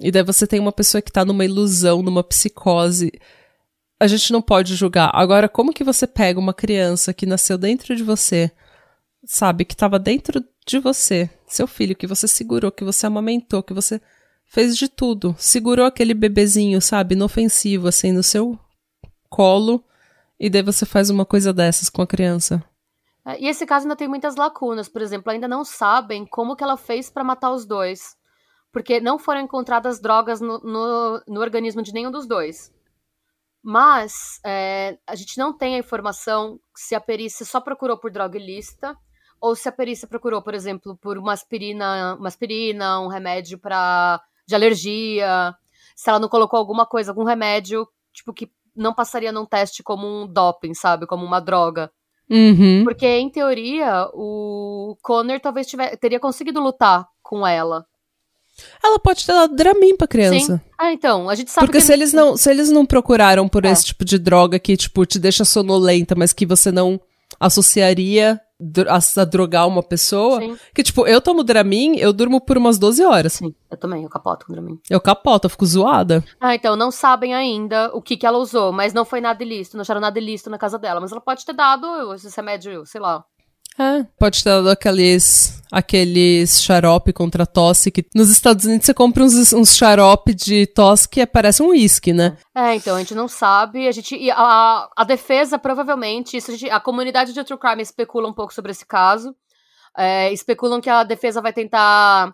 E 0.00 0.10
daí 0.10 0.22
você 0.22 0.46
tem 0.46 0.60
uma 0.60 0.72
pessoa 0.72 1.00
que 1.00 1.12
tá 1.12 1.24
numa 1.24 1.44
ilusão, 1.44 2.02
numa 2.02 2.22
psicose. 2.22 3.12
A 3.98 4.06
gente 4.06 4.32
não 4.32 4.42
pode 4.42 4.74
julgar. 4.74 5.10
Agora, 5.14 5.48
como 5.48 5.72
que 5.72 5.84
você 5.84 6.06
pega 6.06 6.38
uma 6.38 6.52
criança 6.52 7.14
que 7.14 7.24
nasceu 7.24 7.56
dentro 7.56 7.94
de 7.96 8.02
você, 8.02 8.50
sabe, 9.24 9.64
que 9.64 9.76
tava 9.76 9.98
dentro 9.98 10.44
de 10.66 10.78
você, 10.78 11.30
seu 11.46 11.66
filho, 11.66 11.96
que 11.96 12.06
você 12.06 12.26
segurou, 12.26 12.70
que 12.70 12.84
você 12.84 13.06
amamentou, 13.06 13.62
que 13.62 13.74
você 13.74 14.00
fez 14.44 14.76
de 14.76 14.88
tudo, 14.88 15.34
segurou 15.38 15.86
aquele 15.86 16.14
bebezinho, 16.14 16.80
sabe, 16.80 17.14
inofensivo, 17.14 17.88
assim, 17.88 18.12
no 18.12 18.22
seu 18.22 18.58
colo, 19.28 19.84
e 20.38 20.50
daí 20.50 20.62
você 20.62 20.84
faz 20.84 21.08
uma 21.08 21.24
coisa 21.24 21.52
dessas 21.52 21.88
com 21.88 22.02
a 22.02 22.06
criança. 22.06 22.62
É, 23.24 23.40
e 23.40 23.48
esse 23.48 23.64
caso 23.64 23.84
ainda 23.84 23.96
tem 23.96 24.08
muitas 24.08 24.36
lacunas, 24.36 24.88
por 24.88 25.00
exemplo, 25.00 25.30
ainda 25.32 25.48
não 25.48 25.64
sabem 25.64 26.26
como 26.26 26.56
que 26.56 26.64
ela 26.64 26.76
fez 26.76 27.08
para 27.08 27.24
matar 27.24 27.52
os 27.52 27.64
dois, 27.64 28.16
porque 28.72 29.00
não 29.00 29.18
foram 29.18 29.40
encontradas 29.40 30.00
drogas 30.00 30.40
no, 30.40 30.58
no, 30.58 31.22
no 31.26 31.40
organismo 31.40 31.82
de 31.82 31.92
nenhum 31.92 32.10
dos 32.10 32.26
dois. 32.26 32.72
Mas 33.62 34.40
é, 34.44 34.98
a 35.06 35.14
gente 35.14 35.38
não 35.38 35.56
tem 35.56 35.76
a 35.76 35.78
informação 35.78 36.58
se 36.76 36.96
a 36.96 37.00
perícia 37.00 37.46
só 37.46 37.60
procurou 37.60 37.96
por 37.96 38.10
droga 38.10 38.36
ilícita 38.36 38.98
ou 39.42 39.56
se 39.56 39.68
a 39.68 39.72
perícia 39.72 40.06
procurou, 40.06 40.40
por 40.40 40.54
exemplo, 40.54 40.96
por 40.96 41.18
uma 41.18 41.32
aspirina, 41.32 42.14
uma 42.14 42.28
aspirina 42.28 43.00
um 43.00 43.08
remédio 43.08 43.58
para 43.58 44.22
de 44.46 44.54
alergia, 44.54 45.52
se 45.96 46.08
ela 46.08 46.20
não 46.20 46.28
colocou 46.28 46.58
alguma 46.58 46.86
coisa, 46.86 47.10
algum 47.10 47.24
remédio, 47.24 47.86
tipo 48.12 48.32
que 48.32 48.48
não 48.74 48.94
passaria 48.94 49.32
num 49.32 49.44
teste 49.44 49.82
como 49.82 50.06
um 50.06 50.26
doping, 50.26 50.74
sabe, 50.74 51.06
como 51.06 51.24
uma 51.24 51.40
droga. 51.40 51.90
Uhum. 52.30 52.84
Porque, 52.84 53.06
em 53.06 53.28
teoria, 53.28 54.08
o 54.14 54.96
Connor 55.02 55.40
talvez 55.40 55.66
tiver, 55.66 55.96
teria 55.96 56.20
conseguido 56.20 56.60
lutar 56.60 57.06
com 57.20 57.46
ela. 57.46 57.84
Ela 58.82 58.98
pode 58.98 59.26
ter 59.26 59.32
dado 59.32 59.56
Dramin 59.56 59.96
pra 59.96 60.06
criança. 60.06 60.56
Sim. 60.56 60.60
Ah, 60.78 60.92
então, 60.92 61.28
a 61.28 61.34
gente 61.34 61.50
sabe 61.50 61.66
Porque 61.66 61.80
que... 61.80 61.84
se 61.84 61.92
eles 61.92 62.12
não, 62.12 62.36
se 62.36 62.50
eles 62.50 62.70
não 62.70 62.86
procuraram 62.86 63.48
por 63.48 63.64
é. 63.64 63.70
esse 63.70 63.86
tipo 63.86 64.04
de 64.04 64.18
droga 64.18 64.58
que, 64.58 64.76
tipo, 64.76 65.04
te 65.04 65.18
deixa 65.18 65.44
sonolenta, 65.44 66.14
mas 66.14 66.32
que 66.32 66.46
você 66.46 66.70
não 66.70 67.00
associaria 67.46 68.40
a, 68.88 69.24
drogar 69.24 69.66
uma 69.66 69.82
pessoa. 69.82 70.40
Sim. 70.40 70.56
Que, 70.74 70.82
tipo, 70.82 71.06
eu 71.06 71.20
tomo 71.20 71.42
Dramin, 71.42 71.96
eu 71.96 72.12
durmo 72.12 72.40
por 72.40 72.56
umas 72.56 72.78
12 72.78 73.04
horas. 73.04 73.32
Sim, 73.34 73.54
eu 73.70 73.76
também, 73.76 74.02
eu 74.02 74.08
capoto 74.08 74.46
com 74.46 74.52
Dramin. 74.52 74.78
Eu 74.88 75.00
capoto, 75.00 75.46
eu 75.46 75.50
fico 75.50 75.66
zoada. 75.66 76.22
Ah, 76.40 76.54
então, 76.54 76.76
não 76.76 76.90
sabem 76.90 77.34
ainda 77.34 77.90
o 77.94 78.00
que 78.00 78.16
que 78.16 78.26
ela 78.26 78.38
usou, 78.38 78.72
mas 78.72 78.92
não 78.92 79.04
foi 79.04 79.20
nada 79.20 79.42
ilícito, 79.42 79.76
não 79.76 79.82
acharam 79.82 80.00
nada 80.00 80.18
ilícito 80.18 80.50
na 80.50 80.58
casa 80.58 80.78
dela. 80.78 81.00
Mas 81.00 81.10
ela 81.10 81.20
pode 81.20 81.44
ter 81.44 81.52
dado 81.52 82.14
esse 82.14 82.34
remédio, 82.34 82.86
sei 82.86 83.00
lá, 83.00 83.24
é, 83.78 84.04
pode 84.18 84.44
ter 84.44 84.50
dado 84.50 84.68
aqueles, 84.68 85.62
aqueles 85.70 86.62
xarope 86.62 87.12
contra 87.12 87.46
tosse 87.46 87.90
que 87.90 88.04
nos 88.14 88.30
Estados 88.30 88.66
Unidos 88.66 88.84
você 88.84 88.92
compra 88.92 89.24
uns, 89.24 89.52
uns 89.52 89.74
xarope 89.76 90.34
de 90.34 90.66
tosse 90.66 91.08
que 91.08 91.24
parece 91.26 91.62
um 91.62 91.68
uísque, 91.68 92.12
né? 92.12 92.36
É, 92.54 92.74
então 92.74 92.96
a 92.96 92.98
gente 92.98 93.14
não 93.14 93.28
sabe, 93.28 93.88
a 93.88 93.92
gente 93.92 94.30
a, 94.30 94.88
a 94.96 95.04
defesa 95.04 95.58
provavelmente, 95.58 96.36
isso 96.36 96.50
a, 96.50 96.54
gente, 96.54 96.70
a 96.70 96.80
comunidade 96.80 97.32
de 97.32 97.44
true 97.44 97.58
crime 97.58 97.82
especula 97.82 98.28
um 98.28 98.34
pouco 98.34 98.52
sobre 98.52 98.72
esse 98.72 98.84
caso, 98.84 99.34
é, 99.96 100.30
especulam 100.32 100.80
que 100.80 100.90
a 100.90 101.02
defesa 101.02 101.40
vai 101.40 101.52
tentar 101.52 102.32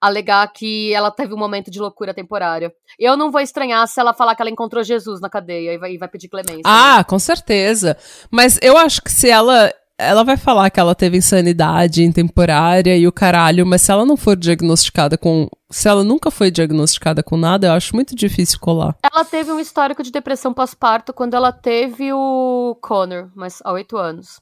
alegar 0.00 0.50
que 0.52 0.94
ela 0.94 1.10
teve 1.10 1.34
um 1.34 1.38
momento 1.38 1.70
de 1.70 1.80
loucura 1.80 2.14
temporária. 2.14 2.72
Eu 2.98 3.16
não 3.16 3.30
vou 3.30 3.40
estranhar 3.40 3.86
se 3.88 4.00
ela 4.00 4.14
falar 4.14 4.34
que 4.34 4.42
ela 4.42 4.50
encontrou 4.50 4.82
Jesus 4.82 5.20
na 5.20 5.28
cadeia 5.28 5.74
e 5.74 5.78
vai, 5.78 5.92
e 5.92 5.98
vai 5.98 6.08
pedir 6.08 6.28
clemência. 6.28 6.62
Ah, 6.64 6.98
né? 6.98 7.04
com 7.04 7.18
certeza. 7.18 7.96
Mas 8.30 8.58
eu 8.62 8.78
acho 8.78 9.02
que 9.02 9.10
se 9.10 9.28
ela 9.28 9.72
ela 9.98 10.22
vai 10.22 10.36
falar 10.36 10.70
que 10.70 10.78
ela 10.78 10.94
teve 10.94 11.16
insanidade 11.16 12.04
intemporária 12.04 12.96
e 12.96 13.08
o 13.08 13.12
caralho, 13.12 13.66
mas 13.66 13.82
se 13.82 13.90
ela 13.90 14.06
não 14.06 14.16
for 14.16 14.36
diagnosticada 14.36 15.18
com. 15.18 15.48
Se 15.70 15.88
ela 15.88 16.04
nunca 16.04 16.30
foi 16.30 16.52
diagnosticada 16.52 17.20
com 17.20 17.36
nada, 17.36 17.66
eu 17.66 17.72
acho 17.72 17.94
muito 17.96 18.14
difícil 18.14 18.60
colar. 18.60 18.96
Ela 19.02 19.24
teve 19.24 19.50
um 19.50 19.58
histórico 19.58 20.02
de 20.02 20.12
depressão 20.12 20.54
pós-parto 20.54 21.12
quando 21.12 21.34
ela 21.34 21.50
teve 21.50 22.12
o 22.12 22.78
Connor, 22.80 23.28
mas 23.34 23.58
há 23.64 23.72
oito 23.72 23.96
anos. 23.96 24.40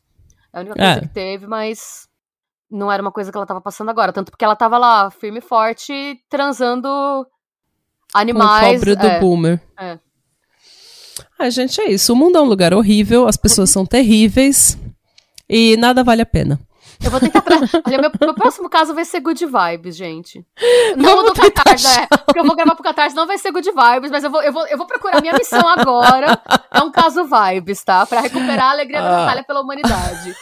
É 0.52 0.58
a 0.58 0.60
única 0.60 0.76
coisa 0.76 0.98
é. 0.98 1.00
que 1.00 1.08
teve, 1.08 1.46
mas 1.46 2.06
não 2.70 2.92
era 2.92 3.00
uma 3.00 3.12
coisa 3.12 3.32
que 3.32 3.38
ela 3.38 3.46
tava 3.46 3.60
passando 3.60 3.88
agora. 3.88 4.12
Tanto 4.12 4.30
porque 4.30 4.44
ela 4.44 4.54
tava 4.54 4.76
lá, 4.76 5.10
firme 5.10 5.38
e 5.38 5.42
forte, 5.42 6.20
transando 6.28 7.26
animais. 8.12 8.60
Com 8.60 8.66
o 8.66 8.72
pobre 8.74 8.94
do 8.94 9.06
é, 9.06 9.20
boomer. 9.20 9.62
É. 9.78 9.98
Ah, 11.38 11.48
gente, 11.48 11.80
é 11.80 11.90
isso. 11.90 12.12
O 12.12 12.16
mundo 12.16 12.36
é 12.36 12.42
um 12.42 12.46
lugar 12.46 12.74
horrível, 12.74 13.26
as 13.26 13.38
pessoas 13.38 13.70
são 13.72 13.86
terríveis. 13.86 14.78
E 15.48 15.76
nada 15.76 16.02
vale 16.02 16.22
a 16.22 16.26
pena. 16.26 16.58
Eu 17.02 17.10
vou 17.10 17.20
tentar. 17.20 17.42
Tra... 17.42 17.56
Olha, 17.86 17.98
meu, 17.98 18.10
meu, 18.20 18.34
próximo 18.34 18.68
caso 18.68 18.94
vai 18.94 19.04
ser 19.04 19.20
good 19.20 19.44
vibes, 19.44 19.96
gente. 19.96 20.44
Não 20.96 21.24
do 21.24 21.34
Catarse, 21.34 21.86
é. 21.86 22.06
Porque 22.06 22.40
eu 22.40 22.44
vou 22.44 22.56
gravar 22.56 22.74
pro 22.74 22.82
Catarse, 22.82 23.14
não 23.14 23.26
vai 23.26 23.38
ser 23.38 23.52
good 23.52 23.68
vibes, 23.68 24.10
mas 24.10 24.24
eu 24.24 24.30
vou, 24.30 24.42
eu 24.42 24.52
vou, 24.52 24.66
eu 24.66 24.78
vou 24.78 24.86
procurar. 24.86 25.20
Minha 25.20 25.34
missão 25.34 25.66
agora 25.68 26.40
é 26.72 26.80
um 26.82 26.90
caso 26.90 27.24
vibes, 27.24 27.84
tá? 27.84 28.06
Pra 28.06 28.20
recuperar 28.20 28.66
a 28.66 28.70
alegria 28.70 29.02
da 29.02 29.10
Natália 29.10 29.44
pela 29.44 29.60
humanidade. 29.60 30.34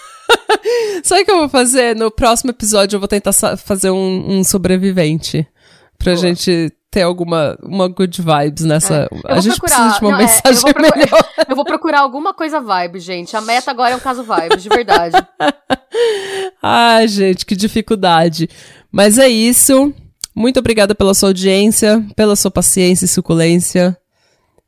Sabe 1.02 1.22
o 1.22 1.24
que 1.24 1.30
eu 1.30 1.38
vou 1.38 1.48
fazer? 1.48 1.94
No 1.96 2.10
próximo 2.10 2.50
episódio 2.50 2.96
eu 2.96 3.00
vou 3.00 3.08
tentar 3.08 3.32
fazer 3.56 3.90
um, 3.90 4.38
um 4.38 4.44
sobrevivente. 4.44 5.46
Pra 5.98 6.12
Boa. 6.12 6.16
gente 6.16 6.72
ter 6.94 7.02
alguma 7.02 7.58
uma 7.60 7.88
good 7.88 8.22
vibes 8.22 8.64
nessa. 8.64 9.08
É. 9.26 9.32
A 9.32 9.40
gente 9.40 9.58
procurar, 9.58 9.76
precisa 9.76 9.98
de 9.98 10.04
uma 10.04 10.10
não, 10.12 10.18
mensagem 10.18 10.44
é, 10.44 10.50
eu, 10.50 10.60
vou 10.60 10.72
procurar, 10.72 10.96
melhor. 10.96 11.28
eu 11.50 11.56
vou 11.56 11.64
procurar 11.64 12.00
alguma 12.00 12.32
coisa 12.32 12.60
vibe, 12.60 13.00
gente. 13.00 13.36
A 13.36 13.40
meta 13.40 13.72
agora 13.72 13.90
é 13.90 13.96
um 13.96 14.00
caso 14.00 14.22
vibes, 14.22 14.62
de 14.62 14.68
verdade. 14.68 15.16
Ai, 16.62 17.08
gente, 17.08 17.44
que 17.44 17.56
dificuldade. 17.56 18.48
Mas 18.92 19.18
é 19.18 19.26
isso. 19.26 19.92
Muito 20.36 20.60
obrigada 20.60 20.94
pela 20.94 21.14
sua 21.14 21.30
audiência, 21.30 22.04
pela 22.14 22.36
sua 22.36 22.50
paciência 22.50 23.06
e 23.06 23.08
suculência. 23.08 23.98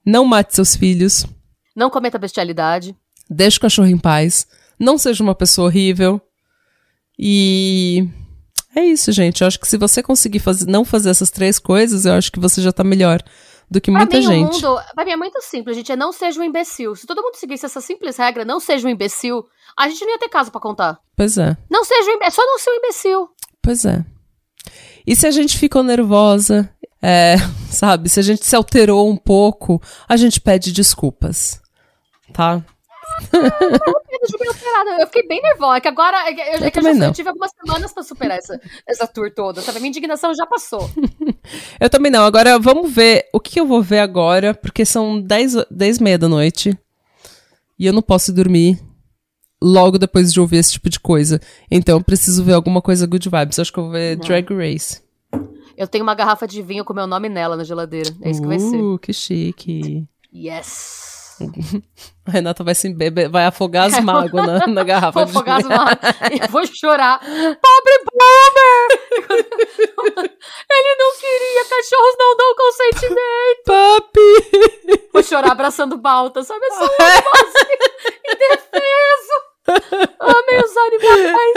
Não 0.04 0.24
mate 0.24 0.56
seus 0.56 0.74
filhos. 0.74 1.24
Não 1.76 1.90
cometa 1.90 2.18
bestialidade. 2.18 2.94
Deixe 3.30 3.58
o 3.58 3.60
cachorro 3.60 3.88
em 3.88 3.98
paz. 3.98 4.48
Não 4.80 4.98
seja 4.98 5.22
uma 5.22 5.34
pessoa 5.34 5.68
horrível. 5.68 6.20
E 7.16 8.08
é 8.76 8.84
isso, 8.84 9.10
gente. 9.10 9.40
Eu 9.40 9.46
acho 9.46 9.58
que 9.58 9.66
se 9.66 9.78
você 9.78 10.02
conseguir 10.02 10.38
fazer, 10.38 10.66
não 10.66 10.84
fazer 10.84 11.08
essas 11.08 11.30
três 11.30 11.58
coisas, 11.58 12.04
eu 12.04 12.12
acho 12.12 12.30
que 12.30 12.38
você 12.38 12.60
já 12.60 12.70
tá 12.70 12.84
melhor 12.84 13.22
do 13.70 13.80
que 13.80 13.90
pra 13.90 14.00
muita 14.00 14.18
mim, 14.18 14.22
gente. 14.22 14.64
O 14.64 14.68
mundo, 14.68 14.82
pra 14.94 15.04
mim 15.04 15.12
é 15.12 15.16
muito 15.16 15.40
simples, 15.40 15.76
gente. 15.76 15.90
É 15.90 15.96
não 15.96 16.12
seja 16.12 16.38
um 16.38 16.44
imbecil. 16.44 16.94
Se 16.94 17.06
todo 17.06 17.22
mundo 17.22 17.36
seguisse 17.36 17.64
essa 17.64 17.80
simples 17.80 18.18
regra, 18.18 18.44
não 18.44 18.60
seja 18.60 18.86
um 18.86 18.90
imbecil, 18.90 19.44
a 19.76 19.88
gente 19.88 20.04
não 20.04 20.12
ia 20.12 20.18
ter 20.18 20.28
caso 20.28 20.50
para 20.50 20.60
contar. 20.60 20.98
Pois 21.16 21.38
é. 21.38 21.56
Não 21.70 21.84
seja 21.84 22.10
um, 22.10 22.22
é 22.22 22.30
só 22.30 22.44
não 22.44 22.58
ser 22.58 22.70
um 22.70 22.74
imbecil. 22.74 23.28
Pois 23.62 23.84
é. 23.86 24.04
E 25.06 25.16
se 25.16 25.26
a 25.26 25.30
gente 25.30 25.56
ficou 25.56 25.82
nervosa, 25.82 26.70
é, 27.00 27.36
sabe, 27.70 28.08
se 28.10 28.20
a 28.20 28.22
gente 28.22 28.44
se 28.44 28.54
alterou 28.54 29.08
um 29.08 29.16
pouco, 29.16 29.80
a 30.06 30.16
gente 30.16 30.40
pede 30.40 30.70
desculpas. 30.70 31.60
Tá? 32.32 32.62
eu 34.26 34.38
joguei 34.38 34.48
alterada. 34.48 35.02
Eu 35.02 35.06
fiquei 35.06 35.26
bem 35.26 35.40
nervosa. 35.42 35.76
É 35.76 35.80
que 35.80 35.88
agora 35.88 36.16
é 36.28 36.32
eu, 36.32 36.60
eu, 36.60 36.70
eu, 36.74 36.82
já, 36.82 36.94
não. 36.94 37.06
eu 37.06 37.12
tive 37.12 37.28
algumas 37.28 37.50
semanas 37.52 37.92
pra 37.92 38.02
superar 38.02 38.38
essa, 38.38 38.60
essa 38.86 39.06
tour 39.06 39.32
toda, 39.32 39.60
sabe? 39.60 39.78
Minha 39.78 39.88
indignação 39.88 40.34
já 40.34 40.46
passou. 40.46 40.90
eu 41.80 41.90
também 41.90 42.10
não. 42.10 42.24
Agora 42.24 42.58
vamos 42.58 42.92
ver 42.92 43.26
o 43.32 43.40
que 43.40 43.60
eu 43.60 43.66
vou 43.66 43.82
ver 43.82 44.00
agora, 44.00 44.54
porque 44.54 44.84
são 44.84 45.20
10, 45.20 45.66
10 45.70 45.98
e 45.98 46.02
meia 46.02 46.18
da 46.18 46.28
noite. 46.28 46.76
E 47.78 47.86
eu 47.86 47.92
não 47.92 48.02
posso 48.02 48.32
dormir 48.32 48.78
logo 49.62 49.98
depois 49.98 50.32
de 50.32 50.40
ouvir 50.40 50.58
esse 50.58 50.72
tipo 50.72 50.88
de 50.88 51.00
coisa. 51.00 51.40
Então 51.70 51.98
eu 51.98 52.04
preciso 52.04 52.44
ver 52.44 52.54
alguma 52.54 52.82
coisa 52.82 53.06
good 53.06 53.28
vibes. 53.28 53.58
Acho 53.58 53.72
que 53.72 53.78
eu 53.78 53.84
vou 53.84 53.92
ver 53.92 54.16
uhum. 54.16 54.24
Drag 54.24 54.54
Race. 54.54 55.02
Eu 55.76 55.86
tenho 55.86 56.04
uma 56.04 56.14
garrafa 56.14 56.46
de 56.46 56.62
vinho 56.62 56.84
com 56.84 56.94
meu 56.94 57.06
nome 57.06 57.28
nela 57.28 57.56
na 57.56 57.64
geladeira. 57.64 58.10
É 58.22 58.30
isso 58.30 58.40
uh, 58.40 58.42
que 58.42 58.48
vai 58.48 58.58
ser. 58.58 58.76
Uh, 58.76 58.98
que 58.98 59.12
chique. 59.12 60.06
Yes. 60.34 61.05
A 62.26 62.30
Renata 62.32 62.64
vai 62.64 62.74
se 62.74 62.88
beber, 62.92 63.28
vai 63.28 63.44
afogar 63.44 63.86
as 63.86 64.00
mágoas 64.00 64.46
na, 64.46 64.66
na 64.66 64.84
garrafa. 64.84 65.12
Vou 65.12 65.22
afogar 65.24 65.58
as 65.58 65.64
mágoas. 65.64 65.98
e 66.32 66.48
vou 66.48 66.66
chorar. 66.66 67.20
Pobre 67.20 68.04
Boomer! 68.10 68.88
Ele 70.70 70.96
não 70.98 71.12
queria, 71.18 71.64
cachorros 71.68 72.16
não 72.18 72.36
dão 72.36 72.54
consentimento. 72.56 73.64
Papi! 73.66 75.10
Vou 75.12 75.22
chorar 75.22 75.52
abraçando 75.52 75.98
balta, 75.98 76.42
sabe? 76.42 76.64
Eu 76.64 76.72
sou 76.72 76.84
um 76.84 76.94
indefeso. 78.32 79.46
Amei 80.18 80.60
os 80.60 80.76
animais. 80.76 81.54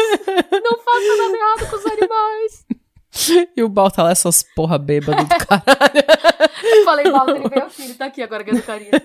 Não 0.64 0.78
faça 0.80 1.18
nada 1.18 1.38
errado 1.38 1.70
com 1.70 1.76
os 1.76 1.86
animais. 1.86 2.66
E 3.56 3.64
o 3.64 3.70
Balta 3.70 4.04
lá, 4.04 4.12
essas 4.12 4.44
porra 4.56 4.78
bêbado 4.78 5.24
do 5.24 5.30
caralho. 5.30 6.04
Falei, 6.86 7.12
Balta, 7.12 7.32
ele 7.32 7.50
veio 7.50 7.68
ele 7.80 7.94
tá 7.96 8.06
aqui 8.06 8.22
agora, 8.22 8.44
ganhando 8.44 8.64
carinho. 8.64 8.92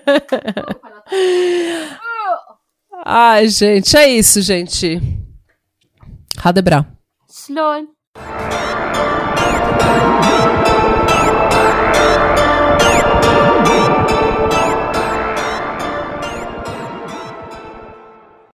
Ai, 3.04 3.48
gente, 3.48 3.96
é 3.96 4.08
isso, 4.08 4.40
gente. 4.40 5.00
Radebra. 6.38 6.86
Sloan. 7.28 7.86